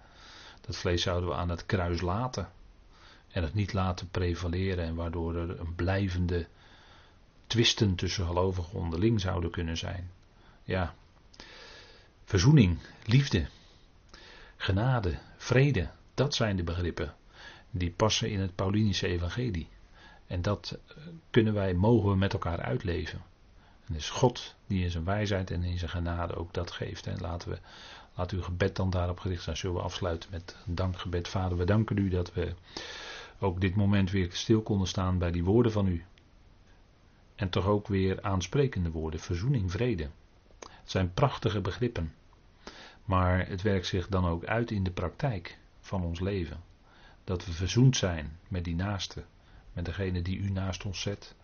Dat 0.61 0.77
vlees 0.77 1.01
zouden 1.01 1.29
we 1.29 1.35
aan 1.35 1.49
het 1.49 1.65
kruis 1.65 2.01
laten. 2.01 2.49
En 3.37 3.43
het 3.43 3.53
niet 3.53 3.73
laten 3.73 4.09
prevaleren 4.09 4.85
en 4.85 4.95
waardoor 4.95 5.35
er 5.35 5.59
een 5.59 5.75
blijvende 5.75 6.47
twisten 7.47 7.95
tussen 7.95 8.25
gelovigen 8.25 8.79
onderling 8.79 9.21
zouden 9.21 9.51
kunnen 9.51 9.77
zijn. 9.77 10.11
Ja. 10.63 10.95
Verzoening, 12.25 12.79
liefde, 13.05 13.47
genade, 14.55 15.17
vrede, 15.37 15.89
dat 16.13 16.35
zijn 16.35 16.55
de 16.55 16.63
begrippen 16.63 17.15
die 17.71 17.91
passen 17.91 18.29
in 18.29 18.39
het 18.39 18.55
Paulinische 18.55 19.07
evangelie. 19.07 19.67
En 20.27 20.41
dat 20.41 20.79
eh, 20.87 20.95
kunnen 21.29 21.53
wij, 21.53 21.73
mogen 21.73 22.09
we 22.09 22.15
met 22.15 22.33
elkaar 22.33 22.61
uitleven. 22.61 23.21
En 23.85 23.93
het 23.93 24.01
is 24.01 24.09
God 24.09 24.55
die 24.67 24.83
in 24.83 24.91
zijn 24.91 25.03
wijsheid 25.03 25.51
en 25.51 25.63
in 25.63 25.77
zijn 25.77 25.91
genade 25.91 26.35
ook 26.35 26.53
dat 26.53 26.71
geeft. 26.71 27.07
En 27.07 27.19
laten 27.19 27.49
we, 27.49 27.57
laat 28.15 28.31
uw 28.31 28.41
gebed 28.41 28.75
dan 28.75 28.89
daarop 28.89 29.19
gericht 29.19 29.43
zijn. 29.43 29.57
Zullen 29.57 29.75
we 29.75 29.81
afsluiten 29.81 30.29
met 30.31 30.55
dankgebed. 30.65 31.27
Vader, 31.27 31.57
we 31.57 31.65
danken 31.65 31.97
u 31.97 32.09
dat 32.09 32.33
we 32.33 32.53
ook 33.39 33.61
dit 33.61 33.75
moment 33.75 34.11
weer 34.11 34.31
stil 34.31 34.61
konden 34.61 34.87
staan 34.87 35.17
bij 35.17 35.31
die 35.31 35.43
woorden 35.43 35.71
van 35.71 35.87
u. 35.87 36.05
En 37.35 37.49
toch 37.49 37.65
ook 37.65 37.87
weer 37.87 38.21
aansprekende 38.21 38.91
woorden. 38.91 39.19
Verzoening, 39.19 39.71
vrede. 39.71 40.09
Het 40.59 40.91
zijn 40.91 41.13
prachtige 41.13 41.61
begrippen. 41.61 42.13
Maar 43.05 43.47
het 43.47 43.61
werkt 43.61 43.87
zich 43.87 44.07
dan 44.07 44.25
ook 44.25 44.45
uit 44.45 44.71
in 44.71 44.83
de 44.83 44.91
praktijk 44.91 45.57
van 45.79 46.03
ons 46.03 46.19
leven. 46.19 46.63
Dat 47.23 47.45
we 47.45 47.51
verzoend 47.51 47.97
zijn 47.97 48.39
met 48.47 48.63
die 48.63 48.75
naaste. 48.75 49.23
Met 49.73 49.85
degene 49.85 50.21
die 50.21 50.37
u 50.37 50.49
naast 50.49 50.85
ons 50.85 51.01
zet. 51.01 51.35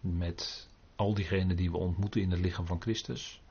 Met 0.00 0.68
al 0.96 1.14
diegenen 1.14 1.56
die 1.56 1.70
we 1.70 1.76
ontmoeten 1.76 2.20
in 2.20 2.30
het 2.30 2.40
lichaam 2.40 2.66
van 2.66 2.80
Christus. 2.80 3.42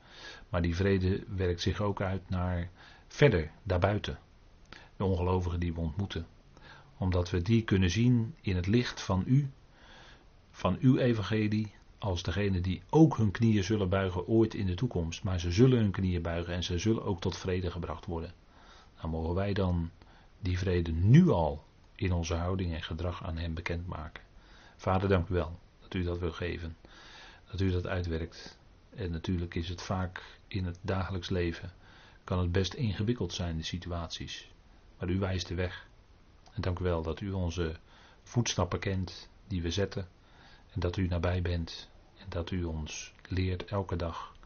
Maar 0.48 0.62
die 0.62 0.76
vrede 0.76 1.24
werkt 1.28 1.60
zich 1.60 1.80
ook 1.80 2.00
uit 2.00 2.30
naar 2.30 2.70
verder, 3.06 3.50
daarbuiten. 3.62 4.18
De 4.96 5.04
ongelovigen 5.04 5.60
die 5.60 5.74
we 5.74 5.80
ontmoeten. 5.80 6.26
Omdat 6.98 7.30
we 7.30 7.42
die 7.42 7.62
kunnen 7.62 7.90
zien 7.90 8.34
in 8.40 8.56
het 8.56 8.66
licht 8.66 9.00
van 9.00 9.22
u, 9.26 9.50
van 10.50 10.76
uw 10.80 10.96
evangelie, 10.96 11.74
als 11.98 12.22
degene 12.22 12.60
die 12.60 12.82
ook 12.90 13.16
hun 13.16 13.30
knieën 13.30 13.64
zullen 13.64 13.88
buigen 13.88 14.26
ooit 14.26 14.54
in 14.54 14.66
de 14.66 14.74
toekomst. 14.74 15.22
Maar 15.22 15.40
ze 15.40 15.52
zullen 15.52 15.78
hun 15.78 15.90
knieën 15.90 16.22
buigen 16.22 16.54
en 16.54 16.64
ze 16.64 16.78
zullen 16.78 17.04
ook 17.04 17.20
tot 17.20 17.36
vrede 17.38 17.70
gebracht 17.70 18.06
worden. 18.06 18.32
Dan 19.00 19.10
mogen 19.10 19.34
wij 19.34 19.52
dan 19.52 19.90
die 20.40 20.58
vrede 20.58 20.92
nu 20.92 21.28
al 21.28 21.64
in 21.94 22.12
onze 22.12 22.34
houding 22.34 22.74
en 22.74 22.82
gedrag 22.82 23.24
aan 23.24 23.36
hem 23.36 23.54
bekendmaken. 23.54 24.22
Vader, 24.76 25.08
dank 25.08 25.28
u 25.28 25.34
wel 25.34 25.58
dat 25.80 25.94
u 25.94 26.02
dat 26.02 26.18
wil 26.18 26.32
geven 26.32 26.76
dat 27.54 27.66
u 27.66 27.70
dat 27.70 27.86
uitwerkt. 27.86 28.58
En 28.96 29.10
natuurlijk 29.10 29.54
is 29.54 29.68
het 29.68 29.82
vaak 29.82 30.38
in 30.48 30.64
het 30.64 30.78
dagelijks 30.80 31.28
leven, 31.28 31.72
kan 32.24 32.38
het 32.38 32.52
best 32.52 32.74
ingewikkeld 32.74 33.32
zijn, 33.32 33.56
de 33.56 33.62
situaties. 33.62 34.50
Maar 34.98 35.10
u 35.10 35.18
wijst 35.18 35.48
de 35.48 35.54
weg. 35.54 35.86
En 36.54 36.62
dank 36.62 36.78
u 36.78 36.84
wel 36.84 37.02
dat 37.02 37.20
u 37.20 37.32
onze 37.32 37.76
voetstappen 38.22 38.78
kent 38.78 39.28
die 39.46 39.62
we 39.62 39.70
zetten. 39.70 40.08
En 40.72 40.80
dat 40.80 40.96
u 40.96 41.06
nabij 41.06 41.42
bent. 41.42 41.90
En 42.18 42.26
dat 42.28 42.50
u 42.50 42.64
ons 42.64 43.12
leert 43.28 43.64
elke 43.64 43.96
dag. 43.96 44.36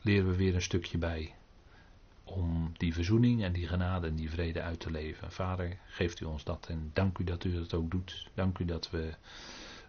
Leren 0.00 0.30
we 0.30 0.36
weer 0.36 0.54
een 0.54 0.62
stukje 0.62 0.98
bij. 0.98 1.34
Om 2.24 2.72
die 2.76 2.94
verzoening 2.94 3.42
en 3.42 3.52
die 3.52 3.68
genade 3.68 4.06
en 4.06 4.16
die 4.16 4.30
vrede 4.30 4.62
uit 4.62 4.80
te 4.80 4.90
leven. 4.90 5.32
Vader, 5.32 5.78
geeft 5.86 6.20
u 6.20 6.24
ons 6.24 6.44
dat. 6.44 6.66
En 6.66 6.90
dank 6.92 7.18
u 7.18 7.24
dat 7.24 7.44
u 7.44 7.54
dat 7.54 7.74
ook 7.74 7.90
doet. 7.90 8.28
Dank 8.34 8.58
u 8.58 8.64
dat 8.64 8.90
we 8.90 9.14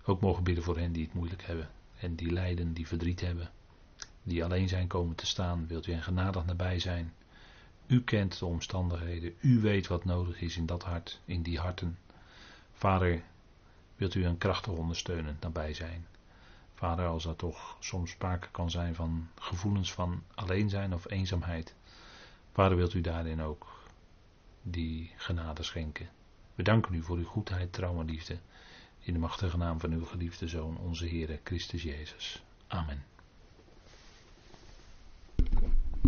ook 0.05 0.21
mogen 0.21 0.43
bidden 0.43 0.63
voor 0.63 0.77
hen 0.77 0.91
die 0.91 1.03
het 1.03 1.13
moeilijk 1.13 1.43
hebben 1.43 1.69
en 2.03 2.15
die 2.15 2.31
lijden, 2.31 2.73
die 2.73 2.87
verdriet 2.87 3.21
hebben, 3.21 3.49
die 4.23 4.43
alleen 4.43 4.67
zijn 4.67 4.87
komen 4.87 5.15
te 5.15 5.25
staan, 5.25 5.67
wilt 5.67 5.87
u 5.87 5.91
hen 5.91 6.03
genadig 6.03 6.45
nabij 6.45 6.79
zijn. 6.79 7.13
U 7.87 8.03
kent 8.03 8.39
de 8.39 8.45
omstandigheden, 8.45 9.35
u 9.39 9.59
weet 9.59 9.87
wat 9.87 10.05
nodig 10.05 10.41
is 10.41 10.57
in 10.57 10.65
dat 10.65 10.83
hart, 10.83 11.19
in 11.25 11.41
die 11.41 11.59
harten. 11.59 11.97
Vader, 12.73 13.23
wilt 13.95 14.15
u 14.15 14.25
een 14.25 14.37
krachtig 14.37 14.73
ondersteunend 14.73 15.41
nabij 15.41 15.73
zijn. 15.73 16.05
Vader, 16.73 17.05
als 17.05 17.25
er 17.25 17.35
toch 17.35 17.77
soms 17.79 18.11
sprake 18.11 18.47
kan 18.51 18.71
zijn 18.71 18.95
van 18.95 19.27
gevoelens 19.39 19.93
van 19.93 20.23
alleen 20.35 20.69
zijn 20.69 20.93
of 20.93 21.09
eenzaamheid. 21.09 21.75
Vader, 22.51 22.77
wilt 22.77 22.93
u 22.93 23.01
daarin 23.01 23.41
ook 23.41 23.83
die 24.61 25.11
genade 25.15 25.63
schenken. 25.63 26.09
We 26.55 26.63
danken 26.63 26.93
u 26.93 27.03
voor 27.03 27.17
uw 27.17 27.25
goedheid, 27.25 27.73
trouw 27.73 27.99
en 27.99 28.05
liefde. 28.05 28.37
In 28.99 29.13
de 29.13 29.19
machtige 29.19 29.57
naam 29.57 29.79
van 29.79 29.91
uw 29.91 30.05
geliefde 30.05 30.47
Zoon, 30.47 30.77
onze 30.77 31.07
Heere 31.07 31.39
Christus 31.43 31.83
Jezus. 31.83 32.43
Amen. 32.67 33.12